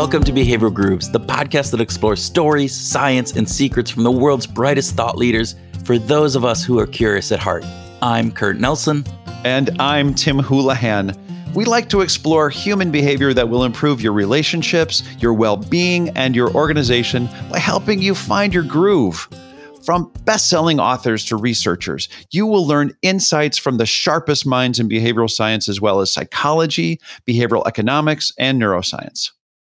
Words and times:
Welcome 0.00 0.24
to 0.24 0.32
Behavioral 0.32 0.72
Grooves, 0.72 1.10
the 1.10 1.20
podcast 1.20 1.72
that 1.72 1.80
explores 1.82 2.24
stories, 2.24 2.74
science, 2.74 3.32
and 3.32 3.46
secrets 3.46 3.90
from 3.90 4.02
the 4.02 4.10
world's 4.10 4.46
brightest 4.46 4.94
thought 4.94 5.18
leaders 5.18 5.56
for 5.84 5.98
those 5.98 6.36
of 6.36 6.42
us 6.42 6.64
who 6.64 6.78
are 6.78 6.86
curious 6.86 7.30
at 7.32 7.38
heart. 7.38 7.66
I'm 8.00 8.32
Kurt 8.32 8.58
Nelson. 8.58 9.04
And 9.44 9.68
I'm 9.78 10.14
Tim 10.14 10.38
Houlihan. 10.38 11.12
We 11.54 11.66
like 11.66 11.90
to 11.90 12.00
explore 12.00 12.48
human 12.48 12.90
behavior 12.90 13.34
that 13.34 13.50
will 13.50 13.62
improve 13.62 14.00
your 14.00 14.14
relationships, 14.14 15.02
your 15.18 15.34
well 15.34 15.58
being, 15.58 16.08
and 16.16 16.34
your 16.34 16.50
organization 16.54 17.28
by 17.50 17.58
helping 17.58 18.00
you 18.00 18.14
find 18.14 18.54
your 18.54 18.64
groove. 18.64 19.28
From 19.84 20.10
best 20.24 20.48
selling 20.48 20.80
authors 20.80 21.26
to 21.26 21.36
researchers, 21.36 22.08
you 22.30 22.46
will 22.46 22.66
learn 22.66 22.96
insights 23.02 23.58
from 23.58 23.76
the 23.76 23.84
sharpest 23.84 24.46
minds 24.46 24.80
in 24.80 24.88
behavioral 24.88 25.28
science, 25.28 25.68
as 25.68 25.78
well 25.78 26.00
as 26.00 26.10
psychology, 26.10 26.98
behavioral 27.28 27.66
economics, 27.66 28.32
and 28.38 28.58
neuroscience. 28.58 29.28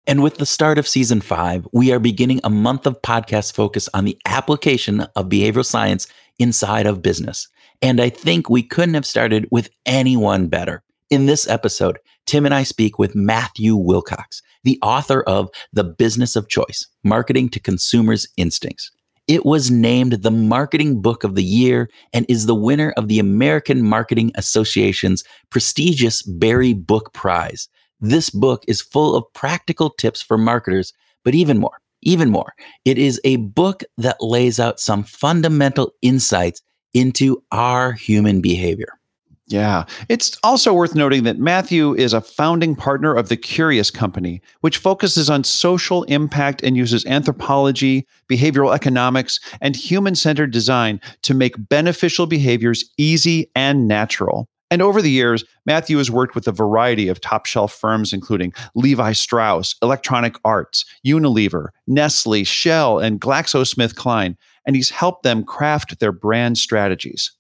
And 0.07 0.21
with 0.23 0.39
the 0.39 0.47
start 0.47 0.79
of 0.79 0.89
season 0.89 1.21
five, 1.21 1.67
we 1.73 1.93
are 1.93 2.01
beginning 2.01 2.41
a 2.43 2.51
month 2.51 2.87
of 2.87 3.01
podcast 3.03 3.55
focus 3.55 3.89
on 3.95 4.05
the 4.05 4.19
application 4.27 5.03
of 5.15 5.29
behavioral 5.29 5.65
science 5.65 6.09
inside 6.41 6.87
of 6.87 7.03
business. 7.03 7.47
And 7.81 8.01
I 8.01 8.09
think 8.09 8.51
we 8.51 8.65
couldn't 8.65 8.95
have 8.95 9.07
started 9.07 9.47
with 9.53 9.71
anyone 9.87 10.49
better. 10.49 10.83
In 11.09 11.27
this 11.27 11.47
episode, 11.47 12.01
Tim 12.27 12.45
and 12.45 12.55
I 12.55 12.65
speak 12.65 12.99
with 12.99 13.15
Matthew 13.15 13.77
Willcox, 13.77 14.43
the 14.65 14.79
author 14.83 15.23
of 15.23 15.51
The 15.73 15.85
Business 15.85 16.35
of 16.35 16.49
Choice 16.49 16.89
Marketing 17.05 17.49
to 17.51 17.61
Consumers' 17.61 18.27
Instincts. 18.37 18.91
It 19.29 19.47
was 19.47 19.71
named 19.71 20.15
the 20.15 20.33
Marketing 20.33 21.01
Book 21.01 21.23
of 21.23 21.37
the 21.37 21.45
Year 21.45 21.89
and 22.13 22.27
is 22.29 22.47
the 22.47 22.57
winner 22.57 22.93
of 22.97 23.07
the 23.07 23.21
American 23.21 23.83
Marketing 23.83 24.33
Association's 24.35 25.23
prestigious 25.49 26.23
Berry 26.23 26.73
Book 26.73 27.13
Prize. 27.13 27.69
This 28.03 28.31
book 28.31 28.65
is 28.67 28.83
full 28.83 29.15
of 29.15 29.33
practical 29.33 29.89
tips 29.89 30.21
for 30.21 30.37
marketers, 30.37 30.93
but 31.25 31.37
even 31.37 31.59
more, 31.59 31.79
even 32.03 32.31
more, 32.31 32.53
it 32.85 32.99
is 32.99 33.21
a 33.23 33.37
book 33.37 33.85
that 33.97 34.21
lays 34.21 34.59
out 34.59 34.81
some 34.81 35.05
fundamental 35.05 35.93
insights 36.03 36.63
into 36.93 37.43
our 37.53 37.93
human 37.93 38.41
behavior. 38.41 38.99
Yeah. 39.47 39.85
It's 40.09 40.37
also 40.43 40.73
worth 40.73 40.95
noting 40.95 41.25
that 41.25 41.39
Matthew 41.39 41.95
is 41.95 42.13
a 42.13 42.21
founding 42.21 42.75
partner 42.75 43.15
of 43.15 43.29
the 43.29 43.37
Curious 43.37 43.91
Company, 43.91 44.41
which 44.63 44.79
focuses 44.79 45.29
on 45.31 45.45
social 45.45 46.05
impact 46.05 46.63
and 46.63 46.77
uses 46.77 47.07
anthropology, 47.07 48.07
behavioral 48.29 48.75
economics, 48.75 49.39
and 49.61 49.77
human 49.77 50.15
centered 50.17 50.51
design 50.51 51.01
to 51.23 51.35
make 51.35 51.69
beneficial 51.69 52.27
behaviors 52.27 52.85
easy 52.99 53.51
and 53.55 53.87
natural. 53.87 54.49
And 54.73 54.81
over 54.81 55.03
the 55.03 55.11
years, 55.11 55.45
Matthew 55.67 55.99
has 55.99 56.11
worked 56.11 56.35
with 56.35 56.49
a 56.49 56.53
variety 56.53 57.09
of 57.09 57.21
top 57.21 57.45
shelf 57.45 57.75
firms, 57.75 58.15
including 58.15 58.55
Levi 58.75 59.13
Strauss, 59.13 59.75
Electronic 59.83 60.37
Arts, 60.47 60.87
Unilever, 61.07 61.69
Nestle, 61.87 62.43
Shell, 62.43 62.99
and 62.99 63.21
GlaxoSmithKline, 63.21 64.35
and 64.65 64.75
he's 64.75 64.89
helped 64.89 65.25
them 65.25 65.45
craft 65.45 66.01
their 66.01 66.11
brand 66.11 66.57
strategies. 66.57 67.33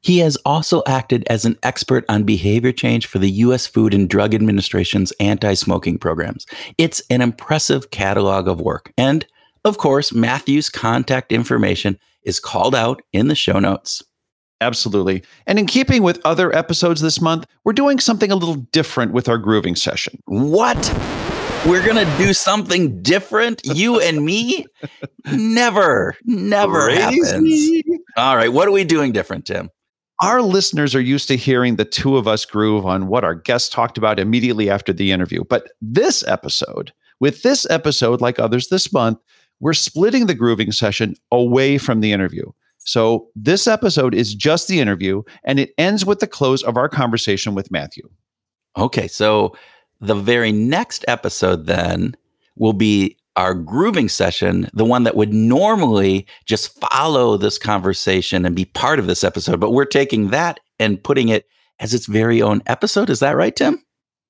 He 0.00 0.18
has 0.18 0.34
also 0.44 0.82
acted 0.88 1.22
as 1.30 1.44
an 1.44 1.56
expert 1.62 2.04
on 2.08 2.24
behavior 2.24 2.72
change 2.72 3.06
for 3.06 3.20
the 3.20 3.30
U.S. 3.30 3.64
Food 3.64 3.94
and 3.94 4.10
Drug 4.10 4.34
Administration's 4.34 5.12
anti 5.20 5.54
smoking 5.54 5.98
programs. 5.98 6.46
It's 6.78 7.00
an 7.10 7.22
impressive 7.22 7.92
catalog 7.92 8.48
of 8.48 8.60
work. 8.60 8.92
And 8.98 9.24
of 9.64 9.78
course, 9.78 10.12
Matthew's 10.12 10.68
contact 10.68 11.30
information 11.30 11.96
is 12.24 12.40
called 12.40 12.74
out 12.74 13.02
in 13.12 13.28
the 13.28 13.36
show 13.36 13.60
notes. 13.60 14.02
Absolutely. 14.62 15.24
And 15.46 15.58
in 15.58 15.66
keeping 15.66 16.02
with 16.02 16.20
other 16.24 16.54
episodes 16.54 17.00
this 17.00 17.20
month, 17.20 17.46
we're 17.64 17.72
doing 17.72 17.98
something 17.98 18.30
a 18.30 18.36
little 18.36 18.54
different 18.54 19.12
with 19.12 19.28
our 19.28 19.36
grooving 19.38 19.74
session. 19.74 20.22
What? 20.26 20.76
We're 21.66 21.84
going 21.84 22.04
to 22.04 22.16
do 22.16 22.32
something 22.32 23.02
different? 23.02 23.60
You 23.64 24.00
and 24.00 24.24
me? 24.24 24.66
Never, 25.32 26.16
never 26.24 26.86
Crazy. 26.86 27.00
happens. 27.00 27.82
All 28.16 28.36
right. 28.36 28.52
What 28.52 28.68
are 28.68 28.72
we 28.72 28.84
doing 28.84 29.12
different, 29.12 29.46
Tim? 29.46 29.70
Our 30.20 30.42
listeners 30.42 30.94
are 30.94 31.00
used 31.00 31.26
to 31.28 31.36
hearing 31.36 31.76
the 31.76 31.84
two 31.84 32.16
of 32.16 32.28
us 32.28 32.44
groove 32.44 32.86
on 32.86 33.08
what 33.08 33.24
our 33.24 33.34
guests 33.34 33.68
talked 33.68 33.98
about 33.98 34.20
immediately 34.20 34.70
after 34.70 34.92
the 34.92 35.10
interview. 35.10 35.42
But 35.44 35.68
this 35.80 36.24
episode, 36.28 36.92
with 37.18 37.42
this 37.42 37.68
episode, 37.68 38.20
like 38.20 38.38
others 38.38 38.68
this 38.68 38.92
month, 38.92 39.18
we're 39.58 39.72
splitting 39.72 40.26
the 40.26 40.34
grooving 40.34 40.72
session 40.72 41.14
away 41.30 41.78
from 41.78 42.00
the 42.00 42.12
interview. 42.12 42.44
So 42.84 43.28
this 43.34 43.66
episode 43.66 44.14
is 44.14 44.34
just 44.34 44.68
the 44.68 44.80
interview 44.80 45.22
and 45.44 45.60
it 45.60 45.72
ends 45.78 46.04
with 46.04 46.20
the 46.20 46.26
close 46.26 46.62
of 46.62 46.76
our 46.76 46.88
conversation 46.88 47.54
with 47.54 47.70
Matthew. 47.70 48.08
Okay. 48.76 49.08
So 49.08 49.56
the 50.00 50.14
very 50.14 50.52
next 50.52 51.04
episode 51.06 51.66
then 51.66 52.16
will 52.56 52.72
be 52.72 53.16
our 53.36 53.54
grooving 53.54 54.08
session, 54.08 54.68
the 54.74 54.84
one 54.84 55.04
that 55.04 55.16
would 55.16 55.32
normally 55.32 56.26
just 56.44 56.78
follow 56.80 57.36
this 57.36 57.56
conversation 57.58 58.44
and 58.44 58.54
be 58.54 58.64
part 58.64 58.98
of 58.98 59.06
this 59.06 59.24
episode, 59.24 59.58
but 59.58 59.70
we're 59.70 59.84
taking 59.84 60.28
that 60.28 60.60
and 60.78 61.02
putting 61.02 61.28
it 61.28 61.46
as 61.80 61.94
its 61.94 62.06
very 62.06 62.42
own 62.42 62.62
episode. 62.66 63.08
Is 63.08 63.20
that 63.20 63.36
right, 63.36 63.54
Tim? 63.54 63.82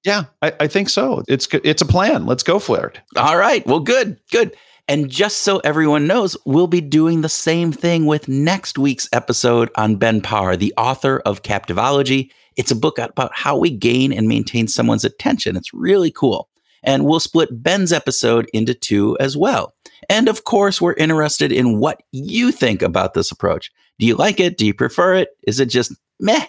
Yeah, 0.04 0.24
I, 0.40 0.52
I 0.60 0.66
think 0.66 0.88
so. 0.88 1.22
It's 1.28 1.46
it's 1.64 1.82
a 1.82 1.86
plan. 1.86 2.26
Let's 2.26 2.42
go 2.42 2.58
for 2.58 2.86
it. 2.86 3.00
All 3.16 3.36
right. 3.36 3.64
Well, 3.66 3.80
good, 3.80 4.18
good. 4.30 4.56
And 4.92 5.08
just 5.08 5.38
so 5.38 5.56
everyone 5.60 6.06
knows, 6.06 6.36
we'll 6.44 6.66
be 6.66 6.82
doing 6.82 7.22
the 7.22 7.28
same 7.30 7.72
thing 7.72 8.04
with 8.04 8.28
next 8.28 8.76
week's 8.76 9.08
episode 9.10 9.70
on 9.76 9.96
Ben 9.96 10.20
Parr, 10.20 10.54
the 10.54 10.74
author 10.76 11.22
of 11.24 11.40
Captivology. 11.40 12.30
It's 12.58 12.70
a 12.70 12.76
book 12.76 12.98
about 12.98 13.32
how 13.34 13.56
we 13.56 13.70
gain 13.70 14.12
and 14.12 14.28
maintain 14.28 14.68
someone's 14.68 15.06
attention. 15.06 15.56
It's 15.56 15.72
really 15.72 16.10
cool 16.10 16.50
and 16.82 17.06
we'll 17.06 17.20
split 17.20 17.62
Ben's 17.62 17.90
episode 17.90 18.50
into 18.52 18.74
two 18.74 19.16
as 19.18 19.34
well. 19.34 19.72
And 20.10 20.28
of 20.28 20.44
course, 20.44 20.78
we're 20.78 20.92
interested 20.92 21.52
in 21.52 21.78
what 21.78 22.02
you 22.12 22.52
think 22.52 22.82
about 22.82 23.14
this 23.14 23.30
approach. 23.30 23.72
Do 23.98 24.04
you 24.04 24.14
like 24.14 24.40
it? 24.40 24.58
Do 24.58 24.66
you 24.66 24.74
prefer 24.74 25.14
it? 25.14 25.30
Is 25.46 25.58
it 25.58 25.70
just 25.70 25.94
meh? 26.20 26.44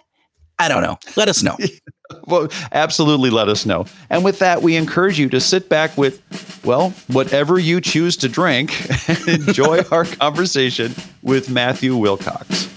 I 0.59 0.67
don't 0.67 0.83
know. 0.83 0.97
Let 1.15 1.29
us 1.29 1.43
know. 1.43 1.55
well, 2.27 2.47
absolutely 2.71 3.29
let 3.29 3.49
us 3.49 3.65
know. 3.65 3.85
And 4.09 4.23
with 4.23 4.39
that, 4.39 4.61
we 4.61 4.75
encourage 4.75 5.19
you 5.19 5.29
to 5.29 5.39
sit 5.39 5.69
back 5.69 5.97
with, 5.97 6.21
well, 6.63 6.91
whatever 7.07 7.59
you 7.59 7.81
choose 7.81 8.17
to 8.17 8.29
drink 8.29 8.73
and 9.09 9.27
enjoy 9.27 9.81
our 9.91 10.05
conversation 10.05 10.93
with 11.21 11.49
Matthew 11.49 11.95
Willcox. 11.95 12.69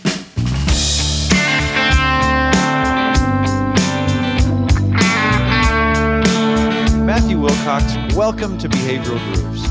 Matthew 7.05 7.39
Willcox, 7.39 8.15
welcome 8.15 8.59
to 8.59 8.69
Behavioral 8.69 9.35
Grooves. 9.35 9.67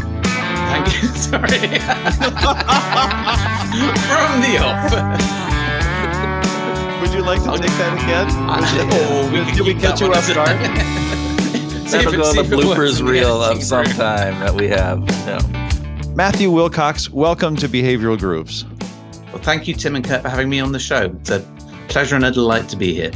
Thank 0.76 1.04
you. 1.04 1.10
Sorry. 1.10 1.80
From 4.08 4.42
the 4.42 4.58
off. 4.62 5.45
Would 7.26 7.40
like 7.40 7.60
to 7.60 7.68
take 7.68 7.78
that 7.78 7.94
again? 8.04 8.28
Oh, 8.94 9.32
we 9.34 9.52
did 9.52 9.66
we 9.66 9.74
catch 9.74 10.00
you 10.00 10.14
off 10.14 10.32
guard? 10.32 10.48
That'll 11.90 12.12
go 12.12 12.24
on 12.24 12.36
the 12.36 12.44
bloopers 12.44 13.02
reel 13.04 13.42
of 13.42 13.64
some 13.64 13.86
time 13.86 14.40
that 14.42 14.54
we 14.54 14.68
have. 14.68 15.00
No. 15.26 15.40
Matthew 16.14 16.52
Willcox, 16.52 17.10
welcome 17.10 17.56
to 17.56 17.68
Behavioral 17.68 18.20
Grooves. 18.20 18.66
Well, 19.34 19.42
thank 19.42 19.68
you, 19.68 19.74
Tim 19.74 19.96
and 19.96 20.06
Kurt, 20.06 20.22
for 20.22 20.30
having 20.30 20.50
me 20.50 20.60
on 20.60 20.72
the 20.72 20.78
show. 20.78 21.16
It's 21.20 21.32
a 21.32 21.40
pleasure 21.88 22.16
and 22.16 22.26
a 22.26 22.30
delight 22.32 22.70
to 22.70 22.76
be 22.76 22.94
here. 22.94 23.12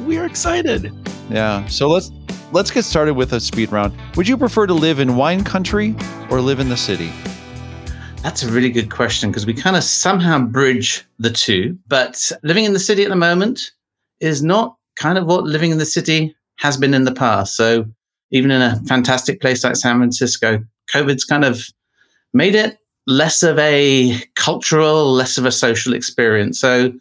We're 0.00 0.26
excited. 0.26 0.92
Yeah. 1.30 1.66
So 1.68 1.88
let's 1.88 2.10
let's 2.52 2.70
get 2.70 2.84
started 2.84 3.14
with 3.14 3.32
a 3.32 3.40
speed 3.40 3.72
round. 3.72 3.98
Would 4.16 4.28
you 4.28 4.36
prefer 4.36 4.66
to 4.66 4.74
live 4.74 5.00
in 5.00 5.16
wine 5.16 5.42
country 5.42 5.96
or 6.28 6.42
live 6.42 6.60
in 6.60 6.68
the 6.68 6.76
city? 6.76 7.10
That's 8.22 8.44
a 8.44 8.52
really 8.52 8.70
good 8.70 8.88
question 8.88 9.30
because 9.30 9.46
we 9.46 9.52
kind 9.52 9.74
of 9.74 9.82
somehow 9.82 10.38
bridge 10.38 11.04
the 11.18 11.28
two. 11.28 11.76
But 11.88 12.30
living 12.44 12.64
in 12.64 12.72
the 12.72 12.78
city 12.78 13.02
at 13.02 13.08
the 13.08 13.16
moment 13.16 13.72
is 14.20 14.44
not 14.44 14.76
kind 14.94 15.18
of 15.18 15.26
what 15.26 15.42
living 15.42 15.72
in 15.72 15.78
the 15.78 15.84
city 15.84 16.34
has 16.56 16.76
been 16.76 16.94
in 16.94 17.02
the 17.02 17.12
past. 17.12 17.56
So 17.56 17.84
even 18.30 18.52
in 18.52 18.62
a 18.62 18.80
fantastic 18.86 19.40
place 19.40 19.64
like 19.64 19.74
San 19.74 19.98
Francisco, 19.98 20.64
COVID's 20.94 21.24
kind 21.24 21.44
of 21.44 21.66
made 22.32 22.54
it 22.54 22.78
less 23.08 23.42
of 23.42 23.58
a 23.58 24.16
cultural, 24.36 25.12
less 25.12 25.36
of 25.36 25.44
a 25.44 25.50
social 25.50 25.92
experience. 25.92 26.60
So 26.60 26.92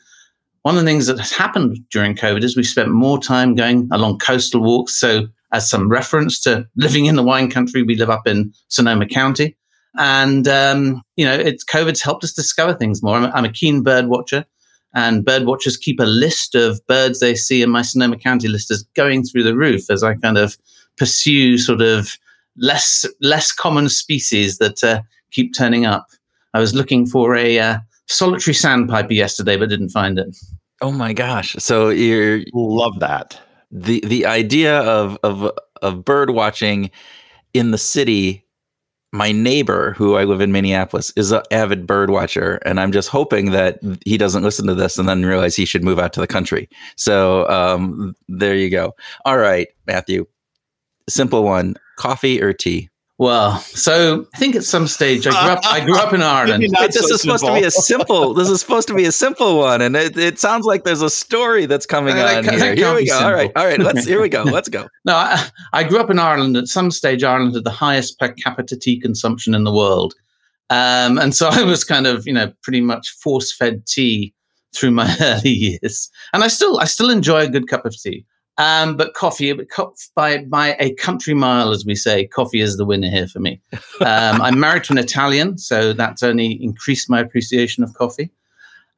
one 0.63 0.75
of 0.75 0.81
the 0.81 0.88
things 0.88 1.06
that 1.06 1.19
has 1.19 1.31
happened 1.31 1.77
during 1.91 2.15
COVID 2.15 2.44
is 2.44 2.57
we've 2.57 2.65
spent 2.65 2.89
more 2.89 3.19
time 3.19 3.53
going 3.53 3.88
along 3.91 4.17
coastal 4.17 4.62
walks. 4.62 5.00
So 5.00 5.27
as 5.51 5.69
some 5.69 5.89
reference 5.89 6.39
to 6.41 6.67
living 6.75 7.06
in 7.06 7.15
the 7.15 7.24
wine 7.24 7.50
country. 7.50 7.83
We 7.83 7.95
live 7.95 8.09
up 8.09 8.27
in 8.27 8.53
Sonoma 8.69 9.06
County. 9.06 9.56
And, 9.97 10.47
um, 10.47 11.01
you 11.17 11.25
know, 11.25 11.33
it's 11.33 11.65
COVID's 11.65 12.01
helped 12.01 12.23
us 12.23 12.33
discover 12.33 12.73
things 12.73 13.03
more. 13.03 13.17
I'm, 13.17 13.31
I'm, 13.33 13.45
a 13.45 13.51
keen 13.51 13.83
bird 13.83 14.07
watcher, 14.07 14.45
and 14.93 15.25
bird 15.25 15.45
watchers 15.45 15.75
keep 15.77 15.99
a 15.99 16.05
list 16.05 16.55
of 16.55 16.85
birds 16.88 17.19
they 17.19 17.35
see, 17.35 17.61
and 17.61 17.71
my 17.71 17.81
Sonoma 17.81 18.17
County 18.17 18.47
list 18.47 18.71
is 18.71 18.83
going 18.95 19.23
through 19.23 19.43
the 19.43 19.55
roof 19.55 19.89
as 19.89 20.03
I 20.03 20.15
kind 20.15 20.38
of 20.38 20.57
pursue 20.97 21.57
sort 21.57 21.81
of 21.81 22.17
less 22.57 23.05
less 23.21 23.51
common 23.51 23.89
species 23.89 24.57
that 24.59 24.83
uh, 24.83 25.01
keep 25.31 25.53
turning 25.53 25.85
up. 25.85 26.07
I 26.53 26.59
was 26.59 26.73
looking 26.73 27.05
for 27.05 27.35
a 27.35 27.59
uh, 27.59 27.79
solitary 28.07 28.53
sandpiper 28.53 29.13
yesterday, 29.13 29.57
but 29.57 29.69
didn't 29.69 29.89
find 29.89 30.17
it. 30.17 30.38
Oh 30.81 30.91
my 30.91 31.11
gosh! 31.11 31.55
So 31.59 31.89
you 31.89 32.45
love 32.53 32.99
that 32.99 33.39
the 33.71 34.01
the 34.05 34.25
idea 34.25 34.79
of 34.81 35.17
of 35.23 35.51
of 35.81 36.05
bird 36.05 36.31
watching 36.31 36.91
in 37.53 37.71
the 37.71 37.77
city, 37.77 38.45
my 39.11 39.31
neighbor, 39.31 39.93
who 39.97 40.15
I 40.15 40.23
live 40.23 40.41
in 40.41 40.51
Minneapolis, 40.51 41.11
is 41.15 41.31
an 41.31 41.41
avid 41.51 41.85
bird 41.85 42.09
watcher, 42.09 42.59
and 42.65 42.79
I'm 42.79 42.91
just 42.91 43.09
hoping 43.09 43.51
that 43.51 43.79
he 44.05 44.17
doesn't 44.17 44.43
listen 44.43 44.67
to 44.67 44.75
this 44.75 44.97
and 44.97 45.07
then 45.07 45.25
realize 45.25 45.55
he 45.55 45.65
should 45.65 45.83
move 45.83 45.99
out 45.99 46.13
to 46.13 46.21
the 46.21 46.27
country. 46.27 46.69
So 46.95 47.47
um, 47.49 48.15
there 48.29 48.55
you 48.55 48.69
go. 48.69 48.95
All 49.25 49.37
right, 49.37 49.67
Matthew. 49.85 50.27
Simple 51.09 51.43
one: 51.43 51.75
coffee 51.97 52.41
or 52.41 52.53
tea? 52.53 52.90
Well, 53.21 53.59
so 53.59 54.25
I 54.33 54.38
think 54.39 54.56
at 54.56 54.63
some 54.63 54.88
stage 54.88 55.27
I 55.27 55.29
grew 55.29 55.51
up. 55.51 55.59
I 55.63 55.85
grew 55.85 55.95
up 55.95 56.12
in 56.12 56.23
Ireland. 56.39 56.65
Wait, 56.68 56.91
this 56.91 57.07
so 57.07 57.13
is 57.13 57.21
supposed 57.21 57.41
simple. 57.41 57.56
to 57.56 57.62
be 57.62 57.68
a 57.68 57.69
simple. 57.69 58.33
This 58.33 58.50
is 58.50 58.62
supposed 58.62 58.88
to 58.88 58.95
be 58.95 59.06
a 59.06 59.12
simple 59.12 59.59
one, 59.59 59.79
and 59.79 59.95
it, 59.95 60.18
it 60.18 60.39
sounds 60.39 60.65
like 60.65 60.85
there's 60.85 61.03
a 61.03 61.09
story 61.12 61.68
that's 61.68 61.85
coming 61.85 62.18
uh, 62.18 62.38
on 62.38 62.44
here. 62.45 62.73
Here 62.73 62.95
we 62.95 63.06
go. 63.06 63.13
Simple. 63.13 63.27
All 63.27 63.33
right, 63.33 63.51
all 63.56 63.65
right. 63.68 63.79
Let's. 63.79 64.07
Here 64.07 64.19
we 64.19 64.27
go. 64.27 64.41
Let's 64.41 64.69
go. 64.69 64.88
no, 65.06 65.13
I, 65.13 65.47
I, 65.71 65.83
grew 65.83 66.00
up 66.00 66.09
in 66.09 66.18
Ireland. 66.18 66.57
At 66.57 66.65
some 66.65 66.89
stage, 66.89 67.23
Ireland 67.23 67.53
had 67.53 67.63
the 67.63 67.69
highest 67.69 68.18
per 68.18 68.29
capita 68.29 68.75
tea 68.75 69.00
consumption 69.00 69.53
in 69.53 69.65
the 69.65 69.71
world, 69.71 70.15
um, 70.71 71.19
and 71.19 71.35
so 71.35 71.47
I 71.51 71.62
was 71.62 71.83
kind 71.83 72.07
of, 72.07 72.25
you 72.25 72.33
know, 72.33 72.51
pretty 72.63 72.81
much 72.81 73.12
force 73.21 73.56
fed 73.56 73.85
tea 73.85 74.33
through 74.74 74.91
my 74.91 75.15
early 75.21 75.51
years, 75.51 76.09
and 76.33 76.44
I 76.44 76.47
still, 76.47 76.79
I 76.79 76.85
still 76.85 77.12
enjoy 77.12 77.41
a 77.41 77.50
good 77.50 77.67
cup 77.67 77.85
of 77.85 77.95
tea. 77.95 78.25
Um, 78.57 78.98
but 78.98 79.13
coffee, 79.13 79.53
by 80.15 80.39
by 80.39 80.75
a 80.80 80.94
country 80.95 81.33
mile, 81.33 81.71
as 81.71 81.86
we 81.86 81.95
say, 81.95 82.27
coffee 82.27 82.62
is 82.62 82.77
the 82.77 82.86
winner 82.86 83.09
here 83.09 83.27
for 83.27 83.39
me. 83.39 83.62
Um, 84.01 84.42
I'm 84.42 84.59
married 84.59 84.83
to 84.86 84.94
an 84.94 84.98
Italian, 84.98 85.59
so 85.59 85.94
that's 85.94 86.24
only 86.24 86.53
increased 86.63 87.07
my 87.07 87.19
appreciation 87.19 87.83
of 87.83 87.94
coffee. 87.94 88.31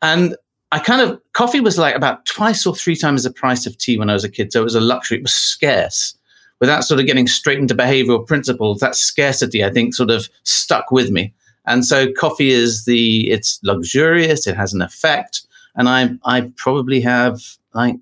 And 0.02 0.38
I 0.72 0.80
kind 0.80 1.02
of 1.02 1.22
coffee 1.34 1.60
was 1.60 1.78
like 1.78 1.94
about 1.94 2.26
twice 2.26 2.66
or 2.66 2.74
three 2.74 2.96
times 2.96 3.24
the 3.24 3.32
price 3.32 3.66
of 3.66 3.78
tea 3.78 3.98
when 3.98 4.10
I 4.10 4.14
was 4.14 4.24
a 4.24 4.30
kid, 4.30 4.54
so 4.54 4.62
it 4.62 4.64
was 4.64 4.76
a 4.76 4.82
luxury. 4.82 5.18
It 5.18 5.24
was 5.24 5.34
scarce. 5.34 6.16
Without 6.62 6.86
sort 6.86 7.02
of 7.02 7.06
getting 7.06 7.28
straight 7.28 7.60
into 7.60 7.76
behavioral 7.76 8.26
principles, 8.26 8.80
that 8.80 8.96
scarcity 8.96 9.64
I 9.64 9.72
think 9.72 9.94
sort 9.94 10.10
of 10.10 10.30
stuck 10.44 10.90
with 10.90 11.12
me. 11.12 11.34
And 11.66 11.86
so 11.86 12.12
coffee 12.14 12.52
is 12.52 12.86
the 12.86 13.30
it's 13.30 13.60
luxurious, 13.64 14.48
it 14.48 14.56
has 14.56 14.74
an 14.74 14.82
effect, 14.82 15.46
and 15.76 15.90
I 15.90 16.12
I 16.24 16.52
probably 16.56 17.02
have 17.02 17.42
like 17.74 17.98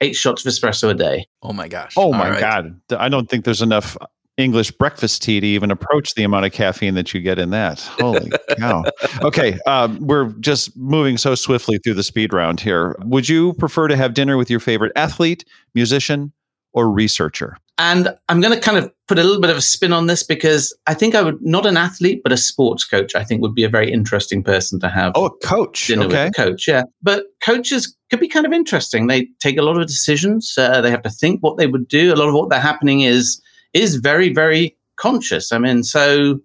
eight 0.00 0.14
shots 0.14 0.44
of 0.44 0.52
espresso 0.52 0.90
a 0.90 0.94
day. 0.94 1.26
Oh 1.42 1.52
my 1.52 1.68
gosh. 1.68 1.94
Oh 1.96 2.12
my 2.12 2.30
right. 2.30 2.40
God. 2.40 2.80
I 2.98 3.08
don't 3.08 3.28
think 3.28 3.44
there's 3.44 3.62
enough 3.62 3.96
English 4.36 4.70
breakfast 4.70 5.22
tea 5.22 5.40
to 5.40 5.46
even 5.46 5.70
approach 5.70 6.14
the 6.14 6.22
amount 6.22 6.46
of 6.46 6.52
caffeine 6.52 6.94
that 6.94 7.12
you 7.12 7.20
get 7.20 7.38
in 7.38 7.50
that. 7.50 7.80
Holy 7.80 8.30
cow. 8.58 8.84
Okay. 9.22 9.58
Um, 9.66 9.98
we're 10.00 10.28
just 10.34 10.76
moving 10.76 11.18
so 11.18 11.34
swiftly 11.34 11.78
through 11.78 11.94
the 11.94 12.04
speed 12.04 12.32
round 12.32 12.60
here. 12.60 12.96
Would 13.04 13.28
you 13.28 13.54
prefer 13.54 13.88
to 13.88 13.96
have 13.96 14.14
dinner 14.14 14.36
with 14.36 14.48
your 14.48 14.60
favorite 14.60 14.92
athlete, 14.94 15.44
musician, 15.74 16.32
or 16.72 16.90
researcher? 16.90 17.56
And 17.78 18.08
I'm 18.28 18.40
going 18.40 18.52
to 18.52 18.60
kind 18.60 18.76
of 18.76 18.92
put 19.06 19.18
a 19.18 19.22
little 19.22 19.40
bit 19.40 19.50
of 19.50 19.56
a 19.56 19.62
spin 19.62 19.92
on 19.92 20.08
this 20.08 20.24
because 20.24 20.76
I 20.88 20.94
think 20.94 21.14
I 21.14 21.22
would 21.22 21.40
not 21.40 21.64
an 21.64 21.76
athlete, 21.76 22.22
but 22.24 22.32
a 22.32 22.36
sports 22.36 22.84
coach. 22.84 23.14
I 23.14 23.22
think 23.22 23.40
would 23.40 23.54
be 23.54 23.62
a 23.62 23.68
very 23.68 23.92
interesting 23.92 24.42
person 24.42 24.80
to 24.80 24.88
have. 24.88 25.12
Oh, 25.14 25.26
a 25.26 25.38
coach. 25.38 25.86
Dinner 25.86 26.06
okay. 26.06 26.24
with 26.24 26.32
a 26.38 26.42
coach, 26.42 26.66
yeah. 26.66 26.82
But 27.02 27.26
coaches 27.40 27.96
could 28.10 28.18
be 28.18 28.28
kind 28.28 28.46
of 28.46 28.52
interesting. 28.52 29.06
They 29.06 29.28
take 29.38 29.58
a 29.58 29.62
lot 29.62 29.80
of 29.80 29.86
decisions. 29.86 30.54
Uh, 30.58 30.80
they 30.80 30.90
have 30.90 31.02
to 31.02 31.10
think 31.10 31.40
what 31.40 31.56
they 31.56 31.68
would 31.68 31.86
do. 31.86 32.12
A 32.12 32.16
lot 32.16 32.28
of 32.28 32.34
what 32.34 32.50
they're 32.50 32.60
happening 32.60 33.02
is 33.02 33.40
is 33.74 33.96
very 33.96 34.32
very 34.32 34.76
conscious. 34.96 35.52
I 35.52 35.58
mean, 35.58 35.84
so 35.84 36.40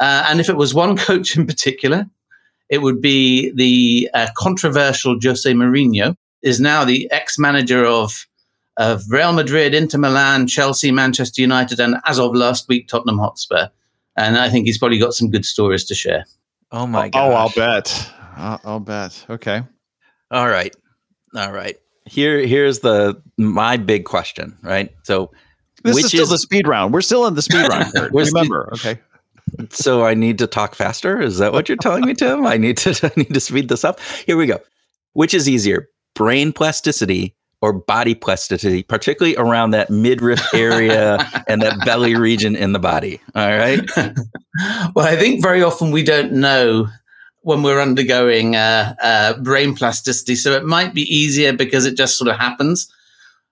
uh, 0.00 0.24
and 0.28 0.40
if 0.40 0.48
it 0.48 0.56
was 0.56 0.74
one 0.74 0.96
coach 1.08 1.36
in 1.36 1.46
particular, 1.46 2.06
it 2.70 2.78
would 2.78 3.00
be 3.00 3.52
the 3.54 4.10
uh, 4.14 4.28
controversial 4.36 5.16
Jose 5.22 5.50
Mourinho. 5.52 6.14
Is 6.40 6.60
now 6.60 6.84
the 6.84 7.10
ex 7.10 7.36
manager 7.36 7.84
of 7.84 8.27
of 8.78 9.02
Real 9.10 9.32
Madrid, 9.32 9.74
Inter 9.74 9.98
Milan, 9.98 10.46
Chelsea, 10.46 10.90
Manchester 10.90 11.42
United, 11.42 11.80
and 11.80 11.96
as 12.06 12.18
of 12.18 12.34
last 12.34 12.68
week, 12.68 12.88
Tottenham 12.88 13.18
Hotspur. 13.18 13.68
And 14.16 14.38
I 14.38 14.48
think 14.48 14.66
he's 14.66 14.78
probably 14.78 14.98
got 14.98 15.14
some 15.14 15.30
good 15.30 15.44
stories 15.44 15.84
to 15.86 15.94
share. 15.94 16.24
Oh 16.72 16.86
my 16.86 17.08
god! 17.08 17.20
Oh, 17.20 17.34
I'll 17.34 17.52
bet. 17.54 18.10
I'll, 18.36 18.60
I'll 18.64 18.80
bet. 18.80 19.26
Okay. 19.28 19.62
All 20.30 20.48
right. 20.48 20.74
All 21.36 21.52
right. 21.52 21.76
Here, 22.04 22.46
here's 22.46 22.80
the 22.80 23.20
my 23.36 23.76
big 23.76 24.04
question. 24.04 24.56
Right. 24.62 24.94
So, 25.02 25.30
this 25.82 25.94
which 25.94 26.04
is 26.06 26.10
still 26.10 26.22
is, 26.24 26.30
the 26.30 26.38
speed 26.38 26.66
round. 26.66 26.92
We're 26.94 27.00
still 27.00 27.26
in 27.26 27.34
the 27.34 27.42
speed 27.42 27.68
round. 27.68 27.92
Remember? 28.12 28.70
okay. 28.74 28.98
So 29.70 30.04
I 30.04 30.14
need 30.14 30.38
to 30.38 30.46
talk 30.46 30.74
faster. 30.74 31.20
Is 31.20 31.38
that 31.38 31.52
what 31.52 31.68
you're 31.68 31.78
telling 31.78 32.04
me, 32.04 32.14
Tim? 32.14 32.46
I 32.46 32.58
need 32.58 32.76
to 32.78 33.00
I 33.16 33.20
need 33.20 33.34
to 33.34 33.40
speed 33.40 33.68
this 33.68 33.84
up. 33.84 34.00
Here 34.26 34.36
we 34.36 34.46
go. 34.46 34.60
Which 35.14 35.34
is 35.34 35.48
easier, 35.48 35.88
brain 36.14 36.52
plasticity 36.52 37.34
or 37.60 37.72
body 37.72 38.14
plasticity, 38.14 38.82
particularly 38.82 39.36
around 39.36 39.72
that 39.72 39.90
midriff 39.90 40.42
area 40.54 41.18
and 41.48 41.60
that 41.62 41.84
belly 41.84 42.14
region 42.14 42.54
in 42.54 42.72
the 42.72 42.78
body. 42.78 43.20
All 43.34 43.48
right. 43.48 43.80
well, 44.94 45.06
I 45.06 45.16
think 45.16 45.42
very 45.42 45.62
often 45.62 45.90
we 45.90 46.02
don't 46.02 46.32
know 46.32 46.88
when 47.42 47.62
we're 47.62 47.80
undergoing 47.80 48.56
uh, 48.56 48.94
uh, 49.02 49.38
brain 49.40 49.74
plasticity, 49.74 50.34
so 50.34 50.52
it 50.52 50.64
might 50.64 50.94
be 50.94 51.02
easier 51.02 51.52
because 51.52 51.86
it 51.86 51.96
just 51.96 52.16
sort 52.16 52.28
of 52.28 52.36
happens. 52.36 52.92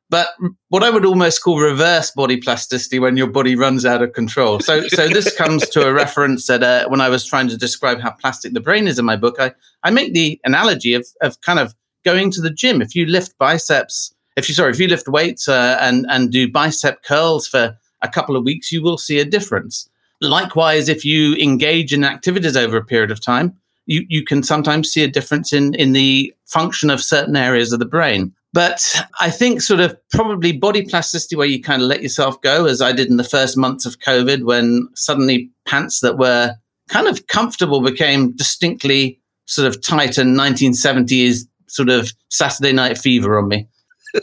But 0.08 0.28
what 0.68 0.84
I 0.84 0.90
would 0.90 1.04
almost 1.04 1.42
call 1.42 1.58
reverse 1.58 2.12
body 2.12 2.36
plasticity 2.36 3.00
when 3.00 3.16
your 3.16 3.26
body 3.26 3.56
runs 3.56 3.84
out 3.84 4.02
of 4.02 4.12
control. 4.12 4.60
So, 4.60 4.86
so 4.86 5.08
this 5.08 5.34
comes 5.36 5.68
to 5.70 5.84
a 5.84 5.92
reference 5.92 6.46
that 6.46 6.62
uh, 6.62 6.88
when 6.88 7.00
I 7.00 7.08
was 7.08 7.24
trying 7.24 7.48
to 7.48 7.56
describe 7.56 8.00
how 8.00 8.12
plastic 8.12 8.52
the 8.52 8.60
brain 8.60 8.86
is 8.86 9.00
in 9.00 9.04
my 9.04 9.16
book, 9.16 9.36
I, 9.40 9.52
I 9.82 9.90
make 9.90 10.14
the 10.14 10.40
analogy 10.44 10.94
of, 10.94 11.08
of 11.22 11.40
kind 11.40 11.58
of 11.58 11.74
going 12.06 12.30
to 12.30 12.40
the 12.40 12.50
gym. 12.50 12.80
If 12.80 12.94
you 12.94 13.04
lift 13.04 13.36
biceps, 13.36 14.14
if 14.36 14.48
you 14.48 14.54
sorry, 14.54 14.70
if 14.70 14.80
you 14.80 14.88
lift 14.88 15.08
weights 15.08 15.48
uh, 15.48 15.76
and 15.80 16.06
and 16.08 16.30
do 16.30 16.50
bicep 16.50 17.02
curls 17.02 17.46
for 17.46 17.76
a 18.00 18.08
couple 18.08 18.36
of 18.36 18.44
weeks, 18.44 18.72
you 18.72 18.82
will 18.82 18.96
see 18.96 19.18
a 19.18 19.24
difference. 19.24 19.90
Likewise, 20.22 20.88
if 20.88 21.04
you 21.04 21.34
engage 21.34 21.92
in 21.92 22.04
activities 22.04 22.56
over 22.56 22.76
a 22.78 22.84
period 22.84 23.10
of 23.10 23.20
time, 23.20 23.54
you, 23.84 24.06
you 24.08 24.24
can 24.24 24.42
sometimes 24.42 24.90
see 24.90 25.02
a 25.02 25.08
difference 25.08 25.52
in, 25.52 25.74
in 25.74 25.92
the 25.92 26.32
function 26.46 26.88
of 26.90 27.02
certain 27.02 27.36
areas 27.36 27.72
of 27.72 27.80
the 27.80 27.84
brain. 27.84 28.32
But 28.52 29.02
I 29.20 29.30
think 29.30 29.60
sort 29.60 29.80
of 29.80 29.96
probably 30.10 30.52
body 30.52 30.86
plasticity 30.86 31.36
where 31.36 31.46
you 31.46 31.62
kind 31.62 31.82
of 31.82 31.88
let 31.88 32.02
yourself 32.02 32.40
go, 32.40 32.64
as 32.64 32.80
I 32.80 32.92
did 32.92 33.08
in 33.08 33.18
the 33.18 33.24
first 33.24 33.56
months 33.56 33.84
of 33.84 33.98
COVID, 33.98 34.44
when 34.44 34.88
suddenly 34.94 35.50
pants 35.66 36.00
that 36.00 36.16
were 36.16 36.54
kind 36.88 37.06
of 37.06 37.26
comfortable 37.26 37.82
became 37.82 38.32
distinctly 38.32 39.20
sort 39.46 39.68
of 39.68 39.82
tight 39.82 40.16
and 40.16 40.36
1970s 40.36 41.46
sort 41.68 41.88
of 41.88 42.12
Saturday 42.28 42.72
night 42.72 42.98
fever 42.98 43.38
on 43.38 43.48
me. 43.48 43.68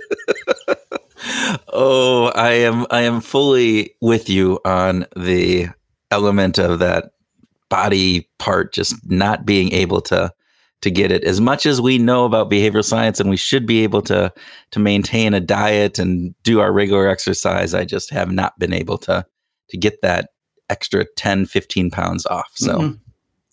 oh, 1.73 2.31
I 2.35 2.51
am 2.51 2.85
I 2.89 3.01
am 3.01 3.21
fully 3.21 3.95
with 4.01 4.29
you 4.29 4.59
on 4.65 5.05
the 5.15 5.69
element 6.12 6.59
of 6.59 6.79
that 6.79 7.12
body 7.69 8.29
part 8.38 8.71
just 8.73 8.95
not 9.09 9.45
being 9.45 9.71
able 9.73 10.00
to 10.00 10.31
to 10.81 10.91
get 10.91 11.12
it 11.12 11.23
as 11.23 11.41
much 11.41 11.65
as 11.65 11.81
we 11.81 11.97
know 11.97 12.25
about 12.25 12.51
behavioral 12.51 12.83
science 12.83 13.19
and 13.19 13.29
we 13.29 13.38
should 13.38 13.65
be 13.65 13.83
able 13.83 14.01
to 14.01 14.31
to 14.69 14.79
maintain 14.79 15.33
a 15.33 15.39
diet 15.39 15.97
and 15.97 16.35
do 16.43 16.59
our 16.59 16.71
regular 16.71 17.07
exercise 17.07 17.73
i 17.73 17.83
just 17.83 18.12
have 18.12 18.31
not 18.31 18.59
been 18.59 18.73
able 18.73 18.97
to 19.00 19.25
to 19.69 19.77
get 19.77 20.00
that 20.03 20.29
extra 20.69 21.03
10 21.15 21.47
15 21.47 21.89
pounds 21.89 22.27
off 22.27 22.51
so 22.53 22.77
mm-hmm. 22.77 22.93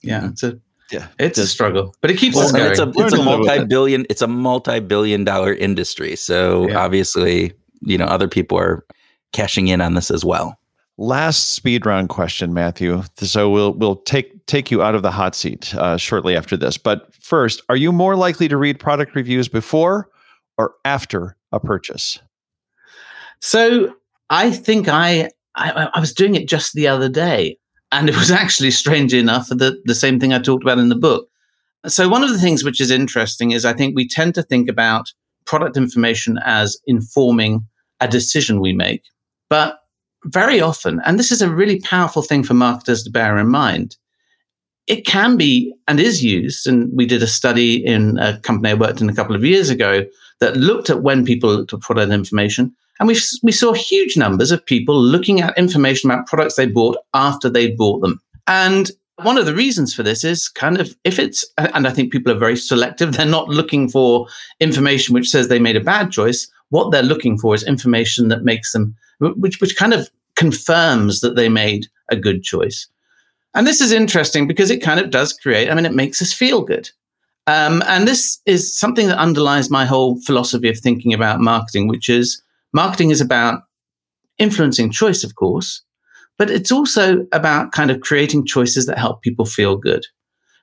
yeah 0.02 0.26
it's 0.26 0.42
a 0.42 0.61
yeah, 0.90 1.09
it's 1.18 1.38
a 1.38 1.47
struggle, 1.47 1.94
but 2.00 2.11
it 2.11 2.18
keeps 2.18 2.37
well, 2.37 2.47
us 2.47 2.52
going. 2.52 2.70
It's 2.70 2.80
a, 2.80 2.92
it's 2.97 3.12
a 3.12 3.23
multi-billion. 3.23 4.06
It's 4.11 4.23
a 4.23 4.26
multi-billion-dollar 4.26 5.54
industry. 5.54 6.16
So 6.16 6.68
yeah. 6.68 6.78
obviously, 6.78 7.52
you 7.82 7.97
know, 7.97 8.06
other 8.06 8.28
people 8.28 8.59
are 8.59 8.85
cashing 9.32 9.68
in 9.68 9.80
on 9.80 9.94
this 9.94 10.11
as 10.11 10.25
well. 10.25 10.59
Last 10.99 11.54
speed 11.54 11.87
round 11.87 12.09
question, 12.09 12.52
Matthew. 12.52 13.02
So 13.16 13.49
we'll 13.50 13.73
we'll 13.73 13.97
take 13.97 14.44
take 14.47 14.70
you 14.70 14.82
out 14.82 14.94
of 14.94 15.02
the 15.02 15.11
hot 15.11 15.35
seat 15.35 15.75
uh, 15.75 15.97
shortly 15.97 16.37
after 16.37 16.56
this. 16.56 16.76
But 16.76 17.14
first, 17.14 17.62
are 17.68 17.76
you 17.76 17.92
more 17.92 18.16
likely 18.16 18.49
to 18.49 18.56
read 18.56 18.78
product 18.78 19.14
reviews 19.14 19.49
before 19.49 20.09
or 20.59 20.75
after 20.85 21.37
a 21.52 21.61
purchase? 21.61 22.18
So 23.40 23.94
I 24.28 24.50
think 24.50 24.88
I 24.88 25.30
I, 25.54 25.88
I 25.94 26.00
was 26.00 26.12
doing 26.12 26.35
it 26.35 26.49
just 26.49 26.75
the 26.75 26.88
other 26.88 27.09
day. 27.09 27.56
And 27.92 28.09
it 28.09 28.16
was 28.16 28.30
actually, 28.42 28.70
strange 28.70 29.14
enough, 29.14 29.49
the, 29.49 29.80
the 29.85 29.94
same 29.94 30.20
thing 30.20 30.32
I 30.32 30.38
talked 30.38 30.62
about 30.64 30.78
in 30.78 30.88
the 30.88 30.97
book. 30.97 31.28
So, 31.87 32.09
one 32.09 32.23
of 32.23 32.30
the 32.30 32.38
things 32.38 32.62
which 32.62 32.80
is 32.80 32.90
interesting 32.90 33.52
is 33.52 33.64
I 33.64 33.73
think 33.73 33.94
we 33.94 34.06
tend 34.06 34.35
to 34.35 34.42
think 34.42 34.68
about 34.68 35.12
product 35.47 35.76
information 35.76 36.38
as 36.44 36.76
informing 36.87 37.66
a 38.00 38.09
decision 38.09 38.61
we 38.61 38.73
make. 38.73 39.02
But 39.49 39.78
very 40.26 40.61
often, 40.61 41.00
and 41.04 41.18
this 41.18 41.32
is 41.32 41.40
a 41.40 41.50
really 41.50 41.80
powerful 41.80 42.23
thing 42.23 42.44
for 42.44 42.54
marketers 42.54 43.02
to 43.04 43.11
bear 43.11 43.38
in 43.38 43.49
mind, 43.49 43.97
it 44.87 45.06
can 45.06 45.37
be 45.37 45.73
and 45.88 45.99
is 45.99 46.23
used. 46.23 46.66
And 46.66 46.90
we 46.94 47.06
did 47.06 47.23
a 47.23 47.26
study 47.26 47.85
in 47.85 48.18
a 48.18 48.38
company 48.40 48.70
I 48.70 48.75
worked 48.75 49.00
in 49.00 49.09
a 49.09 49.14
couple 49.14 49.35
of 49.35 49.44
years 49.44 49.70
ago 49.70 50.04
that 50.40 50.56
looked 50.56 50.90
at 50.90 51.02
when 51.02 51.25
people 51.25 51.54
looked 51.54 51.73
at 51.73 51.80
product 51.80 52.12
information 52.12 52.75
and 53.00 53.09
we 53.09 53.16
we 53.42 53.50
saw 53.50 53.73
huge 53.73 54.16
numbers 54.16 54.52
of 54.52 54.64
people 54.64 55.00
looking 55.00 55.40
at 55.40 55.57
information 55.59 56.11
about 56.11 56.26
products 56.26 56.54
they 56.54 56.66
bought 56.66 56.99
after 57.14 57.49
they'd 57.49 57.76
bought 57.76 58.02
them. 58.02 58.21
And 58.47 58.90
one 59.23 59.38
of 59.38 59.47
the 59.47 59.54
reasons 59.54 59.95
for 59.95 60.02
this 60.02 60.23
is 60.23 60.49
kind 60.49 60.80
of 60.80 60.95
if 61.04 61.19
it's, 61.19 61.45
and 61.59 61.87
I 61.87 61.90
think 61.90 62.12
people 62.12 62.33
are 62.33 62.38
very 62.38 62.57
selective, 62.57 63.12
they're 63.16 63.26
not 63.26 63.49
looking 63.49 63.88
for 63.88 64.26
information 64.61 65.14
which 65.14 65.30
says 65.30 65.49
they 65.49 65.59
made 65.59 65.76
a 65.76 65.80
bad 65.80 66.12
choice. 66.12 66.50
What 66.69 66.90
they're 66.90 67.02
looking 67.02 67.38
for 67.38 67.54
is 67.54 67.64
information 67.64 68.28
that 68.28 68.45
makes 68.45 68.73
them, 68.73 68.95
which, 69.19 69.61
which 69.61 69.76
kind 69.76 69.92
of 69.92 70.09
confirms 70.37 71.21
that 71.21 71.35
they 71.35 71.49
made 71.49 71.88
a 72.11 72.16
good 72.16 72.42
choice. 72.42 72.87
And 73.54 73.66
this 73.66 73.80
is 73.80 73.90
interesting 73.90 74.47
because 74.47 74.71
it 74.71 74.80
kind 74.83 75.00
of 75.00 75.11
does 75.11 75.33
create, 75.33 75.69
I 75.69 75.75
mean, 75.75 75.87
it 75.87 75.95
makes 75.95 76.23
us 76.23 76.33
feel 76.33 76.62
good. 76.62 76.88
Um, 77.49 77.83
and 77.88 78.07
this 78.07 78.40
is 78.47 78.78
something 78.78 79.09
that 79.09 79.19
underlies 79.19 79.71
my 79.71 79.85
whole 79.85 80.21
philosophy 80.21 80.69
of 80.69 80.78
thinking 80.78 81.12
about 81.12 81.40
marketing, 81.40 81.88
which 81.88 82.09
is 82.09 82.40
marketing 82.73 83.11
is 83.11 83.21
about 83.21 83.62
influencing 84.39 84.91
choice, 84.91 85.25
of 85.25 85.35
course, 85.35 85.83
but 86.39 86.50
it's 86.50 86.73
also 86.73 87.27
about 87.33 87.73
kind 87.73 87.91
of 87.91 88.00
creating 88.00 88.47
choices 88.47 88.87
that 88.87 88.99
help 88.99 89.23
people 89.23 89.45
feel 89.45 89.77
good. 89.77 90.07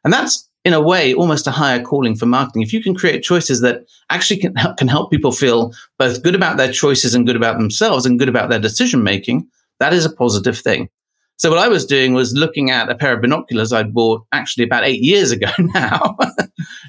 And 0.04 0.12
that's 0.12 0.48
in 0.66 0.74
a 0.74 0.82
way 0.82 1.14
almost 1.14 1.48
a 1.48 1.52
higher 1.52 1.82
calling 1.82 2.16
for 2.16 2.26
marketing. 2.26 2.62
If 2.62 2.74
you 2.74 2.84
can 2.84 2.96
create 2.96 3.24
choices 3.24 3.62
that 3.62 3.86
actually 4.10 4.40
can 4.42 4.56
help, 4.56 4.78
can 4.78 4.88
help 4.88 5.12
people 5.12 5.32
feel 5.32 5.72
both 5.98 6.24
good 6.24 6.36
about 6.36 6.58
their 6.58 6.72
choices 6.72 7.16
and 7.16 7.26
good 7.26 7.36
about 7.36 7.58
themselves 7.58 8.06
and 8.06 8.20
good 8.20 8.28
about 8.28 8.50
their 8.50 8.60
decision 8.60 9.04
making, 9.04 9.48
that 9.80 9.94
is 9.94 10.06
a 10.06 10.14
positive 10.14 10.58
thing. 10.58 10.90
So 11.38 11.52
what 11.52 11.60
I 11.60 11.68
was 11.68 11.86
doing 11.86 12.14
was 12.14 12.34
looking 12.34 12.72
at 12.72 12.90
a 12.90 12.96
pair 12.96 13.14
of 13.14 13.22
binoculars 13.22 13.72
I'd 13.72 13.94
bought 13.94 14.26
actually 14.32 14.64
about 14.64 14.84
eight 14.84 15.02
years 15.02 15.32
ago 15.32 15.52
now, 15.60 16.18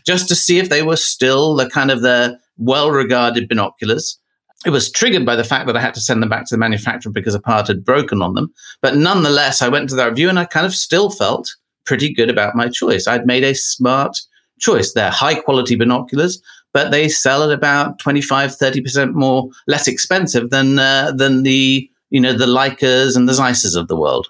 just 0.06 0.26
to 0.28 0.34
see 0.34 0.58
if 0.58 0.70
they 0.70 0.82
were 0.82 0.96
still 0.96 1.54
the 1.54 1.68
kind 1.68 1.90
of 1.90 2.00
the 2.00 2.38
well-regarded 2.56 3.48
binoculars. 3.48 4.18
It 4.66 4.70
was 4.70 4.90
triggered 4.90 5.24
by 5.24 5.36
the 5.36 5.44
fact 5.44 5.66
that 5.66 5.76
I 5.76 5.80
had 5.80 5.94
to 5.94 6.00
send 6.00 6.20
them 6.20 6.28
back 6.28 6.46
to 6.46 6.54
the 6.54 6.58
manufacturer 6.58 7.12
because 7.12 7.34
a 7.34 7.40
part 7.40 7.68
had 7.68 7.84
broken 7.84 8.22
on 8.22 8.34
them. 8.34 8.52
But 8.82 8.96
nonetheless, 8.96 9.62
I 9.62 9.68
went 9.68 9.88
to 9.90 9.96
that 9.96 10.08
review 10.10 10.28
and 10.28 10.38
I 10.38 10.46
kind 10.46 10.66
of 10.66 10.74
still 10.74 11.10
felt 11.10 11.54
pretty 11.84 12.12
good 12.12 12.28
about 12.28 12.56
my 12.56 12.68
choice. 12.68 13.06
I'd 13.06 13.26
made 13.26 13.44
a 13.44 13.54
smart 13.54 14.18
choice. 14.58 14.92
They're 14.92 15.10
high 15.10 15.36
quality 15.36 15.76
binoculars, 15.76 16.42
but 16.72 16.90
they 16.90 17.08
sell 17.08 17.42
at 17.44 17.56
about 17.56 17.98
25, 17.98 18.50
30% 18.50 19.14
more 19.14 19.48
less 19.66 19.86
expensive 19.86 20.50
than 20.50 20.78
uh, 20.78 21.12
than 21.12 21.44
the 21.44 21.88
you 22.10 22.20
know 22.20 22.32
the 22.32 22.46
Leicas 22.46 23.16
and 23.16 23.28
the 23.28 23.32
Zeisses 23.32 23.76
of 23.76 23.88
the 23.88 23.96
world. 23.96 24.28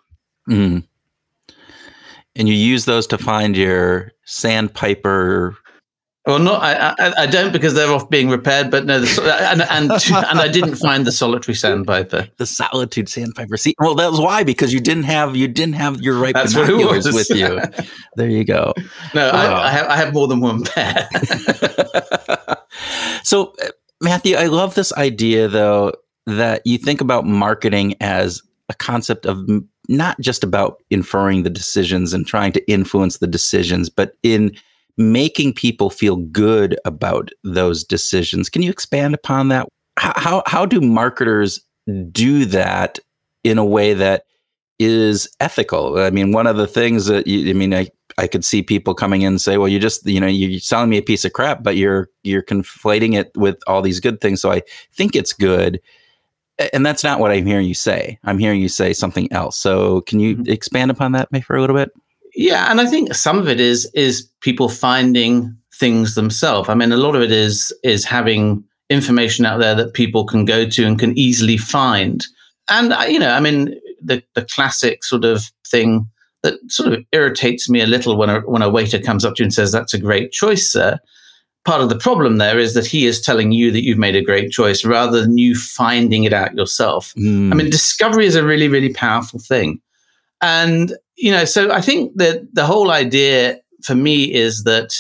Mm. 0.49 0.85
And 2.37 2.49
you 2.49 2.55
use 2.55 2.85
those 2.85 3.07
to 3.09 3.19
find 3.19 3.57
your 3.57 4.13
sandpiper. 4.25 5.57
Well, 6.29 6.39
no, 6.39 6.53
I, 6.57 6.91
I, 6.91 7.23
I 7.23 7.27
don't 7.27 7.55
because 7.55 7.73
they're 7.73 7.91
off 7.91 8.11
being 8.11 8.29
repaired. 8.29 8.71
But 8.71 8.85
no, 8.85 9.01
the, 9.01 9.35
and 9.51 9.63
and 9.63 9.91
and 10.27 10.39
I 10.39 10.47
didn't 10.47 10.75
find 10.75 11.07
the 11.07 11.11
solitary 11.11 11.55
sandpiper, 11.55 12.29
the 12.37 12.45
solitude 12.45 13.09
sandpiper. 13.09 13.57
See, 13.57 13.75
well, 13.79 13.95
that 13.95 14.11
was 14.11 14.21
why 14.21 14.45
because 14.45 14.71
you 14.71 14.79
didn't 14.79 15.05
have 15.05 15.37
you 15.37 15.49
didn't 15.49 15.77
have 15.77 16.03
your 16.03 16.19
right 16.19 16.35
That's 16.35 16.53
binoculars 16.53 17.07
with 17.07 17.31
you. 17.31 17.63
there 18.17 18.29
you 18.29 18.45
go. 18.45 18.75
No, 19.15 19.31
I, 19.31 19.69
I, 19.69 19.71
have 19.71 19.87
I 19.87 19.97
have 19.97 20.13
more 20.13 20.29
than 20.29 20.41
one 20.41 20.65
pair. 20.65 21.09
so, 23.23 23.55
uh, 23.65 23.69
Matthew, 24.03 24.37
I 24.37 24.49
love 24.49 24.75
this 24.75 24.93
idea 24.93 25.49
though 25.49 25.95
that 26.27 26.61
you 26.67 26.77
think 26.77 27.01
about 27.01 27.25
marketing 27.25 27.95
as 28.03 28.43
a 28.69 28.75
concept 28.75 29.25
of 29.25 29.49
not 29.89 30.21
just 30.21 30.45
about 30.45 30.83
inferring 30.91 31.43
the 31.45 31.49
decisions 31.49 32.13
and 32.13 32.27
trying 32.27 32.53
to 32.53 32.71
influence 32.71 33.17
the 33.17 33.27
decisions, 33.27 33.89
but 33.89 34.13
in 34.23 34.55
making 34.99 35.55
people 35.55 35.91
feel 35.91 36.17
good 36.17 36.79
about 36.85 37.31
those 37.45 37.85
decisions. 37.85 38.49
Can 38.51 38.63
you 38.63 38.71
expand 38.71 39.15
upon 39.15 39.49
that? 39.49 39.69
How, 39.97 40.43
how 40.47 40.67
do 40.67 40.81
marketers 40.81 41.61
do 42.13 42.45
that 42.47 42.99
in 43.45 43.59
a 43.59 43.65
way 43.65 43.95
that 43.95 44.25
is 44.79 45.29
ethical? 45.41 45.99
I 45.99 46.11
mean, 46.11 46.33
one 46.33 46.47
of 46.47 46.57
the 46.57 46.67
things 46.67 47.07
that 47.07 47.27
you, 47.27 47.49
I 47.49 47.53
mean, 47.53 47.75
I, 47.75 47.89
I 48.19 48.27
could 48.27 48.45
see 48.45 48.63
people 48.63 48.95
coming 48.95 49.23
in 49.23 49.29
and 49.29 49.41
say, 49.41 49.57
well, 49.57 49.69
you 49.69 49.79
just, 49.79 50.05
you 50.07 50.21
know, 50.21 50.27
you're 50.27 50.61
selling 50.61 50.91
me 50.91 50.99
a 50.99 51.03
piece 51.03 51.25
of 51.25 51.33
crap, 51.33 51.63
but 51.63 51.77
you're, 51.77 52.09
you're 52.25 52.43
conflating 52.43 53.15
it 53.15 53.31
with 53.37 53.57
all 53.67 53.83
these 53.83 54.01
good 54.01 54.21
things. 54.21 54.41
So 54.41 54.53
I 54.53 54.63
think 54.93 55.17
it's 55.17 55.33
good 55.33 55.81
and 56.73 56.85
that's 56.85 57.05
not 57.05 57.21
what 57.21 57.31
I'm 57.31 57.47
hearing 57.47 57.67
you 57.67 57.75
say. 57.75 58.19
I'm 58.25 58.39
hearing 58.39 58.61
you 58.61 58.69
say 58.69 58.93
something 58.93 59.33
else. 59.33 59.57
So 59.57 60.01
can 60.03 60.21
you 60.21 60.37
mm-hmm. 60.37 60.51
expand 60.51 60.91
upon 60.91 61.13
that 61.13 61.31
maybe 61.31 61.43
for 61.43 61.57
a 61.57 61.61
little 61.61 61.77
bit? 61.77 61.91
Yeah, 62.39 62.71
and 62.71 62.81
I 62.81 62.87
think 62.87 63.15
some 63.15 63.37
of 63.37 63.49
it 63.49 63.59
is 63.59 63.91
is 63.95 64.31
people 64.43 64.69
finding 64.69 65.57
things 65.75 66.15
themselves. 66.15 66.69
I 66.69 66.75
mean, 66.75 66.93
a 66.93 66.97
lot 66.97 67.17
of 67.17 67.23
it 67.23 67.33
is 67.33 67.77
is 67.83 68.05
having 68.05 68.63
information 68.89 69.45
out 69.45 69.59
there 69.59 69.75
that 69.75 69.93
people 69.93 70.25
can 70.25 70.45
go 70.45 70.65
to 70.65 70.87
and 70.87 71.01
can 71.01 71.19
easily 71.19 71.57
find. 71.57 72.25
And 72.71 72.95
you 73.13 73.19
know, 73.19 73.31
I 73.31 73.41
mean, 73.41 73.75
the 74.01 74.23
the 74.37 74.45
classic 74.45 75.03
sort 75.03 75.25
of 75.25 75.51
thing 75.67 76.09
that 76.45 76.55
sort 76.69 76.93
of 76.93 77.05
irritates 77.11 77.69
me 77.69 77.81
a 77.81 77.89
little 77.89 78.17
when 78.17 78.31
a 78.31 78.41
when 78.43 78.63
a 78.63 78.71
waiter 78.71 79.01
comes 79.01 79.25
up 79.25 79.35
to 79.35 79.43
you 79.43 79.47
and 79.47 79.53
says, 79.53 79.73
"That's 79.73 79.93
a 79.93 79.99
great 79.99 80.31
choice, 80.31 80.71
sir." 80.71 81.01
part 81.65 81.83
of 81.83 81.89
the 81.91 81.99
problem 81.99 82.39
there 82.39 82.59
is 82.59 82.73
that 82.73 82.87
he 82.87 83.05
is 83.05 83.21
telling 83.21 83.53
you 83.53 83.71
that 83.71 83.85
you've 83.85 83.99
made 83.99 84.17
a 84.17 84.23
great 84.23 84.51
choice 84.51 84.85
rather 84.85 85.21
than 85.21 85.37
you 85.37 85.55
finding 85.55 86.25
it 86.25 86.33
out 86.33 86.55
yourself. 86.55 87.13
Mm. 87.19 87.53
I 87.53 87.57
mean, 87.57 87.69
discovery 87.69 88.25
is 88.25 88.37
a 88.37 88.45
really, 88.45 88.69
really 88.69 88.95
powerful 88.95 89.39
thing. 89.39 89.79
And, 90.41 90.97
you 91.19 91.31
know, 91.31 91.45
so 91.45 91.71
I 91.73 91.81
think 91.81 92.17
that 92.17 92.55
the 92.55 92.65
whole 92.65 92.91
idea 92.91 93.59
for 93.83 93.95
me 93.95 94.33
is 94.33 94.65
that, 94.65 94.95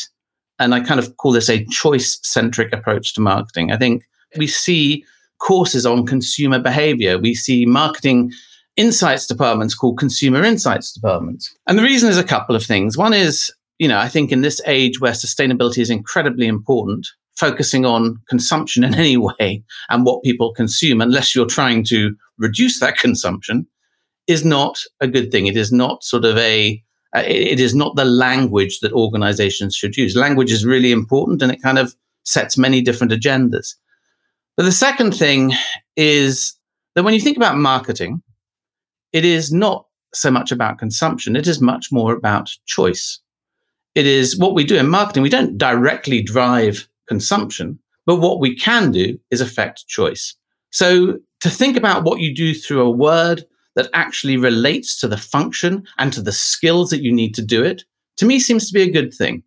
and 0.58 0.74
I 0.74 0.80
kind 0.80 1.00
of 1.00 1.16
call 1.16 1.32
this 1.32 1.48
a 1.48 1.64
choice 1.66 2.18
centric 2.22 2.72
approach 2.72 3.14
to 3.14 3.20
marketing. 3.20 3.72
I 3.72 3.76
think 3.76 4.04
we 4.36 4.46
see 4.46 5.04
courses 5.38 5.86
on 5.86 6.06
consumer 6.06 6.58
behavior, 6.58 7.18
we 7.18 7.34
see 7.34 7.64
marketing 7.64 8.32
insights 8.76 9.26
departments 9.26 9.74
called 9.74 9.98
consumer 9.98 10.42
insights 10.44 10.92
departments. 10.92 11.54
And 11.66 11.78
the 11.78 11.82
reason 11.82 12.08
is 12.08 12.18
a 12.18 12.24
couple 12.24 12.54
of 12.54 12.64
things. 12.64 12.96
One 12.96 13.12
is 13.12 13.52
you 13.78 13.86
know, 13.86 13.98
I 13.98 14.08
think 14.08 14.32
in 14.32 14.42
this 14.42 14.60
age 14.66 15.00
where 15.00 15.12
sustainability 15.12 15.78
is 15.78 15.90
incredibly 15.90 16.46
important, 16.46 17.06
focusing 17.36 17.86
on 17.86 18.20
consumption 18.28 18.84
in 18.84 18.94
any 18.94 19.16
way 19.16 19.62
and 19.88 20.04
what 20.04 20.22
people 20.22 20.52
consume, 20.52 21.00
unless 21.00 21.34
you're 21.34 21.46
trying 21.46 21.84
to 21.84 22.14
reduce 22.38 22.80
that 22.80 22.98
consumption, 22.98 23.66
is 24.28 24.44
not 24.44 24.78
a 25.00 25.08
good 25.08 25.32
thing. 25.32 25.46
It 25.46 25.56
is 25.56 25.72
not 25.72 26.04
sort 26.04 26.24
of 26.24 26.36
a, 26.36 26.82
uh, 27.16 27.24
it 27.26 27.58
is 27.58 27.74
not 27.74 27.96
the 27.96 28.04
language 28.04 28.80
that 28.80 28.92
organizations 28.92 29.74
should 29.74 29.96
use. 29.96 30.14
Language 30.14 30.52
is 30.52 30.64
really 30.64 30.92
important 30.92 31.42
and 31.42 31.50
it 31.50 31.62
kind 31.62 31.78
of 31.78 31.96
sets 32.24 32.58
many 32.58 32.82
different 32.82 33.12
agendas. 33.12 33.74
But 34.56 34.64
the 34.64 34.72
second 34.72 35.12
thing 35.16 35.54
is 35.96 36.54
that 36.94 37.04
when 37.04 37.14
you 37.14 37.20
think 37.20 37.38
about 37.38 37.56
marketing, 37.56 38.22
it 39.12 39.24
is 39.24 39.50
not 39.50 39.86
so 40.14 40.30
much 40.30 40.52
about 40.52 40.78
consumption, 40.78 41.36
it 41.36 41.46
is 41.46 41.60
much 41.60 41.90
more 41.90 42.12
about 42.12 42.50
choice. 42.66 43.20
It 43.94 44.06
is 44.06 44.38
what 44.38 44.54
we 44.54 44.64
do 44.64 44.76
in 44.76 44.88
marketing. 44.88 45.22
We 45.22 45.28
don't 45.28 45.56
directly 45.56 46.22
drive 46.22 46.86
consumption, 47.08 47.78
but 48.04 48.16
what 48.16 48.40
we 48.40 48.54
can 48.54 48.90
do 48.90 49.18
is 49.30 49.40
affect 49.40 49.86
choice. 49.86 50.34
So 50.70 51.18
to 51.40 51.50
think 51.50 51.76
about 51.76 52.04
what 52.04 52.20
you 52.20 52.34
do 52.34 52.52
through 52.54 52.82
a 52.82 52.90
word 52.90 53.44
that 53.78 53.88
actually 53.94 54.36
relates 54.36 54.98
to 54.98 55.06
the 55.06 55.16
function 55.16 55.86
and 55.98 56.12
to 56.12 56.20
the 56.20 56.32
skills 56.32 56.90
that 56.90 57.00
you 57.00 57.12
need 57.12 57.32
to 57.32 57.42
do 57.42 57.62
it, 57.62 57.84
to 58.16 58.26
me 58.26 58.40
seems 58.40 58.66
to 58.66 58.74
be 58.74 58.82
a 58.82 58.90
good 58.90 59.14
thing. 59.14 59.40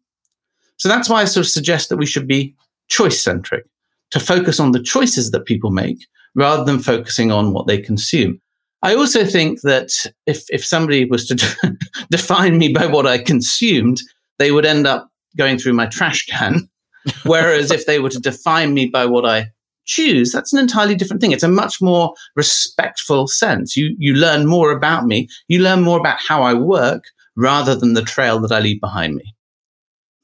So 0.77 0.87
that's 0.87 1.09
why 1.09 1.21
I 1.21 1.25
sort 1.25 1.45
of 1.45 1.51
suggest 1.51 1.89
that 1.89 1.97
we 1.97 2.05
should 2.05 2.27
be 2.27 2.55
choice 2.87 3.19
centric, 3.19 3.65
to 4.11 4.21
focus 4.21 4.57
on 4.57 4.71
the 4.71 4.81
choices 4.81 5.31
that 5.31 5.45
people 5.45 5.69
make 5.69 6.07
rather 6.33 6.63
than 6.63 6.79
focusing 6.79 7.29
on 7.29 7.51
what 7.51 7.67
they 7.67 7.77
consume. 7.77 8.39
I 8.83 8.95
also 8.95 9.25
think 9.25 9.61
that 9.63 9.89
if, 10.25 10.45
if 10.49 10.65
somebody 10.65 11.03
was 11.03 11.27
to 11.27 11.77
define 12.09 12.57
me 12.57 12.71
by 12.71 12.85
what 12.85 13.05
I 13.05 13.17
consumed, 13.17 14.01
they 14.39 14.53
would 14.53 14.65
end 14.65 14.87
up 14.87 15.09
going 15.37 15.57
through 15.57 15.73
my 15.73 15.87
trash 15.87 16.25
can. 16.25 16.69
Whereas 17.25 17.69
if 17.69 17.85
they 17.85 17.99
were 17.99 18.09
to 18.09 18.19
define 18.19 18.73
me 18.73 18.85
by 18.85 19.05
what 19.07 19.25
I 19.25 19.51
choose, 19.91 20.31
that's 20.31 20.53
an 20.53 20.59
entirely 20.59 20.95
different 20.95 21.21
thing. 21.21 21.33
It's 21.33 21.43
a 21.43 21.49
much 21.63 21.81
more 21.81 22.13
respectful 22.35 23.27
sense. 23.27 23.75
You 23.75 23.95
you 23.99 24.13
learn 24.15 24.45
more 24.45 24.71
about 24.71 25.05
me. 25.05 25.27
You 25.47 25.61
learn 25.61 25.81
more 25.81 25.99
about 25.99 26.19
how 26.19 26.41
I 26.43 26.53
work 26.53 27.03
rather 27.35 27.75
than 27.75 27.93
the 27.93 28.01
trail 28.01 28.39
that 28.39 28.51
I 28.51 28.59
leave 28.59 28.79
behind 28.79 29.15
me. 29.15 29.35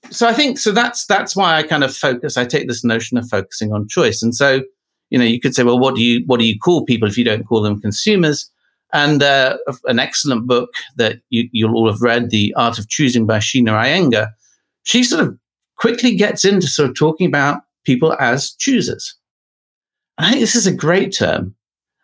So 0.09 0.27
I 0.27 0.33
think 0.33 0.57
so 0.57 0.71
that's 0.71 1.05
that's 1.05 1.35
why 1.35 1.57
I 1.57 1.63
kind 1.63 1.83
of 1.83 1.95
focus. 1.95 2.37
I 2.37 2.45
take 2.45 2.67
this 2.67 2.83
notion 2.83 3.17
of 3.17 3.27
focusing 3.27 3.73
on 3.73 3.89
choice. 3.89 4.23
And 4.23 4.33
so, 4.33 4.61
you 5.09 5.19
know, 5.19 5.25
you 5.25 5.39
could 5.39 5.53
say, 5.53 5.63
well, 5.63 5.79
what 5.79 5.95
do 5.95 6.01
you 6.01 6.23
what 6.27 6.39
do 6.39 6.45
you 6.45 6.57
call 6.57 6.85
people 6.85 7.07
if 7.07 7.17
you 7.17 7.25
don't 7.25 7.45
call 7.45 7.61
them 7.61 7.81
consumers? 7.81 8.49
And 8.93 9.21
uh, 9.21 9.57
an 9.83 9.99
excellent 9.99 10.47
book 10.47 10.69
that 10.95 11.17
you, 11.29 11.49
you'll 11.51 11.75
all 11.75 11.91
have 11.91 12.01
read, 12.01 12.29
The 12.29 12.53
Art 12.55 12.79
of 12.79 12.87
Choosing 12.87 13.25
by 13.25 13.39
Sheena 13.39 13.73
Iyengar, 13.83 14.29
she 14.83 15.03
sort 15.03 15.27
of 15.27 15.37
quickly 15.75 16.15
gets 16.15 16.45
into 16.45 16.67
sort 16.67 16.89
of 16.89 16.95
talking 16.95 17.27
about 17.27 17.63
people 17.83 18.15
as 18.17 18.55
choosers. 18.55 19.13
I 20.17 20.29
think 20.29 20.41
this 20.41 20.55
is 20.55 20.67
a 20.67 20.73
great 20.73 21.15
term. 21.15 21.55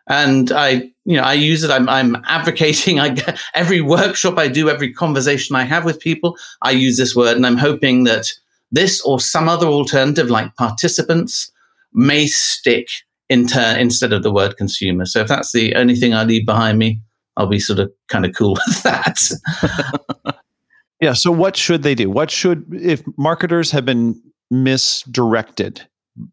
And 0.08 0.52
I, 0.52 0.90
you 1.04 1.16
know, 1.16 1.22
I 1.22 1.32
use 1.32 1.64
it. 1.64 1.70
I'm, 1.70 1.88
I'm 1.88 2.16
advocating. 2.26 3.00
I 3.00 3.16
every 3.54 3.80
workshop 3.80 4.38
I 4.38 4.48
do, 4.48 4.68
every 4.68 4.92
conversation 4.92 5.56
I 5.56 5.64
have 5.64 5.84
with 5.84 6.00
people, 6.00 6.36
I 6.62 6.72
use 6.72 6.96
this 6.96 7.14
word, 7.16 7.36
and 7.36 7.46
I'm 7.46 7.56
hoping 7.56 8.04
that 8.04 8.32
this 8.70 9.00
or 9.02 9.20
some 9.20 9.48
other 9.48 9.66
alternative, 9.66 10.30
like 10.30 10.54
participants, 10.56 11.50
may 11.92 12.26
stick 12.26 12.88
in 13.28 13.46
turn 13.46 13.78
instead 13.78 14.12
of 14.12 14.22
the 14.22 14.32
word 14.32 14.56
consumer. 14.56 15.06
So 15.06 15.20
if 15.20 15.28
that's 15.28 15.52
the 15.52 15.74
only 15.74 15.94
thing 15.94 16.12
I 16.12 16.24
leave 16.24 16.44
behind 16.44 16.78
me, 16.78 17.00
I'll 17.36 17.46
be 17.46 17.60
sort 17.60 17.78
of 17.78 17.90
kind 18.08 18.26
of 18.26 18.34
cool 18.34 18.56
with 18.66 18.82
that. 18.82 20.36
yeah. 21.00 21.14
So 21.14 21.30
what 21.30 21.56
should 21.56 21.82
they 21.82 21.94
do? 21.94 22.10
What 22.10 22.30
should 22.30 22.66
if 22.74 23.02
marketers 23.16 23.70
have 23.70 23.84
been 23.84 24.20
misdirected 24.50 25.86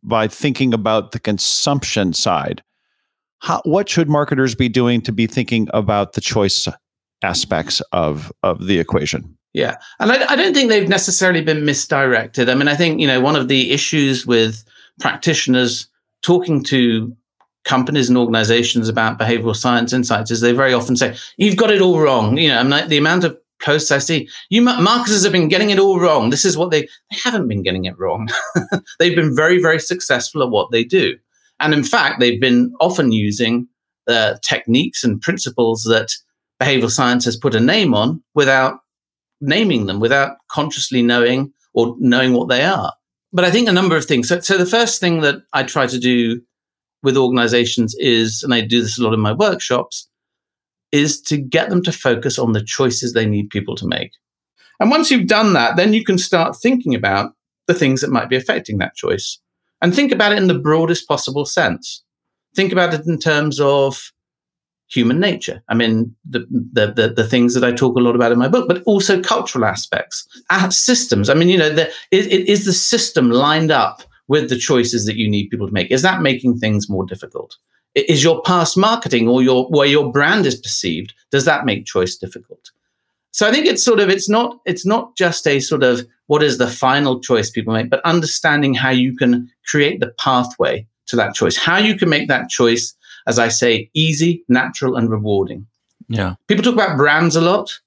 by 0.04 0.28
thinking 0.28 0.74
about 0.74 1.12
the 1.12 1.20
consumption 1.20 2.14
side? 2.14 2.62
how, 3.42 3.62
what 3.66 3.90
should 3.90 4.10
marketers 4.10 4.56
be 4.56 4.70
doing 4.70 5.02
to 5.02 5.12
be 5.12 5.28
thinking 5.28 5.68
about 5.74 6.14
the 6.14 6.22
choice 6.22 6.68
aspects 7.24 7.82
of 7.92 8.32
of 8.44 8.66
the 8.66 8.80
equation? 8.80 9.38
Yeah, 9.54 9.78
and 10.00 10.12
I, 10.12 10.32
I 10.32 10.36
don't 10.36 10.54
think 10.54 10.70
they've 10.70 10.88
necessarily 10.88 11.42
been 11.42 11.66
misdirected. 11.66 12.50
I 12.50 12.56
mean, 12.56 12.68
I 12.68 12.76
think 12.76 13.02
you 13.02 13.08
know 13.08 13.20
one 13.20 13.36
of 13.36 13.48
the 13.48 13.72
issues 13.72 14.26
with 14.26 14.64
practitioners 15.00 15.88
talking 16.22 16.64
to 16.66 17.16
companies 17.64 18.10
and 18.10 18.18
organizations 18.18 18.90
about 18.90 19.20
behavioral 19.20 19.56
science 19.56 19.94
insights 19.94 20.32
is 20.32 20.42
they 20.42 20.54
very 20.54 20.74
often 20.74 20.96
say 20.96 21.16
you've 21.38 21.58
got 21.58 21.72
it 21.72 21.82
all 21.82 22.00
wrong. 22.00 22.38
You 22.38 22.50
know, 22.50 22.60
I 22.60 22.64
mean, 22.64 22.90
the 22.90 22.98
amount 22.98 23.24
of 23.24 23.38
posts 23.62 23.92
I 23.92 24.00
see, 24.00 24.30
you 24.50 24.62
marketers 24.62 25.24
have 25.24 25.32
been 25.32 25.48
getting 25.48 25.70
it 25.70 25.80
all 25.80 26.00
wrong. 26.00 26.30
This 26.30 26.46
is 26.46 26.58
what 26.58 26.72
they 26.72 26.82
they 26.82 27.18
haven't 27.24 27.48
been 27.48 27.64
getting 27.64 27.86
it 27.86 27.98
wrong. 27.98 28.30
they've 29.00 29.16
been 29.16 29.36
very 29.36 29.62
very 29.62 29.80
successful 29.80 30.44
at 30.44 30.50
what 30.50 30.72
they 30.72 30.84
do, 30.84 31.18
and 31.60 31.74
in 31.74 31.84
fact, 31.84 32.20
they've 32.20 32.42
been 32.42 32.74
often 32.80 33.12
using 33.12 33.68
the 34.08 34.40
techniques 34.42 35.04
and 35.04 35.22
principles 35.22 35.84
that 35.84 36.12
behavioral 36.62 36.92
science 36.92 37.26
has 37.26 37.38
put 37.38 37.56
a 37.56 37.60
name 37.60 37.94
on 37.94 38.22
without 38.36 38.80
naming 39.42 39.88
them, 39.88 40.00
without 40.00 40.38
consciously 40.50 41.02
knowing 41.02 41.52
or 41.74 41.96
knowing 42.00 42.34
what 42.34 42.50
they 42.50 42.64
are. 42.64 42.94
But 43.34 43.46
I 43.46 43.52
think 43.52 43.68
a 43.68 43.74
number 43.74 43.96
of 43.96 44.06
things. 44.06 44.28
So, 44.28 44.40
so 44.42 44.58
the 44.58 44.66
first 44.66 45.00
thing 45.00 45.22
that 45.22 45.42
I 45.54 45.64
try 45.64 45.88
to 45.88 46.00
do 46.00 46.42
with 47.02 47.18
organizations 47.18 47.96
is, 47.98 48.44
and 48.44 48.54
I 48.54 48.62
do 48.62 48.82
this 48.82 49.00
a 49.00 49.04
lot 49.04 49.14
in 49.14 49.20
my 49.20 49.32
workshops, 49.32 50.08
is 50.92 51.22
to 51.22 51.38
get 51.38 51.70
them 51.70 51.84
to 51.84 51.92
focus 51.92 52.38
on 52.38 52.52
the 52.52 52.64
choices 52.64 53.14
they 53.14 53.26
need 53.26 53.50
people 53.50 53.76
to 53.76 53.88
make. 53.88 54.12
And 54.80 54.90
once 54.90 55.12
you've 55.12 55.28
done 55.28 55.54
that, 55.54 55.76
then 55.76 55.94
you 55.94 56.04
can 56.04 56.18
start 56.18 56.56
thinking 56.56 56.96
about 56.96 57.34
the 57.68 57.74
things 57.74 58.02
that 58.02 58.10
might 58.10 58.30
be 58.30 58.36
affecting 58.36 58.80
that 58.80 58.96
choice 58.96 59.40
and 59.82 59.94
think 59.94 60.12
about 60.12 60.32
it 60.32 60.38
in 60.38 60.48
the 60.48 60.60
broadest 60.60 61.08
possible 61.08 61.46
sense. 61.46 62.04
Think 62.56 62.72
about 62.72 62.94
it 62.94 63.06
in 63.06 63.18
terms 63.18 63.60
of 63.60 64.12
human 64.90 65.20
nature. 65.20 65.64
I 65.70 65.74
mean, 65.74 66.16
the, 66.30 66.46
the, 66.50 66.92
the, 66.92 67.14
the, 67.16 67.28
things 67.28 67.54
that 67.54 67.64
I 67.64 67.72
talk 67.72 67.96
a 67.96 68.02
lot 68.02 68.16
about 68.16 68.34
in 68.34 68.38
my 68.38 68.50
book, 68.50 68.68
but 68.68 68.84
also 68.84 69.22
cultural 69.22 69.64
aspects, 69.64 70.28
uh, 70.50 70.70
systems. 70.70 71.30
I 71.30 71.34
mean, 71.34 71.48
you 71.48 71.58
know, 71.58 71.70
the, 71.70 71.90
is, 72.12 72.28
is 72.28 72.66
the 72.66 72.74
system 72.74 73.32
lined 73.32 73.72
up 73.72 74.04
with 74.28 74.50
the 74.50 74.58
choices 74.58 75.06
that 75.06 75.16
you 75.16 75.30
need 75.30 75.50
people 75.50 75.68
to 75.68 75.74
make? 75.74 75.90
Is 75.92 76.02
that 76.02 76.22
making 76.22 76.58
things 76.58 76.90
more 76.90 77.06
difficult? 77.06 77.56
Is 77.96 78.24
your 78.24 78.42
past 78.44 78.78
marketing 78.78 79.28
or 79.28 79.42
your 79.42 79.68
where 79.68 79.88
your 79.88 80.12
brand 80.12 80.46
is 80.46 80.56
perceived, 80.56 81.14
does 81.30 81.46
that 81.46 81.66
make 81.66 81.86
choice 81.86 82.16
difficult? 82.16 82.72
So 83.32 83.48
I 83.48 83.52
think 83.52 83.66
it's 83.66 83.84
sort 83.84 84.00
of 84.00 84.10
it's 84.10 84.30
not 84.30 84.60
it's 84.66 84.86
not 84.86 85.16
just 85.16 85.48
a 85.48 85.60
sort 85.60 85.84
of 85.84 86.06
what 86.28 86.44
is 86.44 86.58
the 86.58 86.68
final 86.68 87.20
choice 87.20 87.50
people 87.50 87.74
make, 87.74 87.90
but 87.90 88.02
understanding 88.06 88.74
how 88.74 88.90
you 88.90 89.16
can 89.16 89.50
create 89.66 90.00
the 90.00 90.14
pathway 90.18 90.86
to 91.08 91.16
that 91.18 91.34
choice, 91.34 91.58
how 91.58 91.78
you 91.78 91.98
can 91.98 92.10
make 92.10 92.28
that 92.30 92.50
choice, 92.50 92.94
as 93.28 93.38
I 93.38 93.50
say, 93.50 93.90
easy, 93.94 94.44
natural, 94.48 94.96
and 94.96 95.10
rewarding. 95.10 95.68
Yeah. 96.08 96.36
People 96.48 96.64
talk 96.64 96.74
about 96.74 96.98
brands 96.98 97.36
a 97.36 97.42
lot 97.42 97.80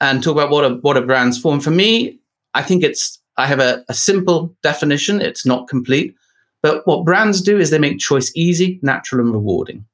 and 0.00 0.22
talk 0.22 0.32
about 0.32 0.50
what 0.50 0.64
a 0.64 0.74
what 0.76 0.96
a 0.96 1.02
brand's 1.02 1.38
for. 1.38 1.52
And 1.52 1.62
for 1.62 1.70
me, 1.70 2.18
I 2.54 2.62
think 2.62 2.82
it's 2.82 3.18
I 3.36 3.46
have 3.46 3.60
a, 3.60 3.84
a 3.88 3.94
simple 3.94 4.54
definition. 4.62 5.20
It's 5.20 5.44
not 5.44 5.68
complete. 5.68 6.14
But 6.66 6.84
what 6.84 7.04
brands 7.04 7.40
do 7.40 7.60
is 7.60 7.70
they 7.70 7.78
make 7.78 8.00
choice 8.00 8.32
easy, 8.34 8.80
natural, 8.82 9.24
and 9.24 9.32
rewarding. 9.32 9.84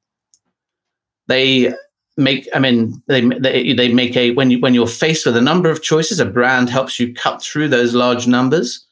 They 1.27 1.71
make, 2.17 2.49
I 2.51 2.57
mean, 2.57 2.99
they, 3.05 3.21
they, 3.21 3.73
they 3.73 3.93
make 3.93 4.17
a, 4.17 4.31
when, 4.31 4.49
you, 4.49 4.59
when 4.59 4.73
you're 4.73 4.87
faced 4.87 5.23
with 5.23 5.37
a 5.37 5.41
number 5.41 5.69
of 5.69 5.83
choices, 5.83 6.19
a 6.19 6.25
brand 6.25 6.71
helps 6.71 6.99
you 6.99 7.13
cut 7.13 7.43
through 7.43 7.67
those 7.67 7.93
large 7.93 8.25
numbers. 8.25 8.83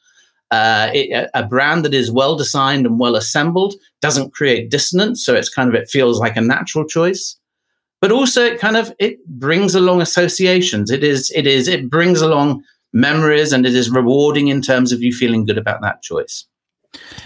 Uh, 0.52 0.90
it, 0.94 1.28
a 1.34 1.44
brand 1.44 1.84
that 1.84 1.92
is 1.92 2.08
well 2.08 2.36
designed 2.36 2.86
and 2.86 3.00
well 3.00 3.16
assembled 3.16 3.74
doesn't 4.00 4.32
create 4.32 4.70
dissonance. 4.70 5.24
So 5.26 5.34
it's 5.34 5.48
kind 5.48 5.68
of, 5.68 5.74
it 5.74 5.90
feels 5.90 6.20
like 6.20 6.36
a 6.36 6.40
natural 6.40 6.86
choice 6.86 7.36
but 8.00 8.10
also 8.12 8.44
it 8.44 8.58
kind 8.58 8.76
of 8.76 8.92
it 8.98 9.24
brings 9.28 9.76
along 9.76 10.00
associations 10.00 10.90
it 10.90 11.04
is 11.04 11.30
it 11.36 11.46
is 11.46 11.68
it 11.68 11.88
brings 11.88 12.20
along 12.20 12.60
memories 12.92 13.52
and 13.52 13.64
it 13.64 13.74
is 13.74 13.90
rewarding 13.90 14.48
in 14.48 14.60
terms 14.60 14.92
of 14.92 15.00
you 15.02 15.12
feeling 15.12 15.44
good 15.44 15.58
about 15.58 15.80
that 15.82 16.02
choice. 16.02 16.46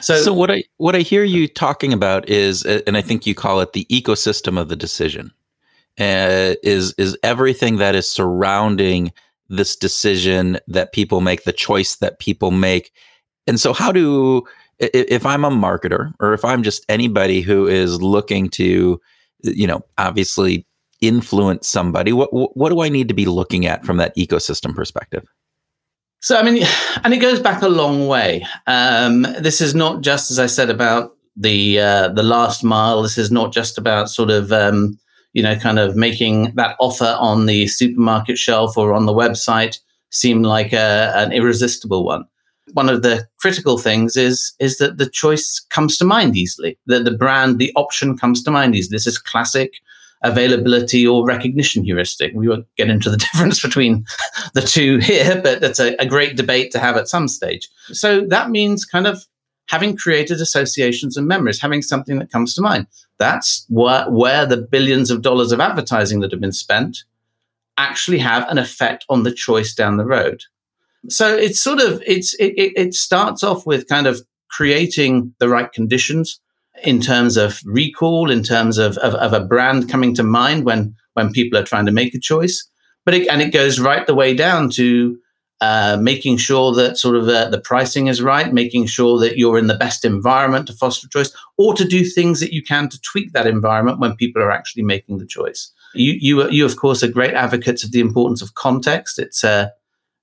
So, 0.00 0.16
so 0.16 0.33
what 0.33 0.50
I 0.50 0.64
what 0.76 0.94
I 0.94 1.00
hear 1.00 1.24
you 1.24 1.48
talking 1.48 1.92
about 1.92 2.29
is, 2.29 2.64
and 2.64 2.96
I 2.96 3.02
think 3.02 3.26
you 3.26 3.35
call 3.35 3.61
it 3.61 3.72
the 3.72 3.87
ecosystem 3.87 4.61
of 4.61 4.68
the 4.68 4.76
decision, 4.76 5.33
uh, 5.98 6.55
is 6.62 6.94
is 6.98 7.16
everything 7.22 7.76
that 7.76 7.94
is 7.94 8.09
surrounding 8.09 9.12
this 9.48 9.76
decision 9.76 10.59
that 10.68 10.92
people 10.92 11.20
make, 11.20 11.44
the 11.44 11.52
choice 11.52 11.96
that 11.96 12.18
people 12.18 12.50
make, 12.50 12.92
and 13.46 13.59
so 13.59 13.72
how 13.72 13.92
do 13.92 14.44
if 14.79 15.24
I'm 15.24 15.44
a 15.44 15.50
marketer 15.50 16.12
or 16.20 16.35
if 16.35 16.44
I'm 16.44 16.62
just 16.62 16.85
anybody 16.88 17.40
who 17.40 17.66
is 17.66 18.02
looking 18.02 18.50
to, 18.50 19.00
you 19.42 19.66
know, 19.66 19.83
obviously 19.96 20.66
influence 21.00 21.68
somebody, 21.68 22.12
what 22.12 22.29
what 22.33 22.68
do 22.70 22.81
I 22.83 22.88
need 22.88 23.09
to 23.09 23.14
be 23.14 23.26
looking 23.26 23.66
at 23.66 23.85
from 23.85 23.96
that 23.96 24.16
ecosystem 24.16 24.74
perspective? 24.74 25.26
So 26.20 26.37
I 26.37 26.42
mean, 26.42 26.64
and 27.05 27.14
it 27.14 27.18
goes 27.18 27.40
back 27.40 27.62
a 27.62 27.68
long 27.68 28.07
way. 28.07 28.46
Um, 28.66 29.22
this 29.22 29.61
is 29.61 29.74
not 29.74 30.02
just, 30.02 30.31
as 30.31 30.38
I 30.38 30.46
said, 30.46 30.70
about 30.70 31.16
the 31.37 31.81
uh, 31.81 32.09
the 32.09 32.22
last 32.22 32.64
mile. 32.64 33.02
This 33.02 33.18
is 33.18 33.31
not 33.31 33.52
just 33.52 33.79
about 33.79 34.09
sort 34.09 34.31
of 34.31 34.52
um, 34.52 34.98
you 35.37 35.42
know, 35.42 35.55
kind 35.55 35.79
of 35.79 35.96
making 35.96 36.55
that 36.55 36.76
offer 36.81 37.14
on 37.20 37.44
the 37.44 37.66
supermarket 37.66 38.38
shelf 38.38 38.79
or 38.79 38.94
on 38.94 39.05
the 39.05 39.12
website 39.12 39.79
seem 40.09 40.42
like 40.42 40.72
a, 40.72 41.12
an 41.14 41.31
irresistible 41.31 42.07
one. 42.07 42.24
One 42.72 42.88
of 42.88 43.02
the 43.02 43.29
critical 43.38 43.76
things 43.76 44.16
is 44.16 44.55
is 44.61 44.79
that 44.79 44.96
the 44.96 45.11
choice 45.11 45.61
comes 45.68 45.98
to 45.98 46.07
mind 46.07 46.38
easily. 46.38 46.79
That 46.87 47.05
the 47.05 47.11
brand, 47.11 47.59
the 47.59 47.70
option 47.76 48.16
comes 48.16 48.42
to 48.44 48.50
mind 48.50 48.74
easily. 48.74 48.96
This 48.96 49.07
is 49.07 49.18
classic 49.18 49.74
availability 50.22 51.07
or 51.07 51.24
recognition 51.24 51.85
heuristic. 51.85 52.33
We 52.35 52.48
won't 52.48 52.66
get 52.76 52.90
into 52.90 53.11
the 53.11 53.16
difference 53.33 53.61
between 53.61 54.05
the 54.55 54.62
two 54.62 54.98
here, 54.98 55.40
but 55.42 55.61
that's 55.61 55.81
a, 55.81 55.94
a 56.00 56.07
great 56.07 56.37
debate 56.37 56.72
to 56.72 56.79
have 56.79 56.96
at 56.96 57.09
some 57.09 57.29
stage. 57.29 57.68
So 57.92 58.22
that 58.26 58.50
means 58.50 58.85
kind 58.85 59.07
of 59.07 59.24
having 59.68 59.96
created 59.96 60.40
associations 60.40 61.16
and 61.16 61.26
memories, 61.26 61.61
having 61.61 61.83
something 61.83 62.18
that 62.18 62.31
comes 62.31 62.55
to 62.55 62.62
mind. 62.62 62.87
That's 63.18 63.66
where, 63.68 64.09
where 64.11 64.46
the 64.46 64.59
billions 64.59 65.11
of 65.11 65.22
dollars 65.22 65.52
of 65.52 65.61
advertising 65.61 66.20
that 66.20 66.31
have 66.31 66.40
been 66.40 66.52
spent 66.52 66.98
actually 67.76 68.18
have 68.18 68.48
an 68.48 68.59
effect 68.59 69.05
on 69.09 69.22
the 69.22 69.33
choice 69.33 69.74
down 69.74 69.96
the 69.96 70.07
road. 70.07 70.42
So 71.09 71.37
it's 71.37 71.61
sort 71.61 71.81
of 71.81 72.02
it's 72.07 72.35
it, 72.35 72.55
it 72.57 72.94
starts 72.94 73.44
off 73.44 73.66
with 73.66 73.88
kind 73.88 74.07
of 74.07 74.22
creating 74.50 75.35
the 75.38 75.48
right 75.48 75.70
conditions 75.70 76.40
in 76.84 77.00
terms 77.00 77.36
of 77.36 77.60
recall, 77.64 78.30
in 78.30 78.42
terms 78.42 78.78
of, 78.78 78.98
of, 78.98 79.14
of, 79.14 79.32
a 79.32 79.44
brand 79.44 79.88
coming 79.88 80.14
to 80.14 80.22
mind 80.22 80.64
when 80.64 80.94
when 81.14 81.32
people 81.32 81.58
are 81.58 81.64
trying 81.64 81.86
to 81.86 81.92
make 81.92 82.14
a 82.14 82.20
choice. 82.20 82.68
But 83.04 83.14
it, 83.14 83.28
and 83.28 83.40
it 83.40 83.52
goes 83.52 83.80
right 83.80 84.06
the 84.06 84.14
way 84.14 84.34
down 84.34 84.70
to 84.70 85.18
uh, 85.60 85.96
making 86.00 86.36
sure 86.36 86.74
that 86.74 86.98
sort 86.98 87.16
of 87.16 87.28
uh, 87.28 87.48
the 87.48 87.60
pricing 87.60 88.08
is 88.08 88.20
right, 88.20 88.52
making 88.52 88.86
sure 88.86 89.18
that 89.20 89.38
you're 89.38 89.58
in 89.58 89.68
the 89.68 89.76
best 89.76 90.04
environment 90.04 90.66
to 90.66 90.74
foster 90.74 91.08
choice, 91.08 91.32
or 91.56 91.72
to 91.74 91.84
do 91.84 92.04
things 92.04 92.40
that 92.40 92.52
you 92.52 92.62
can 92.62 92.88
to 92.90 93.00
tweak 93.00 93.32
that 93.32 93.46
environment 93.46 93.98
when 93.98 94.16
people 94.16 94.42
are 94.42 94.50
actually 94.50 94.82
making 94.82 95.18
the 95.18 95.26
choice. 95.26 95.72
You, 95.94 96.12
you, 96.20 96.50
you 96.50 96.66
of 96.66 96.76
course, 96.76 97.02
are 97.02 97.08
great 97.08 97.32
advocates 97.32 97.82
of 97.84 97.92
the 97.92 98.00
importance 98.00 98.42
of 98.42 98.54
context. 98.54 99.18
It's 99.18 99.42
uh, 99.44 99.68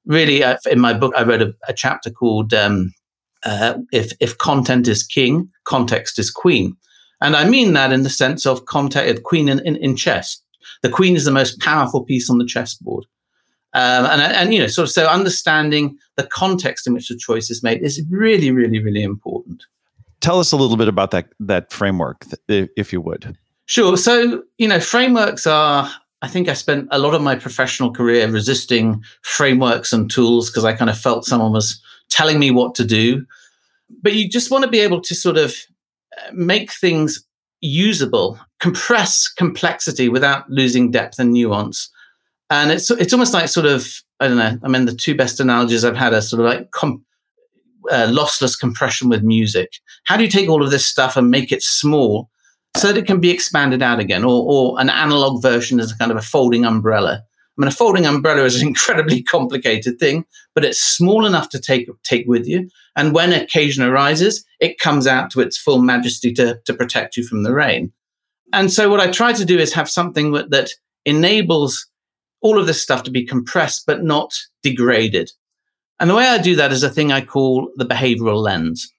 really 0.06 0.44
uh, 0.44 0.58
in 0.70 0.80
my 0.80 0.94
book. 0.94 1.14
I 1.18 1.24
wrote 1.24 1.42
a, 1.42 1.56
a 1.68 1.74
chapter 1.74 2.12
called 2.12 2.54
um, 2.54 2.94
uh, 3.46 3.76
if 3.92 4.14
if 4.20 4.38
content 4.38 4.88
is 4.88 5.04
king, 5.04 5.50
context 5.66 6.20
is 6.20 6.32
queen, 6.32 6.76
and 7.22 7.36
I 7.36 7.48
mean 7.48 7.74
that 7.74 7.92
in 7.92 8.04
the 8.04 8.10
sense 8.10 8.46
of 8.46 8.66
context, 8.66 9.24
queen 9.24 9.50
in, 9.50 9.60
in, 9.66 9.76
in 9.78 9.96
chess. 9.96 10.40
The 10.82 10.90
queen 10.90 11.16
is 11.16 11.26
the 11.26 11.32
most 11.32 11.60
powerful 11.60 12.04
piece 12.04 12.30
on 12.30 12.38
the 12.38 12.46
chessboard, 12.46 13.06
um, 13.74 14.06
and 14.06 14.22
and 14.22 14.54
you 14.54 14.60
know, 14.60 14.68
sort 14.68 14.88
of 14.88 14.92
so 14.92 15.08
understanding 15.08 15.98
the 16.16 16.28
context 16.28 16.88
in 16.88 16.94
which 16.94 17.10
the 17.10 17.18
choice 17.18 17.50
is 17.50 17.64
made 17.64 17.82
is 17.82 18.04
really, 18.10 18.52
really, 18.52 18.82
really 18.82 19.04
important. 19.04 19.64
Tell 20.22 20.40
us 20.40 20.52
a 20.52 20.58
little 20.58 20.78
bit 20.78 20.88
about 20.88 21.12
that 21.12 21.28
that 21.40 21.72
framework, 21.72 22.26
if 22.48 22.94
you 22.94 23.02
would. 23.02 23.38
Sure. 23.66 23.98
So 23.98 24.44
you 24.58 24.68
know, 24.68 24.80
frameworks 24.80 25.48
are 25.48 25.90
I 26.22 26.28
think 26.30 26.48
I 26.48 26.54
spent 26.54 26.88
a 26.90 27.00
lot 27.00 27.14
of 27.14 27.22
my 27.22 27.36
professional 27.36 27.92
career 27.92 28.28
resisting 28.30 29.04
frameworks 29.24 29.92
and 29.92 30.10
tools 30.10 30.50
because 30.50 30.64
I 30.64 30.74
kind 30.74 30.90
of 30.90 30.98
felt 30.98 31.26
someone 31.26 31.52
was 31.52 31.82
telling 32.14 32.40
me 32.40 32.52
what 32.52 32.76
to 32.76 32.86
do. 32.86 33.26
But 34.02 34.14
you 34.14 34.30
just 34.30 34.52
want 34.52 34.64
to 34.64 34.70
be 34.70 34.80
able 34.80 35.02
to 35.02 35.16
sort 35.16 35.38
of 35.38 35.56
uh, 36.18 36.32
make 36.34 36.72
things 36.72 37.26
usable, 37.62 38.40
compress 38.60 39.28
complexity 39.28 40.10
without 40.10 40.50
losing 40.50 40.92
depth 40.92 41.20
and 41.20 41.34
nuance. 41.34 41.90
And 42.50 42.72
it's 42.72 42.92
it's 42.92 43.14
almost 43.14 43.34
like 43.34 43.50
sort 43.50 43.66
of 43.66 43.88
I 44.20 44.28
don't 44.28 44.38
know. 44.38 44.58
I 44.64 44.68
mean, 44.68 44.86
the 44.86 44.96
two 44.96 45.16
best 45.16 45.40
analogies 45.40 45.84
I've 45.84 45.98
had 45.98 46.14
are 46.14 46.22
sort 46.22 46.42
of 46.42 46.46
like 46.46 46.72
com- 46.72 47.04
uh, 47.90 48.08
lossless 48.08 48.60
compression 48.60 49.10
with 49.10 49.24
music. 49.24 49.74
How 50.06 50.18
do 50.18 50.24
you 50.24 50.30
take 50.30 50.50
all 50.50 50.64
of 50.64 50.72
this 50.72 50.86
stuff 50.86 51.18
and 51.18 51.32
make 51.32 51.52
it 51.52 51.64
small 51.64 52.30
so 52.78 52.88
that 52.88 52.98
it 52.98 53.06
can 53.06 53.20
be 53.20 53.32
expanded 53.32 53.82
out 53.82 54.00
again, 54.00 54.24
or, 54.24 54.44
or 54.48 54.80
an 54.80 54.90
analog 54.90 55.42
version 55.42 55.80
as 55.80 55.92
a 55.92 55.98
kind 55.98 56.12
of 56.12 56.18
a 56.18 56.22
folding 56.22 56.66
umbrella? 56.66 57.24
I 57.58 57.62
mean, 57.62 57.68
a 57.68 57.72
folding 57.72 58.06
umbrella 58.06 58.44
is 58.44 58.62
an 58.62 58.68
incredibly 58.70 59.22
complicated 59.22 60.00
thing, 60.00 60.26
but 60.56 60.66
it's 60.66 60.80
small 60.80 61.26
enough 61.26 61.50
to 61.50 61.60
take 61.60 61.90
take 62.04 62.26
with 62.28 62.48
you. 62.48 62.70
And 62.96 63.14
when 63.14 63.34
occasion 63.34 63.84
arises, 63.84 64.46
it 64.60 64.80
comes 64.80 65.08
out 65.08 65.30
to 65.32 65.42
its 65.42 65.58
full 65.58 65.80
majesty 65.80 66.34
to, 66.34 66.60
to 66.66 66.74
protect 66.74 67.18
you 67.18 67.26
from 67.26 67.44
the 67.44 67.54
rain. 67.54 67.92
And 68.52 68.72
so 68.72 68.90
what 68.90 69.00
I 69.00 69.10
try 69.10 69.34
to 69.34 69.46
do 69.46 69.58
is 69.58 69.74
have 69.74 69.90
something 69.90 70.32
that, 70.34 70.52
that 70.52 70.70
enables 71.06 71.88
all 72.42 72.60
of 72.60 72.68
this 72.68 72.82
stuff 72.82 73.04
to 73.04 73.12
be 73.12 73.26
compressed, 73.26 73.86
but 73.88 74.04
not 74.04 74.34
degraded. 74.62 75.32
And 76.00 76.10
the 76.10 76.16
way 76.16 76.28
I 76.28 76.38
do 76.38 76.56
that 76.58 76.72
is 76.72 76.84
a 76.84 76.90
thing 76.90 77.12
I 77.12 77.22
call 77.22 77.72
the 77.78 77.86
behavioral 77.86 78.44
lens. 78.44 78.92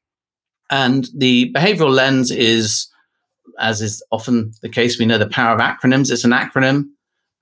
And 0.71 1.07
the 1.15 1.53
behavioral 1.53 1.95
lens 1.95 2.31
is, 2.31 2.89
as 3.61 3.81
is 3.81 4.03
often 4.11 4.53
the 4.63 4.69
case, 4.69 4.99
we 4.99 5.07
know 5.07 5.19
the 5.19 5.29
power 5.29 5.55
of 5.55 5.61
acronyms. 5.61 6.11
It's 6.11 6.25
an 6.25 6.31
acronym 6.31 6.87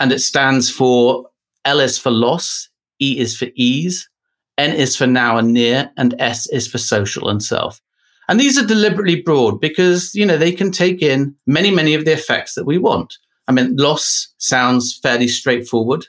and 0.03 0.11
it 0.11 0.19
stands 0.19 0.69
for 0.69 1.31
L 1.65 1.79
is 1.79 1.97
for 1.97 2.11
loss, 2.11 2.69
E 3.01 3.21
is 3.21 3.37
for 3.37 3.47
ease, 3.55 4.11
N 4.59 4.73
is 4.73 4.97
for 4.97 5.07
now 5.07 5.39
and 5.39 5.53
near, 5.53 5.93
and 5.97 6.17
S 6.19 6.49
is 6.49 6.67
for 6.67 6.79
social 6.79 7.29
and 7.29 7.41
self. 7.41 7.81
And 8.29 8.41
these 8.41 8.59
are 8.59 8.67
deliberately 8.67 9.23
broad 9.23 9.61
because, 9.61 10.13
you 10.13 10.27
know, 10.27 10.37
they 10.37 10.51
can 10.51 10.73
take 10.73 11.03
in 11.03 11.37
many, 11.47 11.71
many 11.71 11.95
of 11.95 12.05
the 12.05 12.13
effects 12.13 12.55
that 12.55 12.65
we 12.65 12.79
want. 12.79 13.17
I 13.47 13.53
mean, 13.53 13.77
loss 13.77 14.35
sounds 14.39 14.99
fairly 15.01 15.29
straightforward. 15.29 16.07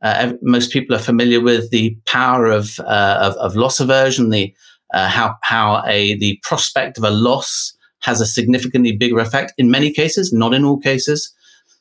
Uh, 0.00 0.32
most 0.40 0.72
people 0.72 0.96
are 0.96 1.10
familiar 1.10 1.42
with 1.42 1.70
the 1.70 1.98
power 2.06 2.46
of, 2.46 2.80
uh, 2.80 3.18
of, 3.20 3.34
of, 3.34 3.56
loss 3.56 3.78
aversion, 3.78 4.30
the, 4.30 4.54
uh, 4.94 5.08
how, 5.08 5.36
how 5.42 5.82
a, 5.86 6.16
the 6.16 6.40
prospect 6.42 6.96
of 6.96 7.04
a 7.04 7.10
loss 7.10 7.76
has 8.00 8.22
a 8.22 8.26
significantly 8.26 8.92
bigger 8.96 9.18
effect 9.18 9.52
in 9.58 9.70
many 9.70 9.92
cases, 9.92 10.32
not 10.32 10.54
in 10.54 10.64
all 10.64 10.78
cases. 10.78 11.34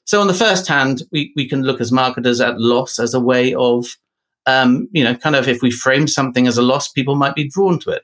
So 0.06 0.20
on 0.20 0.28
the 0.28 0.34
first 0.34 0.68
hand, 0.68 1.04
we, 1.12 1.32
we 1.36 1.48
can 1.48 1.63
look 1.63 1.80
as 1.80 1.92
marketers 1.92 2.42
at 2.42 2.60
loss 2.60 3.00
as 3.00 3.13
a 3.13 3.20
way 3.20 3.54
of, 3.54 3.98
um, 4.46 4.88
you 4.92 5.04
know, 5.04 5.16
kind 5.16 5.36
of 5.36 5.48
if 5.48 5.62
we 5.62 5.72
frame 5.72 6.08
something 6.08 6.46
as 6.46 6.58
a 6.58 6.62
loss, 6.62 6.89
people 6.89 7.16
might 7.16 7.36
be 7.36 7.48
drawn 7.48 7.80
to 7.80 7.92
it. 7.92 8.04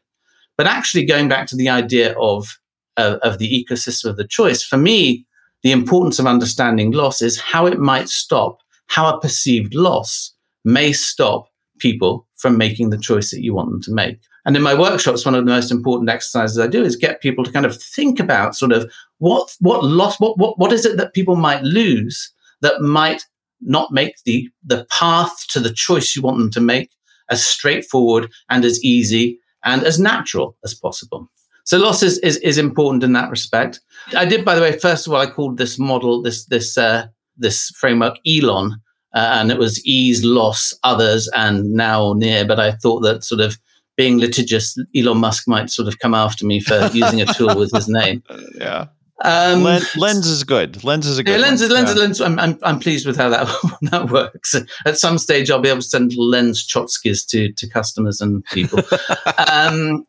But 0.58 0.68
actually 0.68 1.06
going 1.06 1.28
back 1.28 1.48
to 1.48 1.56
the 1.56 1.70
idea 1.70 2.18
of, 2.18 2.60
of 2.98 3.38
the 3.38 3.66
ecosystem 3.66 4.10
of 4.10 4.18
the 4.18 4.28
choice, 4.28 4.64
for 4.64 4.78
me, 4.78 5.26
the 5.64 5.72
importance 5.72 6.20
of 6.20 6.26
understanding 6.26 6.92
loss 6.92 7.22
is 7.22 7.40
how 7.40 7.66
it 7.66 7.80
might 7.80 8.10
stop, 8.10 8.60
how 8.88 9.14
a 9.14 9.20
perceived 9.20 9.76
loss 9.76 10.34
may 10.64 10.94
stop 10.94 11.49
people 11.80 12.28
from 12.36 12.58
making 12.58 12.90
the 12.90 12.98
choice 12.98 13.32
that 13.32 13.42
you 13.42 13.54
want 13.54 13.70
them 13.72 13.82
to 13.82 13.94
make. 13.94 14.20
And 14.46 14.56
in 14.56 14.64
my 14.64 14.74
workshops, 14.74 15.26
one 15.26 15.36
of 15.36 15.46
the 15.46 15.52
most 15.52 15.72
important 15.72 16.10
exercises 16.10 16.60
I 16.60 16.68
do 16.68 16.84
is 16.84 16.96
get 16.96 17.22
people 17.22 17.44
to 17.44 17.52
kind 17.52 17.66
of 17.66 17.82
think 17.82 18.20
about 18.20 18.56
sort 18.56 18.72
of 18.72 18.92
what 19.18 19.56
what 19.60 19.84
loss, 19.84 20.20
what 20.20 20.38
what 20.38 20.58
what 20.58 20.74
is 20.74 20.86
it 20.86 20.98
that 20.98 21.14
people 21.14 21.36
might 21.36 21.64
lose 21.64 22.34
that 22.62 22.82
might 22.82 23.26
not 23.62 23.92
make 23.92 24.16
the 24.26 24.50
the 24.64 24.86
path 24.90 25.46
to 25.50 25.60
the 25.60 25.74
choice 25.74 26.16
you 26.16 26.22
want 26.22 26.38
them 26.38 26.52
to 26.52 26.62
make 26.62 26.92
as 27.30 27.46
straightforward 27.46 28.32
and 28.50 28.66
as 28.66 28.84
easy 28.84 29.40
and 29.64 29.84
as 29.84 30.00
natural 30.00 30.58
as 30.64 30.74
possible. 30.74 31.30
So 31.66 31.78
loss 31.78 32.02
is, 32.02 32.18
is, 32.20 32.38
is 32.38 32.58
important 32.58 33.04
in 33.04 33.14
that 33.14 33.30
respect. 33.30 33.80
I 34.16 34.26
did, 34.26 34.44
by 34.44 34.56
the 34.56 34.62
way, 34.62 34.80
first 34.80 35.06
of 35.06 35.14
all, 35.14 35.20
I 35.20 35.28
called 35.28 35.58
this 35.58 35.78
model, 35.78 36.22
this 36.24 36.46
this 36.46 36.78
uh, 36.78 37.08
this 37.38 37.70
framework 37.78 38.18
Elon, 38.28 38.82
uh, 39.14 39.30
and 39.34 39.52
it 39.52 39.58
was 39.58 39.84
ease, 39.86 40.24
loss, 40.24 40.74
others, 40.84 41.30
and 41.36 41.72
now 41.72 42.04
or 42.04 42.16
near. 42.16 42.46
But 42.46 42.60
I 42.60 42.72
thought 42.72 43.02
that 43.02 43.24
sort 43.24 43.42
of 43.42 43.58
being 43.98 44.20
litigious, 44.20 44.78
Elon 44.96 45.18
Musk 45.18 45.48
might 45.48 45.70
sort 45.70 45.88
of 45.88 46.00
come 46.00 46.14
after 46.14 46.46
me 46.46 46.60
for 46.60 46.90
using 46.94 47.22
a 47.22 47.26
tool 47.26 47.56
with 47.58 47.72
his 47.74 47.88
name. 47.90 48.24
Yeah. 48.56 48.88
Um, 49.22 49.64
lens, 49.64 49.98
lens 49.98 50.28
is 50.28 50.46
good. 50.46 50.82
Lens 50.84 51.06
is 51.06 51.18
a 51.18 51.24
good. 51.24 51.34
Yeah, 51.34 51.38
lens, 51.40 51.62
one. 51.62 51.72
lens, 51.72 51.90
yeah. 51.90 52.02
lens. 52.02 52.22
I'm, 52.22 52.40
I'm, 52.40 52.58
I'm 52.64 52.80
pleased 52.80 53.06
with 53.06 53.18
how 53.18 53.28
that 53.30 53.48
that 53.92 54.10
works. 54.10 54.56
At 54.86 54.98
some 54.98 55.18
stage, 55.18 55.52
I'll 55.52 55.60
be 55.60 55.68
able 55.68 55.82
to 55.82 55.88
send 55.88 56.16
lens 56.16 56.66
chotskis 56.66 57.28
to 57.30 57.52
to 57.52 57.70
customers 57.70 58.22
and 58.22 58.46
people. 58.46 58.80
um, 59.52 60.06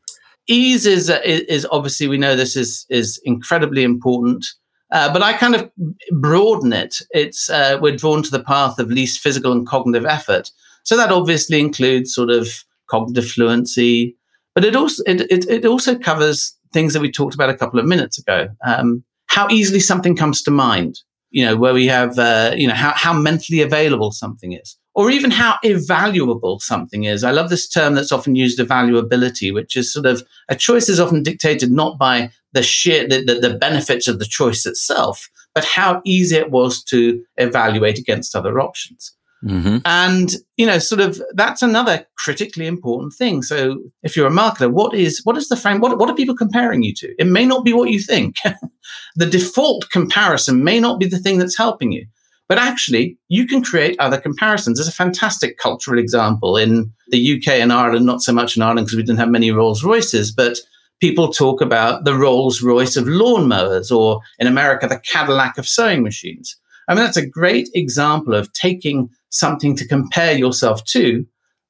ease 0.46 0.86
is 0.86 1.10
is 1.10 1.66
obviously 1.72 2.06
we 2.06 2.18
know 2.18 2.36
this 2.36 2.54
is 2.54 2.86
is 2.88 3.20
incredibly 3.24 3.82
important. 3.82 4.46
Uh, 4.92 5.12
but 5.12 5.22
I 5.22 5.32
kind 5.34 5.54
of 5.54 5.70
broaden 6.12 6.72
it. 6.72 6.96
It's 7.10 7.48
uh, 7.48 7.78
we're 7.80 7.96
drawn 7.96 8.22
to 8.22 8.30
the 8.30 8.42
path 8.42 8.78
of 8.78 8.90
least 8.90 9.20
physical 9.20 9.52
and 9.52 9.66
cognitive 9.66 10.04
effort. 10.06 10.50
So 10.84 10.96
that 10.96 11.12
obviously 11.12 11.60
includes 11.60 12.14
sort 12.14 12.30
of 12.30 12.48
cognitive 12.88 13.28
fluency, 13.28 14.16
but 14.54 14.64
it 14.64 14.74
also 14.74 15.02
it, 15.06 15.20
it, 15.30 15.48
it 15.48 15.64
also 15.64 15.96
covers 15.96 16.56
things 16.72 16.92
that 16.92 17.00
we 17.00 17.10
talked 17.10 17.34
about 17.34 17.50
a 17.50 17.56
couple 17.56 17.78
of 17.78 17.86
minutes 17.86 18.18
ago. 18.18 18.48
Um, 18.66 19.04
how 19.26 19.48
easily 19.48 19.80
something 19.80 20.16
comes 20.16 20.42
to 20.42 20.50
mind, 20.50 20.98
you 21.30 21.44
know, 21.44 21.56
where 21.56 21.72
we 21.72 21.86
have, 21.86 22.18
uh, 22.18 22.52
you 22.56 22.66
know, 22.66 22.74
how, 22.74 22.92
how 22.94 23.12
mentally 23.12 23.60
available 23.60 24.10
something 24.10 24.52
is, 24.52 24.76
or 24.94 25.10
even 25.10 25.30
how 25.30 25.56
evaluable 25.64 26.60
something 26.60 27.04
is. 27.04 27.22
I 27.22 27.30
love 27.30 27.50
this 27.50 27.68
term 27.68 27.94
that's 27.94 28.12
often 28.12 28.34
used, 28.34 28.58
evaluability, 28.58 29.52
which 29.54 29.76
is 29.76 29.92
sort 29.92 30.06
of 30.06 30.22
a 30.48 30.56
choice 30.56 30.88
is 30.88 31.00
often 31.00 31.22
dictated 31.22 31.70
not 31.70 31.98
by 31.98 32.30
the 32.52 32.62
sheer, 32.62 33.06
the, 33.06 33.22
the, 33.24 33.34
the 33.34 33.54
benefits 33.56 34.08
of 34.08 34.18
the 34.18 34.24
choice 34.24 34.66
itself, 34.66 35.28
but 35.54 35.64
how 35.64 36.02
easy 36.04 36.36
it 36.36 36.50
was 36.50 36.82
to 36.84 37.22
evaluate 37.36 37.98
against 37.98 38.34
other 38.34 38.60
options. 38.60 39.14
Mm-hmm. 39.44 39.78
And, 39.86 40.34
you 40.56 40.66
know, 40.66 40.78
sort 40.78 41.00
of 41.00 41.22
that's 41.32 41.62
another 41.62 42.06
critically 42.18 42.66
important 42.66 43.14
thing. 43.14 43.42
So 43.42 43.82
if 44.02 44.16
you're 44.16 44.26
a 44.26 44.30
marketer, 44.30 44.70
what 44.70 44.94
is, 44.94 45.20
what 45.24 45.38
is 45.38 45.48
the 45.48 45.56
frame? 45.56 45.80
What, 45.80 45.96
what 45.98 46.10
are 46.10 46.14
people 46.14 46.36
comparing 46.36 46.82
you 46.82 46.92
to? 46.96 47.14
It 47.18 47.26
may 47.26 47.46
not 47.46 47.64
be 47.64 47.72
what 47.72 47.90
you 47.90 48.00
think. 48.00 48.36
the 49.16 49.26
default 49.26 49.88
comparison 49.90 50.62
may 50.62 50.78
not 50.78 51.00
be 51.00 51.06
the 51.06 51.18
thing 51.18 51.38
that's 51.38 51.56
helping 51.56 51.92
you. 51.92 52.06
But 52.50 52.58
actually, 52.58 53.16
you 53.28 53.46
can 53.46 53.62
create 53.62 53.94
other 54.00 54.20
comparisons. 54.20 54.76
There's 54.76 54.88
a 54.88 54.92
fantastic 54.92 55.56
cultural 55.56 56.00
example 56.00 56.56
in 56.56 56.92
the 57.10 57.36
UK 57.36 57.60
and 57.60 57.72
Ireland, 57.72 58.06
not 58.06 58.22
so 58.22 58.32
much 58.32 58.56
in 58.56 58.62
Ireland 58.62 58.86
because 58.86 58.96
we 58.96 59.04
didn't 59.04 59.20
have 59.20 59.28
many 59.28 59.52
Rolls 59.52 59.84
Royces, 59.84 60.32
but 60.32 60.58
people 61.00 61.32
talk 61.32 61.60
about 61.60 62.04
the 62.04 62.16
Rolls 62.16 62.60
Royce 62.60 62.96
of 62.96 63.04
lawnmowers, 63.04 63.96
or 63.96 64.20
in 64.40 64.48
America, 64.48 64.88
the 64.88 64.98
Cadillac 64.98 65.58
of 65.58 65.68
sewing 65.68 66.02
machines. 66.02 66.56
I 66.88 66.94
mean, 66.94 67.04
that's 67.04 67.16
a 67.16 67.24
great 67.24 67.68
example 67.72 68.34
of 68.34 68.52
taking 68.52 69.10
something 69.28 69.76
to 69.76 69.86
compare 69.86 70.36
yourself 70.36 70.84
to 70.86 71.24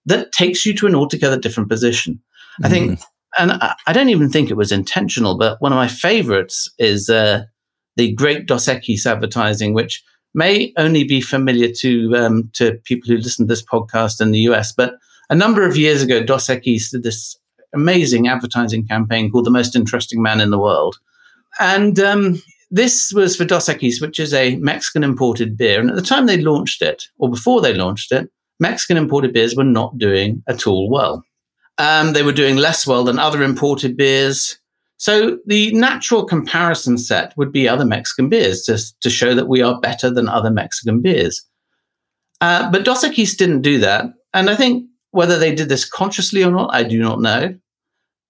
that 0.06 0.32
takes 0.32 0.64
you 0.64 0.72
to 0.76 0.86
an 0.86 0.94
altogether 0.94 1.38
different 1.38 1.68
position. 1.68 2.22
I 2.64 2.70
think, 2.70 2.92
mm-hmm. 2.92 3.42
and 3.42 3.52
I, 3.52 3.74
I, 3.86 3.92
don't 3.92 4.08
even 4.08 4.30
think 4.30 4.48
it 4.48 4.56
was 4.56 4.72
intentional, 4.72 5.36
but 5.36 5.60
one 5.60 5.72
of 5.72 5.76
my 5.76 5.88
favorites 5.88 6.72
is 6.78 7.10
uh, 7.10 7.44
the 7.96 8.14
great 8.14 8.46
Dos 8.46 8.66
Equis 8.66 9.04
advertising, 9.04 9.74
which 9.74 10.02
may 10.34 10.72
only 10.76 11.04
be 11.04 11.20
familiar 11.20 11.72
to 11.78 12.16
um, 12.16 12.50
to 12.54 12.74
people 12.84 13.08
who 13.08 13.16
listen 13.16 13.46
to 13.46 13.52
this 13.52 13.64
podcast 13.64 14.20
in 14.20 14.30
the 14.30 14.40
US. 14.40 14.72
But 14.72 14.94
a 15.28 15.34
number 15.34 15.66
of 15.66 15.76
years 15.76 16.02
ago, 16.02 16.22
Dos 16.22 16.48
Equis 16.48 16.90
did 16.90 17.02
this 17.02 17.36
amazing 17.74 18.28
advertising 18.28 18.86
campaign 18.86 19.30
called 19.30 19.46
"The 19.46 19.50
Most 19.50 19.76
Interesting 19.76 20.22
Man 20.22 20.40
in 20.40 20.50
the 20.50 20.58
World," 20.58 20.96
and 21.58 21.98
um, 21.98 22.42
this 22.70 23.12
was 23.12 23.36
for 23.36 23.44
Dos 23.44 23.68
Equis, 23.68 24.00
which 24.00 24.20
is 24.20 24.32
a 24.32 24.56
Mexican 24.56 25.02
imported 25.02 25.56
beer. 25.56 25.80
And 25.80 25.90
at 25.90 25.96
the 25.96 26.02
time 26.02 26.26
they 26.26 26.40
launched 26.40 26.82
it, 26.82 27.04
or 27.18 27.28
before 27.28 27.60
they 27.60 27.74
launched 27.74 28.12
it, 28.12 28.30
Mexican 28.60 28.96
imported 28.96 29.32
beers 29.32 29.56
were 29.56 29.64
not 29.64 29.98
doing 29.98 30.42
at 30.46 30.66
all 30.66 30.88
well. 30.88 31.24
Um, 31.78 32.12
they 32.12 32.22
were 32.22 32.32
doing 32.32 32.56
less 32.56 32.86
well 32.86 33.04
than 33.04 33.18
other 33.18 33.42
imported 33.42 33.96
beers. 33.96 34.59
So 35.00 35.38
the 35.46 35.72
natural 35.72 36.26
comparison 36.26 36.98
set 36.98 37.32
would 37.38 37.50
be 37.50 37.66
other 37.66 37.86
Mexican 37.86 38.28
beers 38.28 38.64
to, 38.64 38.78
to 39.00 39.08
show 39.08 39.34
that 39.34 39.48
we 39.48 39.62
are 39.62 39.80
better 39.80 40.10
than 40.10 40.28
other 40.28 40.50
Mexican 40.50 41.00
beers. 41.00 41.42
Uh, 42.42 42.70
but 42.70 42.84
Dos 42.84 43.02
Equis 43.02 43.34
didn't 43.34 43.62
do 43.62 43.78
that. 43.78 44.04
And 44.34 44.50
I 44.50 44.56
think 44.56 44.86
whether 45.12 45.38
they 45.38 45.54
did 45.54 45.70
this 45.70 45.86
consciously 45.86 46.44
or 46.44 46.50
not, 46.50 46.74
I 46.74 46.82
do 46.82 47.00
not 47.00 47.22
know. 47.22 47.56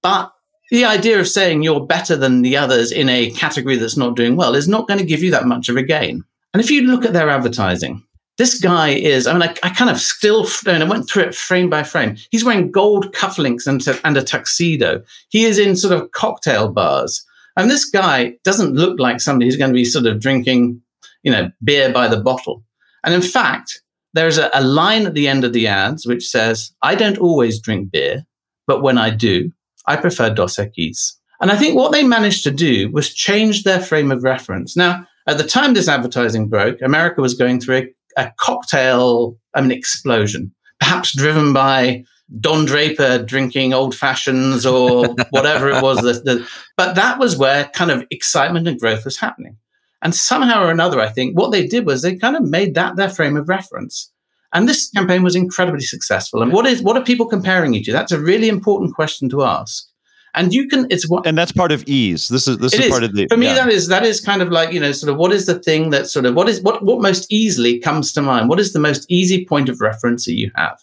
But 0.01 0.31
the 0.71 0.85
idea 0.85 1.19
of 1.19 1.27
saying 1.27 1.65
you're 1.65 1.85
better 1.85 2.15
than 2.15 2.43
the 2.43 2.57
others 2.57 2.93
in 2.93 3.09
a 3.09 3.33
category 3.33 3.75
that's 3.75 3.97
not 3.97 4.15
doing 4.15 4.37
well 4.37 4.55
is 4.55 4.69
not 4.69 4.87
going 4.87 5.01
to 5.01 5.05
give 5.05 5.25
you 5.25 5.33
that 5.33 5.47
much 5.47 5.69
of 5.69 5.77
a 5.77 5.83
gain. 5.83 6.23
And 6.55 6.63
if 6.63 6.71
you 6.71 6.83
look 6.83 7.05
at 7.05 7.13
their 7.13 7.31
advertising, 7.31 8.05
this 8.41 8.59
guy 8.59 8.89
is, 8.89 9.27
I 9.27 9.35
mean, 9.35 9.43
I, 9.43 9.55
I 9.63 9.69
kind 9.69 9.91
of 9.91 10.01
still, 10.01 10.47
and 10.67 10.83
I 10.83 10.89
went 10.89 11.07
through 11.07 11.25
it 11.25 11.35
frame 11.35 11.69
by 11.69 11.83
frame. 11.83 12.17
He's 12.31 12.43
wearing 12.43 12.71
gold 12.71 13.13
cufflinks 13.13 13.67
and, 13.67 13.87
and 14.03 14.17
a 14.17 14.23
tuxedo. 14.23 15.03
He 15.29 15.45
is 15.45 15.59
in 15.59 15.77
sort 15.77 15.93
of 15.93 16.11
cocktail 16.13 16.73
bars. 16.73 17.23
And 17.59 17.71
this 17.71 17.85
guy 17.85 18.37
doesn't 18.43 18.77
look 18.77 18.99
like 18.99 19.21
somebody 19.21 19.45
who's 19.45 19.59
going 19.59 19.73
to 19.73 19.75
be 19.75 19.85
sort 19.85 20.07
of 20.07 20.21
drinking, 20.21 20.81
you 21.23 21.31
know, 21.31 21.51
beer 21.63 21.93
by 21.93 22.09
the 22.09 22.17
bottle. 22.17 22.65
And 23.05 23.13
in 23.13 23.21
fact, 23.21 23.83
there's 24.15 24.39
a, 24.39 24.49
a 24.55 24.65
line 24.65 25.05
at 25.05 25.13
the 25.13 25.29
end 25.29 25.45
of 25.45 25.53
the 25.53 25.67
ads 25.67 26.07
which 26.07 26.27
says, 26.27 26.73
I 26.81 26.95
don't 26.95 27.19
always 27.19 27.61
drink 27.61 27.93
beer, 27.93 28.25
but 28.67 28.81
when 28.81 28.97
I 28.97 29.11
do, 29.11 29.53
I 29.87 29.97
prefer 29.97 30.31
Dos 30.31 30.57
Equis. 30.57 31.13
And 31.43 31.51
I 31.51 31.57
think 31.57 31.77
what 31.77 31.93
they 31.93 32.05
managed 32.05 32.45
to 32.45 32.51
do 32.51 32.91
was 32.91 33.13
change 33.13 33.65
their 33.65 33.81
frame 33.81 34.11
of 34.11 34.25
reference. 34.25 34.79
Now, 34.79 35.07
at 35.27 35.37
the 35.37 35.45
time 35.45 35.75
this 35.75 35.89
advertising 35.89 36.49
broke, 36.49 36.81
America 36.81 37.21
was 37.21 37.35
going 37.35 37.61
through 37.61 37.77
a, 37.77 37.95
a 38.21 38.35
cocktail, 38.39 39.37
um, 39.55 39.65
I 39.65 39.69
mean, 39.69 39.77
explosion, 39.77 40.53
perhaps 40.79 41.17
driven 41.17 41.53
by 41.53 42.05
Don 42.39 42.65
Draper 42.65 43.23
drinking 43.23 43.75
old 43.75 43.95
fashions 43.95 44.65
or 44.65 45.15
whatever 45.31 45.69
it 45.69 45.83
was. 45.83 46.01
The, 46.01 46.47
but 46.77 46.95
that 46.95 47.19
was 47.19 47.37
where 47.37 47.67
kind 47.75 47.91
of 47.91 48.05
excitement 48.11 48.69
and 48.69 48.79
growth 48.79 49.05
was 49.05 49.19
happening. 49.19 49.57
And 50.03 50.15
somehow 50.15 50.65
or 50.65 50.71
another, 50.71 51.01
I 51.01 51.09
think 51.09 51.37
what 51.37 51.51
they 51.51 51.67
did 51.67 51.85
was 51.85 52.03
they 52.03 52.17
kind 52.17 52.37
of 52.37 52.43
made 52.45 52.75
that 52.75 52.97
their 52.97 53.11
frame 53.11 53.37
of 53.37 53.49
reference. 53.49 54.11
And 54.53 54.69
this 54.69 54.91
campaign 54.91 55.23
was 55.23 55.37
incredibly 55.37 55.83
successful. 55.83 56.43
And 56.43 56.53
what 56.53 56.67
is 56.67 56.83
what 56.83 56.97
are 56.97 57.05
people 57.05 57.27
comparing 57.27 57.73
you 57.73 57.85
to? 57.85 57.93
That's 57.93 58.13
a 58.13 58.21
really 58.21 58.49
important 58.49 58.95
question 58.95 59.29
to 59.31 59.45
ask. 59.45 59.87
And 60.35 60.55
you 60.55 60.69
can, 60.69 60.87
it's 60.91 61.09
what, 61.09 61.27
and 61.27 61.37
that's 61.37 61.53
part 61.53 61.73
of 61.73 61.83
ease. 61.87 62.29
This 62.29 62.47
is 62.47 62.59
this 62.59 62.73
is, 62.73 62.87
is, 62.87 62.91
part 62.91 63.03
of 63.03 63.15
the. 63.15 63.27
For 63.29 63.37
me, 63.37 63.47
yeah. 63.47 63.55
that 63.55 63.69
is 63.69 63.89
that 63.89 64.05
is 64.05 64.21
kind 64.21 64.43
of 64.43 64.51
like 64.51 64.73
you 64.73 64.79
know, 64.79 64.93
sort 64.93 65.11
of 65.11 65.19
what 65.19 65.33
is 65.33 65.47
the 65.47 65.59
thing 65.59 65.91
that 65.91 66.09
sort 66.09 66.25
of 66.25 66.35
what 66.35 66.49
is 66.49 66.61
what 66.61 66.85
what 66.85 67.01
most 67.01 67.31
easily 67.33 67.79
comes 67.81 68.13
to 68.13 68.23
mind? 68.23 68.49
What 68.49 68.61
is 68.61 68.73
the 68.73 68.79
most 68.79 69.07
easy 69.09 69.45
point 69.45 69.69
of 69.69 69.81
reference 69.81 70.27
that 70.27 70.35
you 70.35 70.51
have? 70.55 70.79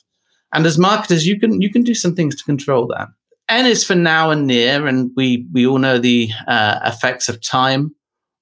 And 0.53 0.65
as 0.65 0.77
marketers, 0.77 1.25
you 1.25 1.39
can 1.39 1.61
you 1.61 1.71
can 1.71 1.83
do 1.83 1.93
some 1.93 2.15
things 2.15 2.35
to 2.35 2.43
control 2.43 2.87
that. 2.87 3.07
N 3.49 3.65
is 3.65 3.83
for 3.83 3.95
now 3.95 4.29
and 4.31 4.47
near, 4.47 4.85
and 4.85 5.11
we 5.15 5.47
we 5.53 5.65
all 5.65 5.77
know 5.77 5.97
the 5.97 6.29
uh, 6.47 6.79
effects 6.83 7.29
of 7.29 7.41
time 7.41 7.95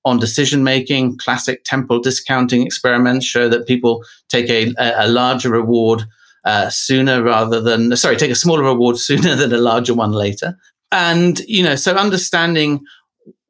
on 0.06 0.20
decision 0.20 0.64
making. 0.64 1.18
Classic 1.18 1.64
temporal 1.66 2.00
discounting 2.00 2.66
experiments 2.66 3.26
show 3.26 3.48
that 3.50 3.68
people 3.68 4.04
take 4.30 4.50
a, 4.50 4.74
a 4.80 5.08
larger 5.08 5.50
reward 5.50 6.04
uh, 6.46 6.70
sooner 6.70 7.22
rather 7.24 7.60
than 7.60 7.96
sorry, 7.98 8.16
take 8.16 8.32
a 8.32 8.36
smaller 8.36 8.64
reward 8.64 8.98
sooner 9.10 9.36
than 9.36 9.54
a 9.54 9.58
larger 9.58 9.94
one 9.94 10.12
later. 10.12 10.58
And 10.96 11.42
you 11.42 11.62
know, 11.62 11.76
so 11.76 11.94
understanding 11.96 12.80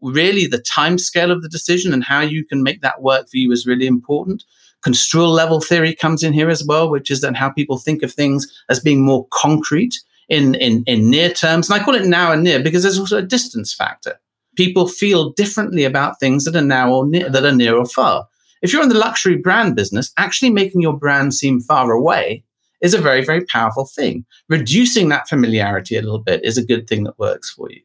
really 0.01 0.47
the 0.47 0.57
time 0.57 0.97
scale 0.97 1.29
of 1.29 1.43
the 1.43 1.49
decision 1.49 1.93
and 1.93 2.03
how 2.03 2.21
you 2.21 2.43
can 2.43 2.63
make 2.63 2.81
that 2.81 3.03
work 3.03 3.29
for 3.29 3.37
you 3.37 3.51
is 3.51 3.67
really 3.67 3.85
important. 3.85 4.43
Construal 4.81 5.29
level 5.29 5.61
theory 5.61 5.93
comes 5.93 6.23
in 6.23 6.33
here 6.33 6.49
as 6.49 6.65
well, 6.65 6.89
which 6.89 7.11
is 7.11 7.21
then 7.21 7.35
how 7.35 7.51
people 7.51 7.77
think 7.77 8.01
of 8.01 8.11
things 8.11 8.47
as 8.67 8.79
being 8.79 9.05
more 9.05 9.27
concrete 9.31 9.95
in, 10.27 10.55
in, 10.55 10.83
in 10.87 11.11
near 11.11 11.29
terms. 11.29 11.69
And 11.69 11.79
I 11.79 11.83
call 11.83 11.93
it 11.93 12.07
now 12.07 12.31
and 12.31 12.43
near 12.43 12.63
because 12.63 12.81
there's 12.81 12.99
also 12.99 13.19
a 13.19 13.21
distance 13.21 13.75
factor. 13.75 14.19
People 14.55 14.87
feel 14.87 15.31
differently 15.33 15.83
about 15.83 16.19
things 16.19 16.45
that 16.45 16.55
are 16.55 16.61
now 16.63 16.91
or 16.91 17.05
near, 17.05 17.29
that 17.29 17.45
are 17.45 17.55
near 17.55 17.75
or 17.77 17.85
far. 17.85 18.27
If 18.63 18.73
you're 18.73 18.81
in 18.81 18.89
the 18.89 18.97
luxury 18.97 19.37
brand 19.37 19.75
business, 19.75 20.11
actually 20.17 20.49
making 20.49 20.81
your 20.81 20.97
brand 20.97 21.35
seem 21.35 21.61
far 21.61 21.91
away 21.91 22.43
is 22.85 22.93
a 22.93 23.01
very, 23.01 23.25
very 23.25 23.43
powerful 23.45 23.85
thing. 23.85 24.25
Reducing 24.47 25.09
that 25.09 25.27
familiarity 25.27 25.97
a 25.97 26.01
little 26.01 26.19
bit 26.19 26.45
is 26.45 26.57
a 26.57 26.65
good 26.65 26.87
thing 26.87 27.03
that 27.03 27.17
works 27.17 27.49
for 27.49 27.69
you. 27.71 27.81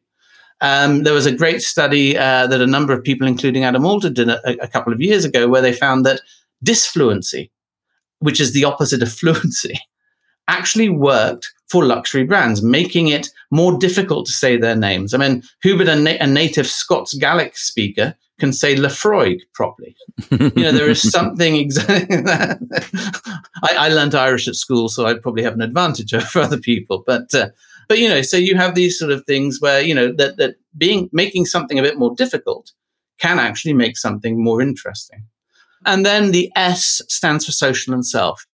Um, 0.61 1.03
there 1.03 1.13
was 1.13 1.25
a 1.25 1.35
great 1.35 1.63
study 1.63 2.15
uh, 2.15 2.45
that 2.45 2.61
a 2.61 2.67
number 2.67 2.93
of 2.93 3.03
people, 3.03 3.27
including 3.27 3.63
Adam 3.63 3.83
Alter, 3.83 4.11
did 4.11 4.29
a, 4.29 4.63
a, 4.63 4.67
couple 4.67 4.93
of 4.93 5.01
years 5.01 5.25
ago, 5.25 5.47
where 5.47 5.61
they 5.61 5.73
found 5.73 6.05
that 6.05 6.21
disfluency, 6.63 7.49
which 8.19 8.39
is 8.39 8.53
the 8.53 8.63
opposite 8.63 9.01
of 9.01 9.11
fluency, 9.21 9.73
actually 10.47 10.89
worked 10.89 11.51
for 11.67 11.83
luxury 11.83 12.23
brands, 12.23 12.61
making 12.61 13.07
it 13.07 13.29
more 13.49 13.75
difficult 13.79 14.27
to 14.27 14.31
say 14.31 14.55
their 14.55 14.75
names. 14.75 15.15
I 15.15 15.17
mean, 15.17 15.41
Hubert, 15.63 15.87
a, 15.87 15.95
na- 15.95 16.17
a 16.19 16.27
native 16.27 16.67
Scots 16.67 17.15
Gaelic 17.15 17.57
speaker, 17.57 18.15
can 18.41 18.51
say 18.51 18.75
Lefroy 18.75 19.37
properly. 19.53 19.95
you 20.31 20.63
know, 20.63 20.71
there 20.71 20.89
is 20.89 21.11
something 21.17 21.55
exactly 21.55 22.21
that. 22.23 22.57
I, 23.61 23.85
I, 23.85 23.89
learned 23.89 24.15
Irish 24.15 24.47
at 24.47 24.55
school, 24.55 24.89
so 24.89 25.05
I 25.05 25.13
probably 25.13 25.43
have 25.43 25.53
an 25.53 25.61
advantage 25.61 26.11
over 26.19 26.39
other 26.39 26.59
people. 26.59 27.03
But 27.05 27.33
uh, 27.35 27.49
but 27.87 27.99
you 27.99 28.09
know, 28.09 28.23
so 28.23 28.37
you 28.37 28.55
have 28.55 28.73
these 28.73 28.97
sort 28.97 29.11
of 29.11 29.23
things 29.25 29.59
where 29.61 29.81
you 29.81 29.93
know 29.93 30.11
that 30.13 30.37
that 30.37 30.55
being 30.75 31.07
making 31.13 31.45
something 31.45 31.77
a 31.77 31.83
bit 31.83 31.99
more 31.99 32.15
difficult 32.15 32.71
can 33.19 33.37
actually 33.37 33.73
make 33.73 33.95
something 33.95 34.43
more 34.43 34.59
interesting. 34.59 35.23
And 35.85 36.03
then 36.03 36.31
the 36.31 36.51
S 36.55 37.01
stands 37.07 37.45
for 37.45 37.51
social 37.51 37.93
and 37.93 38.05
self, 38.05 38.47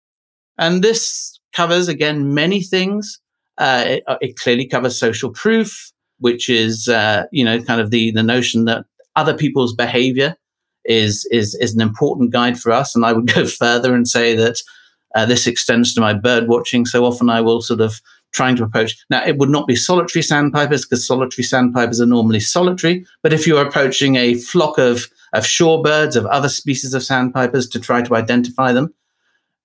and 0.58 0.84
this 0.84 1.40
covers 1.54 1.88
again 1.88 2.34
many 2.34 2.62
things. 2.64 3.20
Uh, 3.60 3.84
it, 3.88 4.04
uh, 4.08 4.18
it, 4.20 4.36
clearly 4.36 4.66
covers 4.66 5.00
social 5.00 5.30
proof, 5.30 5.92
which 6.18 6.50
is 6.50 6.88
uh, 6.88 7.26
you 7.32 7.46
know 7.46 7.62
kind 7.62 7.80
of 7.80 7.92
the 7.92 8.10
the 8.12 8.24
notion 8.24 8.66
that 8.66 8.86
other 9.16 9.36
people's 9.36 9.74
behavior 9.74 10.36
is 10.86 11.28
is 11.32 11.56
is 11.56 11.74
an 11.74 11.82
important 11.82 12.32
guide 12.32 12.60
for 12.60 12.72
us. 12.72 12.96
And 12.96 13.06
I 13.06 13.14
would 13.14 13.28
go 13.34 13.46
further 13.46 13.94
and 13.94 14.08
say 14.08 14.36
that 14.36 14.62
uh, 15.16 15.26
this 15.26 15.48
extends 15.48 15.94
to 15.94 16.02
my 16.02 16.14
bird 16.14 16.48
watching. 16.48 16.86
So 16.86 17.06
often 17.06 17.30
I 17.30 17.42
will 17.42 17.62
sort 17.62 17.82
of 17.82 18.02
trying 18.34 18.56
to 18.58 18.64
approach. 18.64 18.98
Now 19.10 19.26
it 19.26 19.38
would 19.38 19.50
not 19.50 19.68
be 19.68 19.76
solitary 19.76 20.22
sandpipers 20.22 20.86
because 20.86 21.08
solitary 21.08 21.44
sandpipers 21.44 22.02
are 22.02 22.06
normally 22.06 22.42
solitary. 22.42 23.06
But 23.24 23.34
if 23.34 23.48
you're 23.48 23.66
approaching 23.66 24.16
a 24.16 24.36
flock 24.36 24.78
of 24.78 25.08
of 25.34 25.44
shorebirds 25.44 26.16
of 26.16 26.26
other 26.28 26.50
species 26.50 26.94
of 26.94 27.04
sandpipers 27.04 27.68
to 27.70 27.80
try 27.80 28.02
to 28.02 28.16
identify 28.16 28.72
them, 28.72 28.94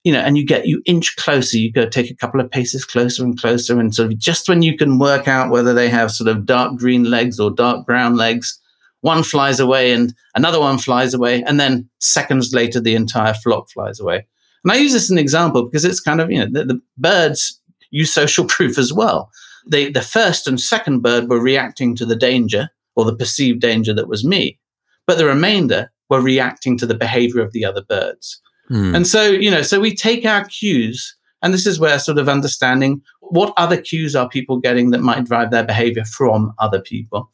you 0.04 0.12
know, 0.12 0.20
and 0.20 0.38
you 0.38 0.46
get 0.46 0.66
you 0.66 0.82
inch 0.86 1.16
closer, 1.16 1.58
you 1.58 1.72
go 1.72 1.86
take 1.86 2.10
a 2.10 2.16
couple 2.16 2.40
of 2.40 2.50
paces 2.50 2.84
closer 2.84 3.24
and 3.24 3.38
closer, 3.38 3.78
and 3.78 3.94
sort 3.94 4.12
of 4.12 4.18
just 4.18 4.48
when 4.48 4.62
you 4.62 4.76
can 4.76 4.98
work 4.98 5.28
out 5.28 5.50
whether 5.50 5.74
they 5.74 5.88
have 5.88 6.10
sort 6.10 6.28
of 6.28 6.46
dark 6.46 6.76
green 6.76 7.04
legs 7.04 7.38
or 7.38 7.50
dark 7.50 7.86
brown 7.86 8.16
legs, 8.16 8.59
one 9.02 9.22
flies 9.22 9.60
away 9.60 9.92
and 9.92 10.14
another 10.34 10.60
one 10.60 10.78
flies 10.78 11.14
away, 11.14 11.42
and 11.42 11.58
then 11.58 11.88
seconds 11.98 12.52
later, 12.52 12.80
the 12.80 12.94
entire 12.94 13.34
flock 13.34 13.70
flies 13.70 14.00
away. 14.00 14.26
And 14.64 14.72
I 14.72 14.76
use 14.76 14.92
this 14.92 15.04
as 15.04 15.10
an 15.10 15.18
example 15.18 15.64
because 15.64 15.84
it's 15.84 16.00
kind 16.00 16.20
of, 16.20 16.30
you 16.30 16.38
know, 16.38 16.46
the, 16.50 16.64
the 16.64 16.80
birds 16.98 17.60
use 17.90 18.12
social 18.12 18.44
proof 18.48 18.78
as 18.78 18.92
well. 18.92 19.30
They, 19.66 19.90
the 19.90 20.02
first 20.02 20.46
and 20.46 20.60
second 20.60 21.00
bird 21.00 21.28
were 21.28 21.40
reacting 21.40 21.94
to 21.96 22.06
the 22.06 22.16
danger 22.16 22.70
or 22.96 23.04
the 23.04 23.16
perceived 23.16 23.60
danger 23.60 23.94
that 23.94 24.08
was 24.08 24.24
me, 24.24 24.58
but 25.06 25.18
the 25.18 25.26
remainder 25.26 25.90
were 26.08 26.20
reacting 26.20 26.76
to 26.78 26.86
the 26.86 26.94
behavior 26.94 27.40
of 27.42 27.52
the 27.52 27.64
other 27.64 27.82
birds. 27.82 28.40
Hmm. 28.68 28.94
And 28.94 29.06
so, 29.06 29.30
you 29.30 29.50
know, 29.50 29.62
so 29.62 29.80
we 29.80 29.94
take 29.94 30.24
our 30.24 30.44
cues, 30.44 31.16
and 31.42 31.54
this 31.54 31.66
is 31.66 31.78
where 31.78 31.98
sort 31.98 32.18
of 32.18 32.28
understanding 32.28 33.02
what 33.20 33.54
other 33.56 33.80
cues 33.80 34.16
are 34.16 34.28
people 34.28 34.58
getting 34.58 34.90
that 34.90 35.00
might 35.00 35.24
drive 35.24 35.50
their 35.50 35.64
behavior 35.64 36.04
from 36.04 36.52
other 36.58 36.80
people. 36.80 37.30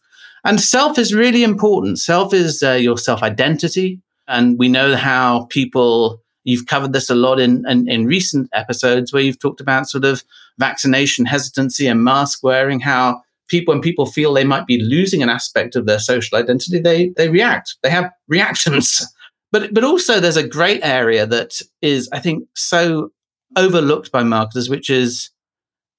And 0.46 0.60
self 0.60 0.96
is 0.96 1.12
really 1.12 1.42
important. 1.42 1.98
Self 1.98 2.32
is 2.32 2.62
uh, 2.62 2.72
your 2.72 2.96
self 2.96 3.22
identity. 3.22 4.00
And 4.28 4.58
we 4.58 4.68
know 4.68 4.94
how 4.96 5.46
people, 5.46 6.22
you've 6.44 6.66
covered 6.66 6.92
this 6.92 7.10
a 7.10 7.16
lot 7.16 7.40
in, 7.40 7.68
in, 7.68 7.88
in, 7.88 8.06
recent 8.06 8.48
episodes 8.52 9.12
where 9.12 9.22
you've 9.22 9.40
talked 9.40 9.60
about 9.60 9.88
sort 9.88 10.04
of 10.04 10.22
vaccination 10.58 11.26
hesitancy 11.26 11.86
and 11.88 12.02
mask 12.04 12.42
wearing, 12.42 12.80
how 12.80 13.22
people, 13.48 13.74
when 13.74 13.82
people 13.82 14.06
feel 14.06 14.32
they 14.32 14.44
might 14.44 14.66
be 14.66 14.80
losing 14.80 15.22
an 15.22 15.28
aspect 15.28 15.74
of 15.74 15.86
their 15.86 15.98
social 15.98 16.38
identity, 16.38 16.80
they, 16.80 17.08
they 17.10 17.28
react. 17.28 17.76
They 17.82 17.90
have 17.90 18.10
reactions. 18.28 19.04
But, 19.50 19.74
but 19.74 19.84
also 19.84 20.20
there's 20.20 20.36
a 20.36 20.46
great 20.46 20.80
area 20.84 21.26
that 21.26 21.60
is, 21.82 22.08
I 22.12 22.20
think, 22.20 22.48
so 22.54 23.10
overlooked 23.56 24.12
by 24.12 24.22
marketers, 24.22 24.68
which 24.68 24.90
is 24.90 25.30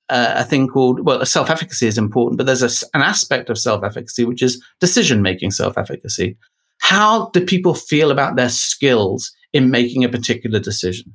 uh, 0.09 0.33
a 0.37 0.43
thing 0.43 0.67
called 0.67 1.05
well 1.05 1.25
self-efficacy 1.25 1.87
is 1.87 1.97
important 1.97 2.37
but 2.37 2.45
there's 2.45 2.63
a, 2.63 2.87
an 2.95 3.01
aspect 3.01 3.49
of 3.49 3.57
self-efficacy 3.57 4.25
which 4.25 4.41
is 4.41 4.63
decision-making 4.79 5.51
self-efficacy. 5.51 6.37
How 6.79 7.29
do 7.31 7.43
people 7.43 7.73
feel 7.73 8.11
about 8.11 8.35
their 8.35 8.49
skills 8.49 9.31
in 9.51 9.71
making 9.71 10.03
a 10.03 10.09
particular 10.09 10.59
decision? 10.59 11.13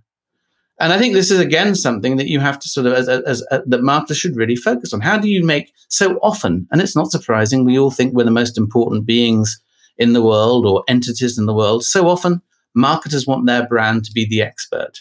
And 0.80 0.92
i 0.92 0.98
think 0.98 1.14
this 1.14 1.30
is 1.30 1.38
again 1.38 1.74
something 1.74 2.16
that 2.16 2.28
you 2.28 2.40
have 2.40 2.58
to 2.58 2.68
sort 2.68 2.86
of 2.86 2.94
as, 2.94 3.08
as, 3.08 3.42
as 3.50 3.62
that 3.66 3.82
marketers 3.82 4.18
should 4.18 4.36
really 4.36 4.56
focus 4.56 4.92
on. 4.92 5.00
How 5.00 5.18
do 5.18 5.28
you 5.28 5.44
make 5.44 5.72
so 5.88 6.16
often 6.16 6.66
and 6.70 6.80
it's 6.80 6.96
not 6.96 7.10
surprising 7.10 7.64
we 7.64 7.78
all 7.78 7.90
think 7.90 8.14
we're 8.14 8.24
the 8.24 8.30
most 8.30 8.58
important 8.58 9.06
beings 9.06 9.60
in 9.98 10.12
the 10.12 10.22
world 10.22 10.66
or 10.66 10.82
entities 10.88 11.38
in 11.38 11.46
the 11.46 11.54
world 11.54 11.84
so 11.84 12.08
often 12.08 12.40
marketers 12.74 13.26
want 13.26 13.46
their 13.46 13.66
brand 13.66 14.04
to 14.04 14.12
be 14.12 14.26
the 14.26 14.42
expert 14.42 15.00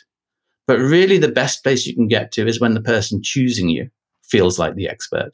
but 0.71 0.79
really, 0.79 1.17
the 1.17 1.27
best 1.27 1.63
place 1.63 1.85
you 1.85 1.93
can 1.93 2.07
get 2.07 2.31
to 2.31 2.47
is 2.47 2.61
when 2.61 2.75
the 2.75 2.81
person 2.81 3.21
choosing 3.21 3.67
you 3.67 3.89
feels 4.21 4.57
like 4.57 4.75
the 4.75 4.87
expert. 4.87 5.31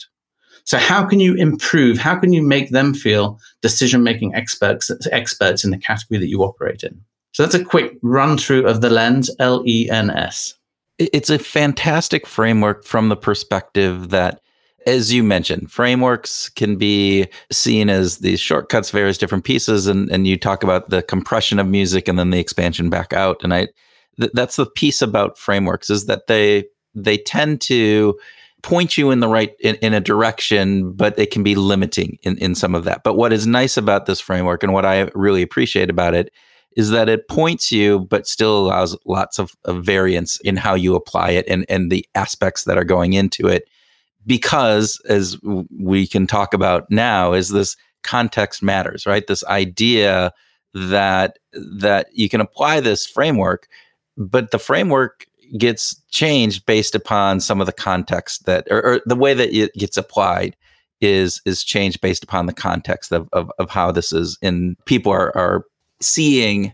So, 0.63 0.79
how 0.79 1.05
can 1.05 1.19
you 1.19 1.35
improve? 1.35 1.99
How 1.99 2.15
can 2.15 2.33
you 2.33 2.41
make 2.41 2.71
them 2.71 2.95
feel 2.95 3.39
decision 3.61 4.01
making 4.01 4.33
experts, 4.33 4.89
experts 5.11 5.63
in 5.63 5.69
the 5.69 5.77
category 5.77 6.19
that 6.19 6.27
you 6.27 6.41
operate 6.41 6.81
in? 6.81 6.99
So, 7.33 7.43
that's 7.43 7.53
a 7.53 7.63
quick 7.63 7.99
run 8.01 8.39
through 8.39 8.65
of 8.65 8.81
the 8.81 8.89
lens, 8.89 9.29
L 9.37 9.61
E 9.67 9.87
N 9.91 10.09
S. 10.09 10.55
It's 10.97 11.29
a 11.29 11.37
fantastic 11.37 12.25
framework 12.25 12.83
from 12.83 13.09
the 13.09 13.15
perspective 13.15 14.09
that 14.09 14.41
as 14.87 15.13
you 15.13 15.21
mentioned, 15.21 15.69
frameworks 15.71 16.49
can 16.49 16.77
be 16.77 17.27
seen 17.51 17.91
as 17.91 18.19
these 18.19 18.39
shortcuts, 18.39 18.89
various 18.89 19.19
different 19.19 19.43
pieces, 19.43 19.85
and, 19.85 20.09
and 20.09 20.25
you 20.25 20.35
talk 20.35 20.63
about 20.63 20.89
the 20.89 21.03
compression 21.03 21.59
of 21.59 21.67
music 21.67 22.07
and 22.07 22.17
then 22.17 22.31
the 22.31 22.39
expansion 22.39 22.89
back 22.89 23.13
out. 23.13 23.43
And 23.43 23.53
I 23.53 23.67
th- 24.19 24.31
that's 24.33 24.55
the 24.55 24.65
piece 24.65 25.01
about 25.01 25.37
frameworks 25.37 25.89
is 25.89 26.05
that 26.05 26.27
they 26.27 26.65
they 26.95 27.17
tend 27.17 27.61
to 27.61 28.17
point 28.63 28.97
you 28.97 29.11
in 29.11 29.19
the 29.19 29.27
right 29.27 29.53
in, 29.59 29.75
in 29.75 29.93
a 29.93 30.01
direction 30.01 30.91
but 30.91 31.15
they 31.15 31.25
can 31.25 31.43
be 31.43 31.55
limiting 31.55 32.17
in, 32.23 32.37
in 32.37 32.55
some 32.55 32.75
of 32.75 32.83
that. 32.85 33.03
But 33.03 33.15
what 33.15 33.31
is 33.31 33.45
nice 33.45 33.77
about 33.77 34.05
this 34.05 34.19
framework 34.19 34.63
and 34.63 34.73
what 34.73 34.85
i 34.85 35.09
really 35.13 35.41
appreciate 35.41 35.89
about 35.89 36.13
it 36.13 36.31
is 36.75 36.91
that 36.91 37.09
it 37.09 37.27
points 37.27 37.71
you 37.71 38.01
but 38.01 38.27
still 38.27 38.57
allows 38.57 38.95
lots 39.05 39.39
of, 39.39 39.51
of 39.65 39.83
variance 39.83 40.39
in 40.41 40.55
how 40.55 40.75
you 40.75 40.95
apply 40.95 41.31
it 41.31 41.45
and, 41.47 41.65
and 41.69 41.91
the 41.91 42.05
aspects 42.13 42.65
that 42.65 42.77
are 42.77 42.83
going 42.83 43.13
into 43.13 43.47
it. 43.47 43.67
Because 44.27 45.01
as 45.09 45.37
we 45.71 46.05
can 46.05 46.27
talk 46.27 46.53
about 46.53 46.85
now 46.91 47.33
is 47.33 47.49
this 47.49 47.75
context 48.03 48.61
matters 48.61 49.05
right? 49.05 49.25
This 49.27 49.43
idea 49.45 50.33
that 50.73 51.39
that 51.53 52.07
you 52.11 52.29
can 52.29 52.41
apply 52.41 52.79
this 52.79 53.05
framework 53.05 53.67
but 54.17 54.51
the 54.51 54.59
framework 54.59 55.25
gets 55.57 56.01
changed 56.09 56.65
based 56.65 56.95
upon 56.95 57.39
some 57.39 57.61
of 57.61 57.67
the 57.67 57.73
context 57.73 58.45
that 58.45 58.67
or, 58.69 58.85
or, 58.85 59.01
the 59.05 59.15
way 59.15 59.33
that 59.33 59.53
it 59.55 59.73
gets 59.75 59.95
applied 59.95 60.55
is 60.99 61.41
is 61.45 61.63
changed 61.63 62.01
based 62.01 62.23
upon 62.23 62.47
the 62.47 62.53
context 62.53 63.11
of 63.11 63.29
of, 63.31 63.51
of 63.59 63.69
how 63.69 63.91
this 63.91 64.11
is 64.11 64.37
and 64.41 64.75
people 64.85 65.11
are 65.11 65.35
are 65.37 65.63
seeing 66.01 66.73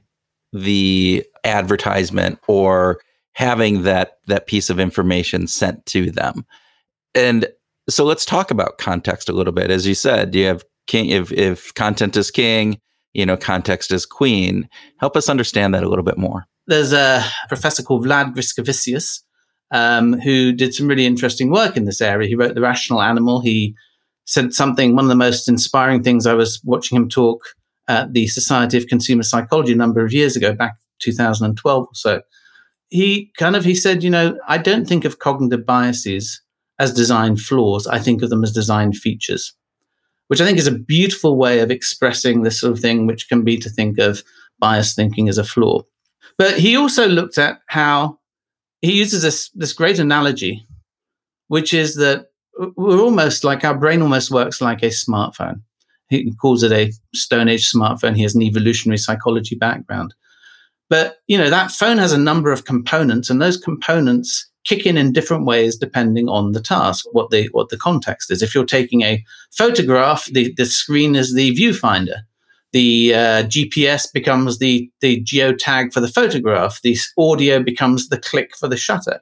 the 0.53 1.23
advertisement 1.43 2.39
or 2.47 2.99
having 3.33 3.83
that 3.83 4.17
that 4.27 4.47
piece 4.47 4.69
of 4.69 4.79
information 4.79 5.45
sent 5.45 5.85
to 5.85 6.09
them 6.09 6.45
and 7.15 7.47
So 7.89 8.05
let's 8.05 8.25
talk 8.25 8.49
about 8.51 8.77
context 8.77 9.29
a 9.29 9.33
little 9.33 9.53
bit. 9.53 9.69
As 9.69 9.85
you 9.85 9.95
said, 9.95 10.33
you 10.35 10.45
have 10.45 10.63
king, 10.87 11.09
if, 11.09 11.31
if 11.31 11.73
content 11.73 12.15
is 12.15 12.31
king, 12.31 12.79
you 13.13 13.25
know, 13.25 13.37
context 13.37 13.91
is 13.91 14.05
queen. 14.05 14.69
Help 14.97 15.17
us 15.17 15.29
understand 15.29 15.73
that 15.73 15.83
a 15.83 15.89
little 15.89 16.03
bit 16.03 16.17
more. 16.17 16.45
There's 16.67 16.93
a 16.93 17.23
professor 17.49 17.83
called 17.83 18.05
Vlad 18.05 18.35
Griskevicius 18.35 19.21
um, 19.71 20.13
who 20.19 20.53
did 20.53 20.73
some 20.73 20.87
really 20.87 21.05
interesting 21.05 21.49
work 21.51 21.75
in 21.75 21.85
this 21.85 22.01
area. 22.01 22.29
He 22.29 22.35
wrote 22.35 22.55
The 22.55 22.61
Rational 22.61 23.01
Animal. 23.01 23.41
He 23.41 23.75
said 24.25 24.53
something, 24.53 24.95
one 24.95 25.05
of 25.05 25.09
the 25.09 25.15
most 25.15 25.49
inspiring 25.49 26.03
things 26.03 26.25
I 26.25 26.35
was 26.35 26.61
watching 26.63 26.95
him 26.95 27.09
talk 27.09 27.43
at 27.87 28.13
the 28.13 28.27
Society 28.27 28.77
of 28.77 28.87
Consumer 28.87 29.23
Psychology 29.23 29.73
a 29.73 29.75
number 29.75 30.05
of 30.05 30.13
years 30.13 30.35
ago, 30.35 30.53
back 30.53 30.75
2012 30.99 31.83
or 31.83 31.87
so. 31.93 32.21
He 32.89 33.31
kind 33.37 33.55
of 33.55 33.65
he 33.65 33.75
said, 33.75 34.03
you 34.03 34.09
know, 34.09 34.37
I 34.47 34.57
don't 34.59 34.87
think 34.87 35.03
of 35.03 35.19
cognitive 35.19 35.65
biases 35.65 36.41
as 36.79 36.93
design 36.93 37.35
flaws. 37.37 37.87
I 37.87 37.99
think 37.99 38.21
of 38.21 38.29
them 38.29 38.43
as 38.43 38.51
design 38.51 38.93
features, 38.93 39.53
which 40.27 40.39
I 40.39 40.45
think 40.45 40.59
is 40.59 40.67
a 40.67 40.77
beautiful 40.77 41.35
way 41.37 41.59
of 41.59 41.71
expressing 41.71 42.43
this 42.43 42.61
sort 42.61 42.73
of 42.73 42.79
thing, 42.79 43.07
which 43.07 43.27
can 43.27 43.43
be 43.43 43.57
to 43.57 43.69
think 43.69 43.97
of 43.97 44.23
bias 44.59 44.93
thinking 44.93 45.27
as 45.27 45.37
a 45.37 45.43
flaw. 45.43 45.81
But 46.37 46.59
he 46.59 46.75
also 46.75 47.07
looked 47.07 47.37
at 47.37 47.59
how 47.67 48.19
he 48.81 48.93
uses 48.93 49.21
this 49.21 49.49
this 49.51 49.73
great 49.73 49.99
analogy, 49.99 50.67
which 51.47 51.73
is 51.73 51.95
that 51.95 52.27
we're 52.75 53.01
almost 53.01 53.43
like 53.43 53.63
our 53.63 53.77
brain 53.77 54.01
almost 54.01 54.31
works 54.31 54.61
like 54.61 54.83
a 54.83 54.87
smartphone. 54.87 55.61
He 56.09 56.31
calls 56.33 56.63
it 56.63 56.71
a 56.71 56.91
Stone 57.13 57.49
Age 57.49 57.71
smartphone. 57.71 58.15
He 58.15 58.23
has 58.23 58.35
an 58.35 58.43
evolutionary 58.43 58.97
psychology 58.97 59.55
background. 59.55 60.13
But 60.89 61.17
you 61.27 61.37
know 61.37 61.49
that 61.49 61.71
phone 61.71 61.97
has 61.97 62.11
a 62.11 62.17
number 62.17 62.51
of 62.51 62.65
components, 62.65 63.29
and 63.29 63.41
those 63.41 63.57
components 63.57 64.49
kick 64.65 64.85
in 64.85 64.97
in 64.97 65.11
different 65.11 65.45
ways 65.45 65.75
depending 65.75 66.29
on 66.29 66.51
the 66.51 66.61
task, 66.61 67.05
what 67.11 67.29
the 67.29 67.47
what 67.51 67.69
the 67.69 67.77
context 67.77 68.31
is. 68.31 68.41
If 68.41 68.53
you're 68.53 68.65
taking 68.65 69.01
a 69.01 69.23
photograph, 69.51 70.25
the, 70.25 70.53
the 70.55 70.65
screen 70.65 71.15
is 71.15 71.33
the 71.33 71.55
viewfinder. 71.55 72.21
The 72.73 73.13
uh, 73.13 73.43
GPS 73.43 74.11
becomes 74.11 74.59
the 74.59 74.89
the 75.01 75.23
geotag 75.23 75.93
for 75.93 76.01
the 76.01 76.07
photograph. 76.07 76.81
The 76.81 76.97
audio 77.17 77.61
becomes 77.61 78.09
the 78.09 78.19
click 78.19 78.55
for 78.57 78.67
the 78.67 78.77
shutter. 78.77 79.21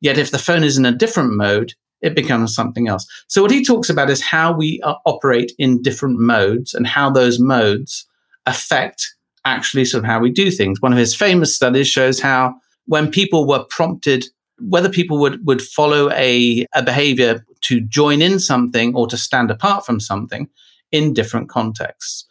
Yet 0.00 0.18
if 0.18 0.30
the 0.30 0.38
phone 0.38 0.62
is 0.62 0.78
in 0.78 0.84
a 0.84 0.92
different 0.92 1.32
mode, 1.32 1.74
it 2.00 2.14
becomes 2.14 2.54
something 2.54 2.88
else. 2.88 3.06
So 3.28 3.42
what 3.42 3.50
he 3.50 3.64
talks 3.64 3.88
about 3.88 4.10
is 4.10 4.22
how 4.22 4.52
we 4.52 4.80
uh, 4.82 4.94
operate 5.06 5.52
in 5.58 5.82
different 5.82 6.18
modes 6.18 6.74
and 6.74 6.86
how 6.86 7.10
those 7.10 7.40
modes 7.40 8.06
affect 8.46 9.14
actually 9.44 9.84
sort 9.84 10.04
of 10.04 10.10
how 10.10 10.20
we 10.20 10.30
do 10.30 10.50
things. 10.50 10.80
One 10.80 10.92
of 10.92 10.98
his 10.98 11.14
famous 11.14 11.54
studies 11.54 11.88
shows 11.88 12.20
how 12.20 12.54
when 12.86 13.10
people 13.10 13.46
were 13.46 13.64
prompted 13.64 14.26
whether 14.60 14.88
people 14.88 15.18
would 15.18 15.44
would 15.46 15.62
follow 15.62 16.10
a, 16.12 16.66
a 16.74 16.82
behavior 16.82 17.44
to 17.62 17.80
join 17.80 18.22
in 18.22 18.38
something 18.38 18.94
or 18.94 19.06
to 19.06 19.16
stand 19.16 19.50
apart 19.50 19.86
from 19.86 19.98
something 19.98 20.48
in 20.90 21.14
different 21.14 21.48
contexts. 21.48 22.26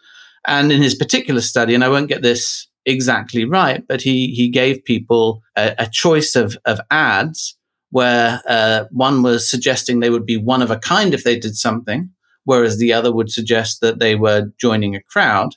And 0.48 0.72
in 0.72 0.82
his 0.82 0.96
particular 0.96 1.42
study, 1.42 1.76
and 1.76 1.84
I 1.84 1.90
won't 1.90 2.10
get 2.10 2.22
this 2.22 2.68
exactly 2.86 3.46
right, 3.46 3.84
but 3.88 4.02
he 4.02 4.28
he 4.34 4.50
gave 4.50 4.84
people 4.84 5.42
a, 5.56 5.76
a 5.78 5.88
choice 5.88 6.36
of 6.36 6.58
of 6.66 6.80
ads 6.90 7.58
where 7.92 8.42
uh, 8.48 8.86
one 8.92 9.22
was 9.22 9.50
suggesting 9.50 10.00
they 10.00 10.10
would 10.10 10.26
be 10.26 10.38
one 10.38 10.62
of 10.62 10.72
a 10.72 10.80
kind 10.80 11.14
if 11.14 11.24
they 11.24 11.38
did 11.38 11.56
something, 11.56 12.10
whereas 12.46 12.78
the 12.78 12.94
other 12.94 13.14
would 13.14 13.30
suggest 13.30 13.82
that 13.82 14.00
they 14.00 14.16
were 14.16 14.52
joining 14.58 14.96
a 14.96 15.04
crowd. 15.04 15.56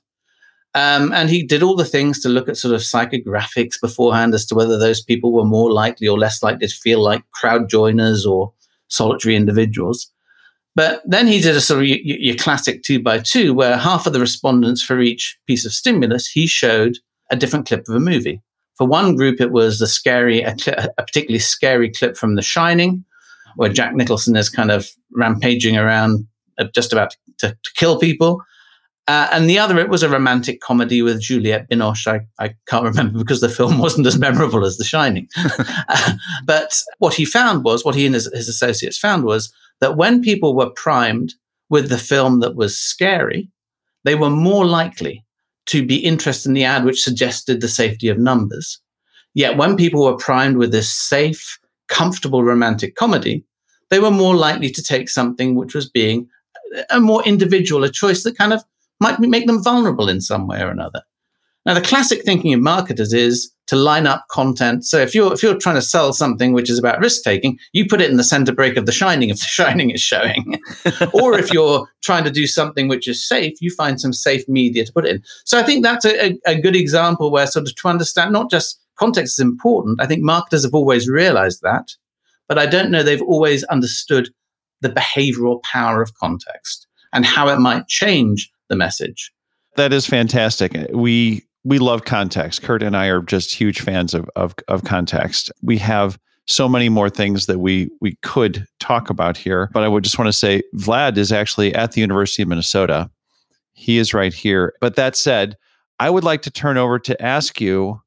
Um, 0.75 1.12
and 1.12 1.31
he 1.31 1.44
did 1.44 1.62
all 1.62 1.77
the 1.77 1.85
things 1.85 2.20
to 2.20 2.29
look 2.29 2.49
at 2.49 2.57
sort 2.57 2.75
of 2.75 2.81
psychographics 2.81 3.81
beforehand 3.81 4.35
as 4.35 4.44
to 4.47 4.57
whether 4.57 4.77
those 4.77 5.01
people 5.01 5.33
were 5.33 5.44
more 5.44 5.73
likely 5.73 6.09
or 6.09 6.18
less 6.18 6.42
likely 6.42 6.66
to 6.66 6.75
feel 6.75 7.01
like 7.01 7.23
crowd 7.31 7.68
joiners 7.68 8.27
or 8.27 8.53
solitary 8.88 9.37
individuals. 9.37 10.11
But 10.74 11.02
then 11.04 11.26
he 11.26 11.40
did 11.40 11.56
a 11.56 11.60
sort 11.60 11.80
of 11.80 11.87
your, 11.87 11.98
your 12.02 12.37
classic 12.37 12.82
two 12.82 13.00
by 13.00 13.18
two, 13.18 13.54
where 13.54 13.76
half 13.76 14.06
of 14.06 14.12
the 14.12 14.20
respondents 14.20 14.82
for 14.82 15.00
each 15.00 15.38
piece 15.46 15.64
of 15.64 15.72
stimulus, 15.72 16.26
he 16.26 16.46
showed 16.46 16.98
a 17.30 17.37
different 17.37 17.66
clip 17.66 17.88
of 17.88 17.94
a 17.94 18.00
movie. 18.00 18.42
For 18.76 18.87
one 18.87 19.14
group, 19.14 19.40
it 19.40 19.52
was 19.52 19.78
the 19.78 19.87
scary, 19.87 20.42
a, 20.42 20.58
cl- 20.58 20.88
a 20.98 21.02
particularly 21.02 21.38
scary 21.38 21.90
clip 21.90 22.16
from 22.16 22.34
The 22.34 22.42
Shining, 22.42 23.04
where 23.56 23.72
Jack 23.72 23.94
Nicholson 23.94 24.37
is 24.37 24.50
kind 24.50 24.72
of 24.72 24.88
rampaging 25.12 25.76
around, 25.76 26.26
uh, 26.58 26.64
just 26.74 26.92
about 26.92 27.16
to, 27.38 27.50
to 27.50 27.70
kill 27.76 28.00
people. 28.00 28.42
Uh, 29.06 29.28
and 29.32 29.48
the 29.48 29.58
other, 29.58 29.78
it 29.78 29.90
was 29.90 30.02
a 30.02 30.08
romantic 30.08 30.60
comedy 30.60 31.02
with 31.02 31.20
Juliette 31.20 31.68
Binoche. 31.68 32.06
I, 32.08 32.44
I 32.44 32.54
can't 32.66 32.84
remember 32.84 33.18
because 33.18 33.40
the 33.40 33.48
film 33.48 33.78
wasn't 33.78 34.08
as 34.08 34.18
memorable 34.18 34.64
as 34.64 34.76
The 34.76 34.84
Shining. 34.84 35.28
uh, 35.88 36.12
but 36.44 36.80
what 36.98 37.14
he 37.14 37.24
found 37.24 37.62
was, 37.62 37.84
what 37.84 37.94
he 37.94 38.06
and 38.06 38.14
his, 38.14 38.28
his 38.32 38.48
associates 38.48 38.98
found 38.98 39.24
was 39.24 39.52
that 39.80 39.96
when 39.96 40.22
people 40.22 40.54
were 40.54 40.70
primed 40.70 41.34
with 41.68 41.88
the 41.88 41.98
film 41.98 42.40
that 42.40 42.56
was 42.56 42.78
scary, 42.78 43.50
they 44.04 44.14
were 44.14 44.30
more 44.30 44.64
likely 44.64 45.24
to 45.66 45.84
be 45.84 45.96
interested 45.96 46.50
in 46.50 46.54
the 46.54 46.64
ad 46.64 46.84
which 46.84 47.02
suggested 47.02 47.60
the 47.60 47.68
safety 47.68 48.08
of 48.08 48.18
numbers. 48.18 48.80
Yet 49.34 49.56
when 49.56 49.76
people 49.76 50.04
were 50.04 50.16
primed 50.16 50.56
with 50.56 50.72
this 50.72 50.92
safe, 50.92 51.58
comfortable 51.88 52.44
romantic 52.44 52.94
comedy, 52.94 53.44
they 53.90 53.98
were 53.98 54.10
more 54.10 54.34
likely 54.34 54.70
to 54.70 54.82
take 54.82 55.08
something 55.08 55.54
which 55.54 55.74
was 55.74 55.88
being 55.88 56.28
a 56.90 57.00
more 57.00 57.22
individual, 57.24 57.84
a 57.84 57.90
choice 57.90 58.22
that 58.24 58.38
kind 58.38 58.52
of 58.52 58.62
might 59.00 59.18
make 59.20 59.46
them 59.46 59.62
vulnerable 59.62 60.08
in 60.08 60.20
some 60.20 60.46
way 60.46 60.60
or 60.60 60.68
another. 60.68 61.02
Now, 61.66 61.74
the 61.74 61.81
classic 61.81 62.24
thinking 62.24 62.53
of 62.53 62.61
marketers 62.61 63.12
is 63.12 63.50
to 63.66 63.77
line 63.77 64.07
up 64.07 64.27
content. 64.31 64.85
So 64.85 64.98
if 64.98 65.14
you're 65.14 65.33
if 65.33 65.42
you're 65.42 65.57
trying 65.57 65.77
to 65.77 65.83
sell 65.83 66.12
something 66.12 66.53
which 66.53 66.68
is 66.68 66.79
about 66.79 67.00
risk 67.00 67.22
taking, 67.22 67.59
you 67.72 67.87
put 67.87 68.03
it 68.03 68.11
in 68.11 68.18
the 68.18 68.24
center 68.24 68.53
break 68.53 68.77
of 68.77 68.85
The 68.85 68.92
Shining 68.92 69.31
if 69.31 69.38
The 69.38 69.44
Shining 69.46 69.90
is 69.90 70.00
showing. 70.00 70.61
or 71.14 71.38
if 71.38 71.53
you're 71.53 71.88
trying 72.03 72.24
to 72.24 72.31
do 72.31 72.46
something 72.46 72.88
which 72.88 73.09
is 73.09 73.27
safe, 73.27 73.55
you 73.61 73.70
find 73.70 74.00
some 74.00 74.12
safe 74.12 74.46
media 74.48 74.85
to 74.85 74.92
put 74.92 75.07
it 75.07 75.16
in. 75.16 75.22
So 75.44 75.59
I 75.59 75.62
think 75.62 75.83
that's 75.83 76.05
a, 76.05 76.38
a 76.46 76.61
good 76.61 76.77
example 76.77 77.31
where 77.31 77.46
sort 77.46 77.66
of 77.66 77.74
to 77.74 77.88
understand 77.88 78.33
not 78.33 78.50
just 78.50 78.81
context 78.96 79.38
is 79.38 79.42
important. 79.42 80.00
I 80.00 80.07
think 80.07 80.22
marketers 80.22 80.64
have 80.64 80.74
always 80.74 81.09
realized 81.09 81.62
that, 81.62 81.88
but 82.48 82.59
I 82.59 82.66
don't 82.66 82.90
know 82.90 83.03
they've 83.03 83.22
always 83.22 83.64
understood 83.64 84.29
the 84.83 84.90
behavioral 84.90 85.62
power 85.62 86.03
of 86.03 86.12
context 86.14 86.87
and 87.14 87.24
how 87.24 87.48
it 87.48 87.59
might 87.59 87.88
change 87.88 88.50
the 88.68 88.77
message. 88.77 89.33
That 89.77 89.92
is 89.92 90.07
fantastic. 90.07 90.77
We 90.92 91.42
we 91.64 91.79
love 91.79 92.05
context. 92.05 92.62
Kurt 92.62 92.83
and 92.83 92.96
I 92.96 93.07
are 93.07 93.22
just 93.22 93.55
huge 93.55 93.81
fans 93.81 94.14
of 94.14 94.29
of, 94.37 94.55
of 94.68 94.85
context. 94.85 95.50
We 95.62 95.79
have 95.79 96.18
so 96.46 96.68
many 96.68 96.88
more 96.88 97.09
things 97.09 97.46
that 97.46 97.59
we 97.59 97.90
we 98.00 98.16
could 98.22 98.66
talk 98.79 99.11
about 99.11 99.37
here, 99.37 99.70
but 99.72 99.83
I 99.83 99.88
would 99.88 100.05
just 100.05 100.18
want 100.18 100.29
to 100.29 100.33
say 100.33 100.62
Vlad 100.77 101.16
is 101.16 101.33
actually 101.33 101.74
at 101.74 101.92
the 101.92 102.00
University 102.00 102.42
of 102.42 102.48
Minnesota. 102.48 103.11
He 103.72 103.98
is 103.98 104.14
right 104.14 104.33
here. 104.33 104.74
But 104.81 104.96
that 104.96 105.16
said, 105.16 105.57
I 105.98 106.11
would 106.11 106.24
like 106.24 106.42
to 106.42 106.50
turn 106.50 106.77
over 106.77 106.98
to 107.00 107.20
ask 107.20 107.61
you 107.61 108.00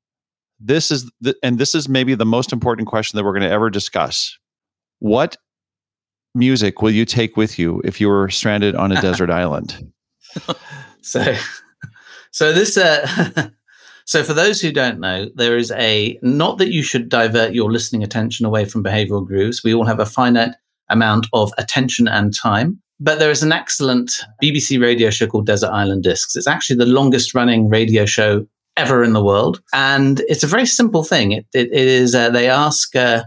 this 0.60 0.92
is 0.92 1.12
the, 1.22 1.36
and 1.44 1.60
this 1.60 1.76
is 1.76 1.88
maybe 1.88 2.16
the 2.16 2.26
most 2.26 2.52
important 2.52 2.88
question 2.88 3.18
that 3.18 3.24
we're 3.24 3.34
going 3.34 3.44
to 3.44 3.50
ever 3.50 3.70
discuss. 3.70 4.38
What 5.00 5.38
music 6.34 6.82
will 6.82 6.92
you 6.92 7.06
take 7.06 7.38
with 7.38 7.60
you 7.60 7.82
if 7.84 8.00
you 8.02 8.08
were 8.08 8.30
stranded 8.30 8.76
on 8.76 8.92
a 8.92 9.02
desert 9.02 9.30
island? 9.30 9.92
so, 11.02 11.36
so 12.38 12.54
this, 12.54 12.78
uh, 12.78 13.50
so 14.06 14.24
for 14.24 14.36
those 14.36 14.62
who 14.62 14.72
don't 14.72 15.00
know, 15.00 15.28
there 15.34 15.58
is 15.58 15.72
a 15.72 16.20
not 16.22 16.60
that 16.60 16.72
you 16.72 16.84
should 16.84 17.10
divert 17.10 17.56
your 17.56 17.72
listening 17.72 18.04
attention 18.04 18.46
away 18.46 18.66
from 18.66 18.84
behavioral 18.84 19.26
grooves. 19.26 19.64
We 19.64 19.74
all 19.74 19.86
have 19.86 20.00
a 20.00 20.06
finite 20.06 20.54
amount 20.88 21.26
of 21.34 21.52
attention 21.58 22.08
and 22.08 22.32
time. 22.36 22.80
But 23.00 23.18
there 23.18 23.32
is 23.32 23.42
an 23.42 23.52
excellent 23.52 24.12
BBC 24.40 24.80
radio 24.80 25.10
show 25.10 25.26
called 25.26 25.48
Desert 25.48 25.72
Island 25.72 26.04
Discs. 26.04 26.36
It's 26.36 26.46
actually 26.46 26.76
the 26.76 26.86
longest 26.86 27.34
running 27.34 27.70
radio 27.70 28.06
show 28.06 28.46
ever 28.76 29.04
in 29.04 29.14
the 29.14 29.24
world. 29.24 29.60
And 29.74 30.20
it's 30.28 30.44
a 30.44 30.48
very 30.48 30.68
simple 30.68 31.04
thing. 31.04 31.32
It, 31.32 31.48
it, 31.56 31.70
it 31.72 31.88
is, 31.88 32.14
uh, 32.14 32.30
they 32.30 32.52
ask 32.52 32.96
uh, 32.96 33.24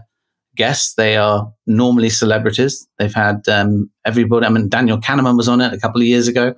guests, 0.55 0.95
they 0.95 1.17
are 1.17 1.51
normally 1.67 2.09
celebrities. 2.09 2.87
They've 2.97 3.13
had 3.13 3.45
um, 3.49 3.91
everybody, 4.05 4.45
I 4.45 4.49
mean, 4.49 4.69
Daniel 4.69 4.99
Kahneman 4.99 5.35
was 5.35 5.49
on 5.49 5.59
it 5.59 5.73
a 5.73 5.79
couple 5.79 5.99
of 5.99 6.07
years 6.07 6.29
ago 6.29 6.55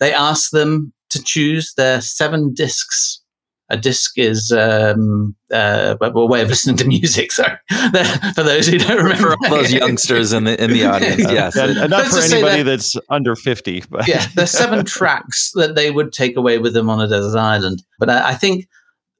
they 0.00 0.12
ask 0.12 0.50
them 0.50 0.92
to 1.10 1.22
choose 1.22 1.74
their 1.74 2.00
seven 2.00 2.52
discs. 2.54 3.22
A 3.70 3.76
disc 3.76 4.16
is 4.16 4.50
um, 4.50 5.36
uh, 5.52 5.94
a 6.00 6.26
way 6.26 6.40
of 6.40 6.48
listening 6.48 6.78
to 6.78 6.86
music. 6.86 7.30
Sorry, 7.32 7.54
for 8.34 8.42
those 8.42 8.66
who 8.66 8.78
don't 8.78 8.96
remember, 8.96 9.36
for 9.44 9.50
those 9.50 9.72
youngsters 9.72 10.32
in 10.32 10.44
the 10.44 10.62
in 10.62 10.70
the 10.70 10.86
audience, 10.86 11.18
yes, 11.30 11.54
yeah, 11.54 11.86
not 11.86 12.06
for 12.06 12.18
anybody 12.18 12.62
that's 12.62 12.96
under 13.10 13.36
fifty. 13.36 13.84
But 13.90 14.08
yeah, 14.08 14.26
there's 14.34 14.52
seven 14.52 14.86
tracks 14.86 15.52
that 15.54 15.74
they 15.74 15.90
would 15.90 16.12
take 16.12 16.36
away 16.36 16.56
with 16.56 16.72
them 16.72 16.88
on 16.88 16.98
a 16.98 17.08
desert 17.08 17.38
island. 17.38 17.82
But 17.98 18.08
I, 18.08 18.30
I 18.30 18.34
think 18.34 18.66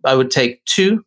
I 0.05 0.14
would 0.14 0.30
take 0.30 0.64
two 0.64 1.05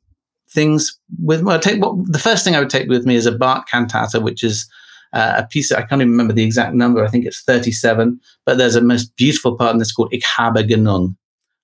things 0.51 0.99
with 1.19 1.41
me. 1.41 1.51
I 1.51 1.57
take 1.57 1.82
what 1.82 1.95
the 2.11 2.19
first 2.19 2.43
thing 2.43 2.55
I 2.55 2.59
would 2.59 2.69
take 2.69 2.89
with 2.89 3.07
me 3.07 3.15
is 3.15 3.25
a 3.25 3.32
Bach 3.32 3.67
cantata, 3.67 4.19
which 4.19 4.43
is 4.43 4.69
uh, 5.14 5.34
a 5.38 5.47
piece, 5.47 5.72
I 5.72 5.82
can't 5.82 6.01
even 6.01 6.12
remember 6.12 6.34
the 6.34 6.43
exact 6.43 6.74
number, 6.74 7.03
I 7.03 7.09
think 7.09 7.26
it's 7.26 7.43
37, 7.43 8.20
but 8.45 8.57
there's 8.57 8.76
a 8.76 8.82
most 8.82 9.16
beautiful 9.16 9.57
part 9.57 9.74
in 9.74 9.80
this 9.80 9.91
called 9.91 10.14
Ich 10.14 10.24
habe 10.24 10.68
genug. 10.68 11.16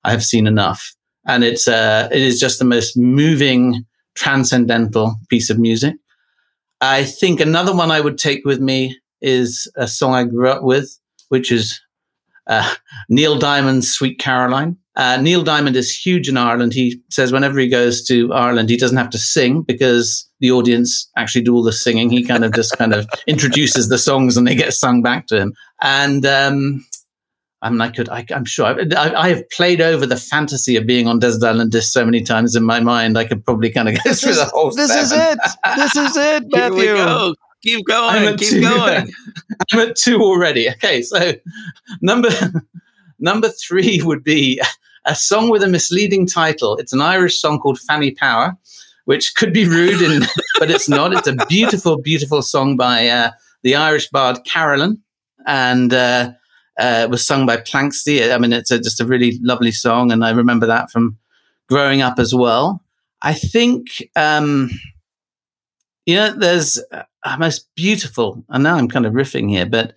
I 0.03 0.11
have 0.11 0.23
seen 0.23 0.47
enough. 0.47 0.93
And 1.25 1.43
it's, 1.43 1.67
uh, 1.67 2.07
it 2.11 2.21
is 2.21 2.39
just 2.39 2.59
the 2.59 2.65
most 2.65 2.97
moving, 2.97 3.85
transcendental 4.15 5.15
piece 5.29 5.49
of 5.49 5.59
music. 5.59 5.95
I 6.81 7.03
think 7.03 7.39
another 7.39 7.75
one 7.75 7.91
I 7.91 8.01
would 8.01 8.17
take 8.17 8.45
with 8.45 8.59
me 8.59 8.97
is 9.21 9.69
a 9.75 9.87
song 9.87 10.13
I 10.13 10.23
grew 10.23 10.49
up 10.49 10.63
with, 10.63 10.97
which 11.29 11.51
is 11.51 11.81
uh, 12.47 12.75
Neil 13.09 13.37
Diamond's 13.37 13.91
Sweet 13.91 14.19
Caroline. 14.19 14.77
Uh, 14.95 15.17
Neil 15.17 15.43
Diamond 15.43 15.75
is 15.75 15.95
huge 15.95 16.27
in 16.27 16.37
Ireland. 16.37 16.73
He 16.73 17.01
says 17.09 17.31
whenever 17.31 17.59
he 17.59 17.67
goes 17.67 18.03
to 18.07 18.33
Ireland, 18.33 18.69
he 18.69 18.77
doesn't 18.77 18.97
have 18.97 19.09
to 19.11 19.17
sing 19.17 19.61
because 19.61 20.26
the 20.39 20.51
audience 20.51 21.09
actually 21.17 21.43
do 21.43 21.55
all 21.55 21.63
the 21.63 21.71
singing. 21.71 22.09
He 22.09 22.23
kind 22.23 22.45
of 22.45 22.53
just 22.53 22.77
kind 22.77 22.93
of 22.93 23.07
introduces 23.27 23.89
the 23.89 23.97
songs 23.97 24.37
and 24.37 24.47
they 24.47 24.55
get 24.55 24.73
sung 24.73 25.01
back 25.01 25.27
to 25.27 25.39
him. 25.39 25.53
And 25.81 26.25
um, 26.25 26.85
I 27.61 27.69
mean, 27.69 27.81
I 27.81 27.89
could, 27.89 28.07
I, 28.09 28.25
am 28.29 28.45
sure 28.45 28.65
I, 28.65 29.13
I, 29.15 29.29
have 29.29 29.49
played 29.49 29.81
over 29.81 30.05
the 30.05 30.15
fantasy 30.15 30.75
of 30.75 30.85
being 30.85 31.07
on 31.07 31.19
Desert 31.19 31.47
Island 31.47 31.71
Disc 31.71 31.91
so 31.91 32.05
many 32.05 32.21
times 32.21 32.55
in 32.55 32.63
my 32.63 32.79
mind. 32.79 33.17
I 33.17 33.25
could 33.25 33.43
probably 33.43 33.71
kind 33.71 33.89
of 33.89 33.95
go 34.03 34.13
through 34.13 34.35
the 34.35 34.45
whole. 34.45 34.71
This 34.71 34.91
seven. 34.91 35.03
is 35.03 35.11
it. 35.11 35.39
This 35.75 35.95
is 35.95 36.17
it, 36.17 36.43
Matthew. 36.49 37.35
Keep 37.63 37.87
going. 37.87 38.37
Keep 38.37 38.49
two. 38.49 38.61
going. 38.61 39.11
I'm 39.73 39.79
at 39.79 39.95
two 39.95 40.21
already. 40.21 40.69
Okay, 40.69 41.01
so 41.01 41.33
number 42.01 42.29
number 43.19 43.49
three 43.49 44.01
would 44.03 44.23
be 44.23 44.61
a 45.05 45.15
song 45.15 45.49
with 45.49 45.63
a 45.63 45.67
misleading 45.67 46.27
title. 46.27 46.77
It's 46.77 46.93
an 46.93 47.01
Irish 47.01 47.41
song 47.41 47.59
called 47.59 47.79
Fanny 47.79 48.11
Power, 48.11 48.55
which 49.07 49.35
could 49.35 49.53
be 49.53 49.65
rude, 49.65 50.01
in, 50.01 50.21
but 50.59 50.69
it's 50.69 50.89
not. 50.89 51.13
It's 51.13 51.29
a 51.29 51.45
beautiful, 51.47 51.97
beautiful 51.97 52.41
song 52.41 52.75
by 52.75 53.07
uh, 53.07 53.31
the 53.63 53.73
Irish 53.73 54.09
bard 54.09 54.39
Carolan, 54.45 55.01
and 55.45 55.93
uh, 55.93 56.31
uh, 56.77 57.07
was 57.09 57.25
sung 57.25 57.45
by 57.45 57.55
Planxty. 57.55 58.33
I 58.33 58.37
mean, 58.37 58.51
it's 58.51 58.69
a, 58.69 58.79
just 58.79 58.99
a 58.99 59.05
really 59.05 59.39
lovely 59.41 59.71
song, 59.71 60.11
and 60.11 60.25
I 60.25 60.31
remember 60.31 60.65
that 60.65 60.91
from 60.91 61.17
growing 61.69 62.01
up 62.01 62.19
as 62.19 62.35
well. 62.35 62.83
I 63.21 63.33
think. 63.33 63.87
Um, 64.17 64.69
you 66.05 66.15
know, 66.15 66.31
there's 66.37 66.81
a 66.91 67.37
most 67.37 67.67
beautiful, 67.75 68.43
and 68.49 68.63
now 68.63 68.75
I'm 68.75 68.89
kind 68.89 69.05
of 69.05 69.13
riffing 69.13 69.49
here, 69.49 69.65
but 69.65 69.93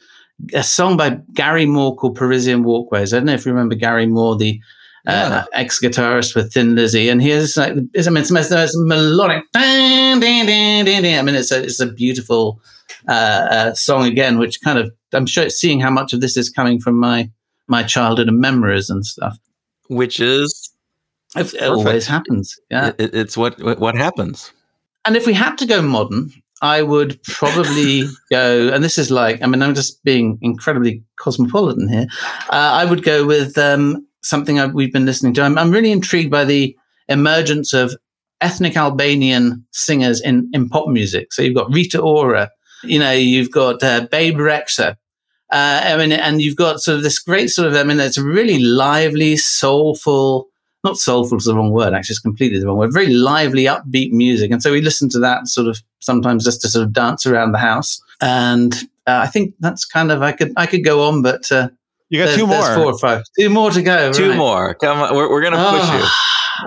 a 0.55 0.63
song 0.63 0.97
by 0.97 1.19
Gary 1.35 1.67
Moore 1.67 1.97
called 1.97 2.17
Parisian 2.17 2.63
Walkways. 2.63 3.13
I 3.13 3.19
don't 3.19 3.27
know 3.27 3.35
if 3.35 3.45
you 3.45 3.53
remember 3.53 3.75
Gary 3.75 4.07
Moore, 4.07 4.37
the 4.37 4.61
uh, 5.07 5.13
yeah. 5.13 5.45
ex 5.53 5.81
guitarist 5.81 6.35
with 6.35 6.53
Thin 6.53 6.75
Lizzy, 6.75 7.09
and 7.09 7.23
here's 7.23 7.57
like, 7.57 7.75
it's, 7.95 8.07
I 8.07 8.11
mean, 8.11 8.23
it's, 8.23 8.31
it's 8.31 8.77
melodic. 8.77 9.45
I 9.55 10.17
mean, 10.19 11.35
it's 11.35 11.53
a, 11.53 11.63
it's 11.63 11.81
a 11.81 11.87
beautiful 11.87 12.61
uh, 13.09 13.13
uh, 13.13 13.75
song 13.75 14.07
again, 14.07 14.39
which 14.39 14.61
kind 14.63 14.79
of, 14.79 14.93
I'm 15.13 15.27
sure 15.27 15.45
it's 15.45 15.57
seeing 15.57 15.81
how 15.81 15.91
much 15.91 16.13
of 16.13 16.21
this 16.21 16.37
is 16.37 16.51
coming 16.51 16.81
from 16.81 16.99
my, 16.99 17.31
my 17.67 17.83
childhood 17.83 18.29
and 18.29 18.39
memories 18.39 18.91
and 18.91 19.05
stuff. 19.05 19.39
Which 19.89 20.21
is, 20.21 20.73
it, 21.37 21.63
always 21.63 22.07
happens. 22.07 22.59
Yeah. 22.71 22.93
It, 22.99 23.15
it's 23.15 23.37
what, 23.37 23.61
what 23.79 23.97
happens. 23.97 24.53
And 25.05 25.17
if 25.17 25.27
we 25.27 25.33
had 25.33 25.57
to 25.59 25.67
go 25.67 25.81
modern, 25.81 26.31
I 26.63 26.83
would 26.83 27.23
probably 27.23 28.05
go, 28.31 28.69
and 28.69 28.85
this 28.85 28.99
is 28.99 29.11
like, 29.11 29.43
I 29.43 29.47
mean, 29.47 29.63
I'm 29.63 29.75
just 29.75 30.03
being 30.05 30.39
incredibly 30.43 31.03
cosmopolitan 31.17 31.89
here. 31.89 32.07
Uh, 32.51 32.73
I 32.75 32.85
would 32.85 33.03
go 33.03 33.25
with 33.25 33.57
um, 33.57 34.07
something 34.23 34.59
I've, 34.59 34.75
we've 34.75 34.93
been 34.93 35.07
listening 35.07 35.35
to. 35.35 35.43
I'm, 35.43 35.59
I'm, 35.59 35.71
really 35.71 35.93
intrigued 35.93 36.31
by 36.31 36.45
the 36.45 36.77
emergence 37.09 37.73
of 37.73 37.95
ethnic 38.41 38.77
Albanian 38.77 39.65
singers 39.73 40.21
in, 40.21 40.51
in 40.53 40.69
pop 40.69 40.89
music. 40.89 41.33
So 41.33 41.43
you've 41.43 41.55
got 41.55 41.73
Rita 41.73 42.01
Ora, 42.01 42.51
you 42.83 42.99
know, 42.99 43.13
you've 43.13 43.51
got 43.51 43.83
uh, 43.83 44.07
Bebe 44.11 44.39
Rexha. 44.39 44.97
Uh, 45.53 45.81
I 45.85 45.97
mean, 45.97 46.13
and 46.13 46.41
you've 46.41 46.57
got 46.57 46.81
sort 46.81 46.97
of 46.97 47.03
this 47.03 47.19
great 47.19 47.51
sort 47.51 47.69
of, 47.69 47.75
I 47.75 47.83
mean, 47.83 47.99
it's 47.99 48.19
a 48.19 48.25
really 48.25 48.61
lively, 48.61 49.37
soulful, 49.37 50.49
not 50.85 50.97
soulful 50.97 51.39
is 51.39 51.45
the 51.45 51.55
wrong 51.55 51.73
word, 51.73 51.93
actually, 51.93 52.15
it's 52.15 52.21
completely 52.21 52.61
the 52.61 52.67
wrong 52.67 52.79
word. 52.79 52.93
Very 52.93 53.13
lively, 53.13 53.65
upbeat 53.65 54.13
music. 54.13 54.51
And 54.53 54.63
so 54.63 54.73
we 54.73 54.81
listen 54.81 55.09
to 55.11 55.19
that 55.19 55.49
sort 55.49 55.67
of 55.67 55.81
sometimes 55.99 56.45
just 56.45 56.63
to 56.63 56.69
sort 56.69 56.85
of 56.85 56.93
dance 56.93 57.27
around 57.27 57.53
the 57.53 57.59
house. 57.59 58.01
And 58.21 58.75
uh, 59.07 59.21
I 59.25 59.27
think 59.27 59.55
that's 59.59 59.85
kind 59.85 60.13
of, 60.13 60.23
I 60.23 60.33
could, 60.33 60.53
I 60.57 60.67
could 60.67 60.85
go 60.85 61.09
on, 61.09 61.23
but, 61.23 61.51
uh, 61.51 61.69
you 62.11 62.25
got 62.25 62.37
two 62.37 62.47
more. 62.47 62.75
four 62.75 62.87
or 62.87 62.99
five. 62.99 63.23
Two 63.39 63.49
more 63.49 63.71
to 63.71 63.83
go. 63.83 64.13
Two 64.13 64.31
right. 64.31 64.37
more. 64.37 64.75
Come 64.75 64.99
on. 64.99 65.15
We're, 65.15 65.31
we're 65.31 65.43
going 65.43 65.53
to 65.53 65.59
push 65.59 65.89
oh. 65.89 65.99
you. 65.99 66.05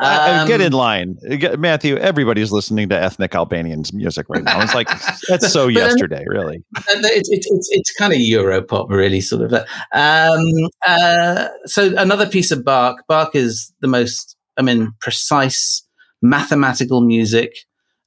Um, 0.02 0.48
get 0.48 0.62
in 0.62 0.72
line, 0.72 1.18
get, 1.38 1.60
Matthew. 1.60 1.98
Everybody's 1.98 2.52
listening 2.52 2.90
to 2.90 3.00
ethnic 3.00 3.36
Albanians 3.36 3.94
music 3.94 4.26
right 4.28 4.44
now. 4.44 4.62
It's 4.64 4.74
like 4.74 4.88
that's 5.28 5.52
so 5.52 5.68
yesterday, 5.70 6.24
really. 6.28 6.64
It's, 6.90 7.30
it's, 7.30 7.48
it's, 7.48 7.70
it's 7.72 7.94
kind 7.94 8.12
of 8.12 8.20
Europop, 8.20 8.90
really, 8.90 9.22
sort 9.22 9.44
of. 9.44 9.54
Um, 9.94 10.70
uh, 10.88 11.50
so 11.66 11.94
another 11.98 12.28
piece 12.28 12.50
of 12.52 12.64
Bach. 12.64 13.04
Bach 13.08 13.36
is 13.36 13.72
the 13.82 13.88
most, 13.88 14.36
I 14.58 14.62
mean, 14.62 14.94
precise 15.00 15.84
mathematical 16.22 17.02
music, 17.02 17.52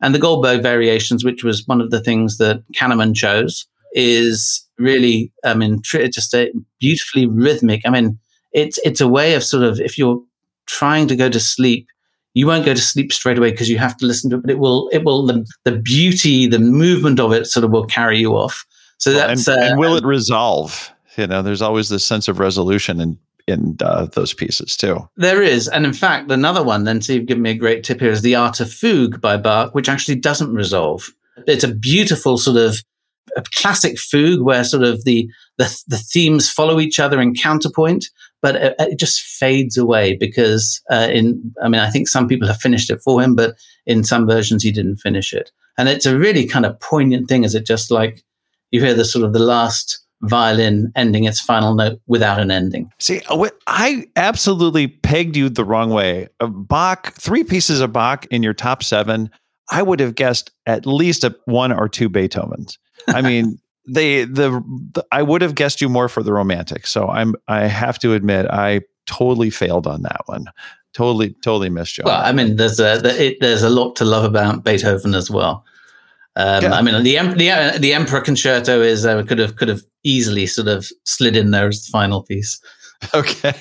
and 0.00 0.14
the 0.14 0.18
Goldberg 0.18 0.62
variations, 0.62 1.24
which 1.24 1.44
was 1.44 1.62
one 1.66 1.80
of 1.80 1.90
the 1.90 2.00
things 2.00 2.38
that 2.38 2.62
Kahneman 2.74 3.14
chose, 3.14 3.66
is 3.92 4.66
really, 4.78 5.32
I 5.44 5.54
mean, 5.54 5.80
just 5.82 6.34
a 6.34 6.52
beautifully 6.80 7.26
rhythmic. 7.26 7.82
I 7.84 7.90
mean, 7.90 8.18
it's 8.52 8.78
it's 8.84 9.00
a 9.00 9.08
way 9.08 9.34
of 9.34 9.44
sort 9.44 9.64
of 9.64 9.80
if 9.80 9.98
you're 9.98 10.22
trying 10.66 11.08
to 11.08 11.16
go 11.16 11.28
to 11.28 11.40
sleep, 11.40 11.88
you 12.34 12.46
won't 12.46 12.66
go 12.66 12.74
to 12.74 12.80
sleep 12.80 13.12
straight 13.12 13.38
away 13.38 13.50
because 13.50 13.70
you 13.70 13.78
have 13.78 13.96
to 13.96 14.04
listen 14.04 14.28
to 14.30 14.36
it, 14.36 14.42
but 14.42 14.50
it 14.50 14.58
will, 14.58 14.90
it 14.92 15.04
will, 15.04 15.24
the, 15.24 15.46
the 15.64 15.78
beauty, 15.78 16.46
the 16.46 16.58
movement 16.58 17.18
of 17.18 17.32
it 17.32 17.46
sort 17.46 17.64
of 17.64 17.70
will 17.70 17.86
carry 17.86 18.18
you 18.18 18.32
off. 18.32 18.66
So 18.98 19.12
that's, 19.12 19.48
and, 19.48 19.58
uh, 19.58 19.62
and 19.62 19.78
will 19.78 19.96
it 19.96 20.04
resolve? 20.04 20.90
You 21.16 21.26
know, 21.26 21.40
there's 21.40 21.62
always 21.62 21.88
this 21.88 22.04
sense 22.04 22.28
of 22.28 22.38
resolution 22.38 23.00
in, 23.00 23.18
in 23.46 23.76
uh, 23.80 24.06
those 24.12 24.34
pieces 24.34 24.76
too. 24.76 25.08
There 25.16 25.40
is. 25.40 25.66
And 25.66 25.86
in 25.86 25.94
fact, 25.94 26.30
another 26.30 26.62
one, 26.62 26.84
then, 26.84 27.00
so 27.00 27.14
you've 27.14 27.26
given 27.26 27.42
me 27.42 27.52
a 27.52 27.54
great 27.54 27.84
tip 27.84 28.00
here, 28.00 28.10
is 28.10 28.20
The 28.20 28.34
Art 28.34 28.60
of 28.60 28.70
Fugue 28.70 29.18
by 29.20 29.38
Bach, 29.38 29.74
which 29.74 29.88
actually 29.88 30.16
doesn't 30.16 30.52
resolve. 30.52 31.08
It's 31.46 31.64
a 31.64 31.74
beautiful 31.74 32.36
sort 32.36 32.58
of 32.58 32.82
a 33.36 33.42
classic 33.54 33.98
fugue 33.98 34.42
where 34.42 34.64
sort 34.64 34.82
of 34.82 35.04
the, 35.04 35.28
the, 35.58 35.82
the 35.88 35.98
themes 35.98 36.50
follow 36.50 36.80
each 36.80 37.00
other 37.00 37.20
in 37.20 37.34
counterpoint, 37.34 38.06
but 38.42 38.56
it, 38.56 38.74
it 38.78 38.98
just 38.98 39.20
fades 39.20 39.76
away 39.76 40.16
because 40.16 40.80
uh, 40.90 41.08
in 41.10 41.54
I 41.62 41.68
mean 41.68 41.80
I 41.80 41.90
think 41.90 42.08
some 42.08 42.28
people 42.28 42.48
have 42.48 42.60
finished 42.60 42.90
it 42.90 43.00
for 43.02 43.22
him, 43.22 43.34
but 43.34 43.56
in 43.86 44.04
some 44.04 44.26
versions 44.26 44.62
he 44.62 44.72
didn't 44.72 44.96
finish 44.96 45.32
it, 45.32 45.50
and 45.78 45.88
it's 45.88 46.06
a 46.06 46.18
really 46.18 46.46
kind 46.46 46.66
of 46.66 46.78
poignant 46.80 47.28
thing. 47.28 47.44
Is 47.44 47.54
it 47.54 47.66
just 47.66 47.90
like 47.90 48.22
you 48.70 48.80
hear 48.80 48.94
the 48.94 49.04
sort 49.04 49.24
of 49.24 49.32
the 49.32 49.38
last 49.38 50.06
violin 50.22 50.92
ending 50.96 51.24
its 51.24 51.40
final 51.40 51.74
note 51.74 52.00
without 52.06 52.40
an 52.40 52.50
ending. 52.50 52.90
See, 52.98 53.20
uh, 53.28 53.48
I 53.66 54.06
absolutely 54.16 54.88
pegged 54.88 55.36
you 55.36 55.48
the 55.48 55.64
wrong 55.64 55.90
way. 55.90 56.28
Bach, 56.40 57.12
three 57.12 57.44
pieces 57.44 57.80
of 57.80 57.92
Bach 57.92 58.26
in 58.26 58.42
your 58.42 58.54
top 58.54 58.82
seven. 58.82 59.30
I 59.70 59.82
would 59.82 60.00
have 60.00 60.14
guessed 60.14 60.50
at 60.64 60.86
least 60.86 61.24
a 61.24 61.36
one 61.44 61.72
or 61.72 61.88
two 61.88 62.08
Beethovens. 62.08 62.78
I 63.08 63.22
mean, 63.22 63.58
they 63.86 64.24
the, 64.24 64.62
the 64.92 65.04
I 65.12 65.22
would 65.22 65.42
have 65.42 65.54
guessed 65.54 65.80
you 65.80 65.88
more 65.88 66.08
for 66.08 66.22
the 66.22 66.32
romantic. 66.32 66.86
So 66.86 67.08
I'm 67.08 67.34
I 67.48 67.66
have 67.66 67.98
to 68.00 68.14
admit 68.14 68.46
I 68.46 68.80
totally 69.06 69.50
failed 69.50 69.86
on 69.86 70.02
that 70.02 70.22
one. 70.26 70.46
Totally 70.92 71.34
totally 71.42 71.70
missed 71.70 71.98
you. 71.98 72.04
Well, 72.04 72.22
I 72.22 72.32
mean, 72.32 72.56
there's 72.56 72.80
a 72.80 72.94
it, 73.22 73.38
there's 73.40 73.62
a 73.62 73.70
lot 73.70 73.96
to 73.96 74.04
love 74.04 74.24
about 74.24 74.64
Beethoven 74.64 75.14
as 75.14 75.30
well. 75.30 75.64
Um, 76.36 76.64
yeah. 76.64 76.72
I 76.72 76.82
mean, 76.82 77.02
the 77.02 77.16
the 77.18 77.78
the 77.78 77.94
Emperor 77.94 78.20
Concerto 78.20 78.80
is 78.82 79.06
uh, 79.06 79.22
could 79.22 79.38
have 79.38 79.56
could 79.56 79.68
have 79.68 79.82
easily 80.04 80.46
sort 80.46 80.68
of 80.68 80.90
slid 81.04 81.36
in 81.36 81.50
there 81.50 81.68
as 81.68 81.84
the 81.84 81.90
final 81.90 82.22
piece. 82.22 82.60
Okay, 83.12 83.52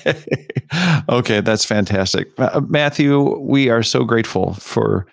okay, 1.10 1.40
that's 1.42 1.66
fantastic, 1.66 2.28
uh, 2.38 2.62
Matthew. 2.68 3.38
We 3.38 3.68
are 3.68 3.82
so 3.82 4.02
grateful 4.02 4.54
for 4.54 5.06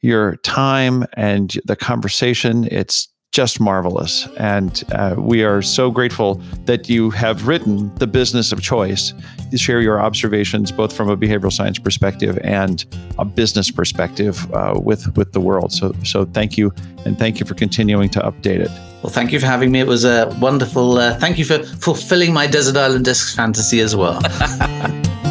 your 0.00 0.36
time 0.36 1.04
and 1.14 1.58
the 1.64 1.74
conversation. 1.74 2.68
It's 2.70 3.08
just 3.34 3.58
marvelous. 3.58 4.28
And 4.36 4.84
uh, 4.92 5.16
we 5.18 5.42
are 5.42 5.60
so 5.60 5.90
grateful 5.90 6.40
that 6.66 6.88
you 6.88 7.10
have 7.10 7.48
written 7.48 7.92
The 7.96 8.06
Business 8.06 8.52
of 8.52 8.62
Choice 8.62 9.12
to 9.50 9.58
share 9.58 9.80
your 9.80 10.00
observations, 10.00 10.70
both 10.70 10.96
from 10.96 11.10
a 11.10 11.16
behavioral 11.16 11.52
science 11.52 11.80
perspective 11.80 12.38
and 12.44 12.84
a 13.18 13.24
business 13.24 13.72
perspective 13.72 14.48
uh, 14.54 14.78
with, 14.80 15.16
with 15.16 15.32
the 15.32 15.40
world. 15.40 15.72
So, 15.72 15.92
so 16.04 16.26
thank 16.26 16.56
you. 16.56 16.72
And 17.04 17.18
thank 17.18 17.40
you 17.40 17.44
for 17.44 17.54
continuing 17.54 18.08
to 18.10 18.20
update 18.20 18.60
it. 18.60 18.70
Well, 19.02 19.12
thank 19.12 19.32
you 19.32 19.40
for 19.40 19.46
having 19.46 19.72
me. 19.72 19.80
It 19.80 19.88
was 19.88 20.04
a 20.04 20.34
wonderful. 20.40 20.98
Uh, 20.98 21.18
thank 21.18 21.36
you 21.36 21.44
for 21.44 21.58
fulfilling 21.58 22.32
my 22.32 22.46
Desert 22.46 22.76
Island 22.76 23.04
Discs 23.04 23.34
fantasy 23.34 23.80
as 23.80 23.96
well. 23.96 24.22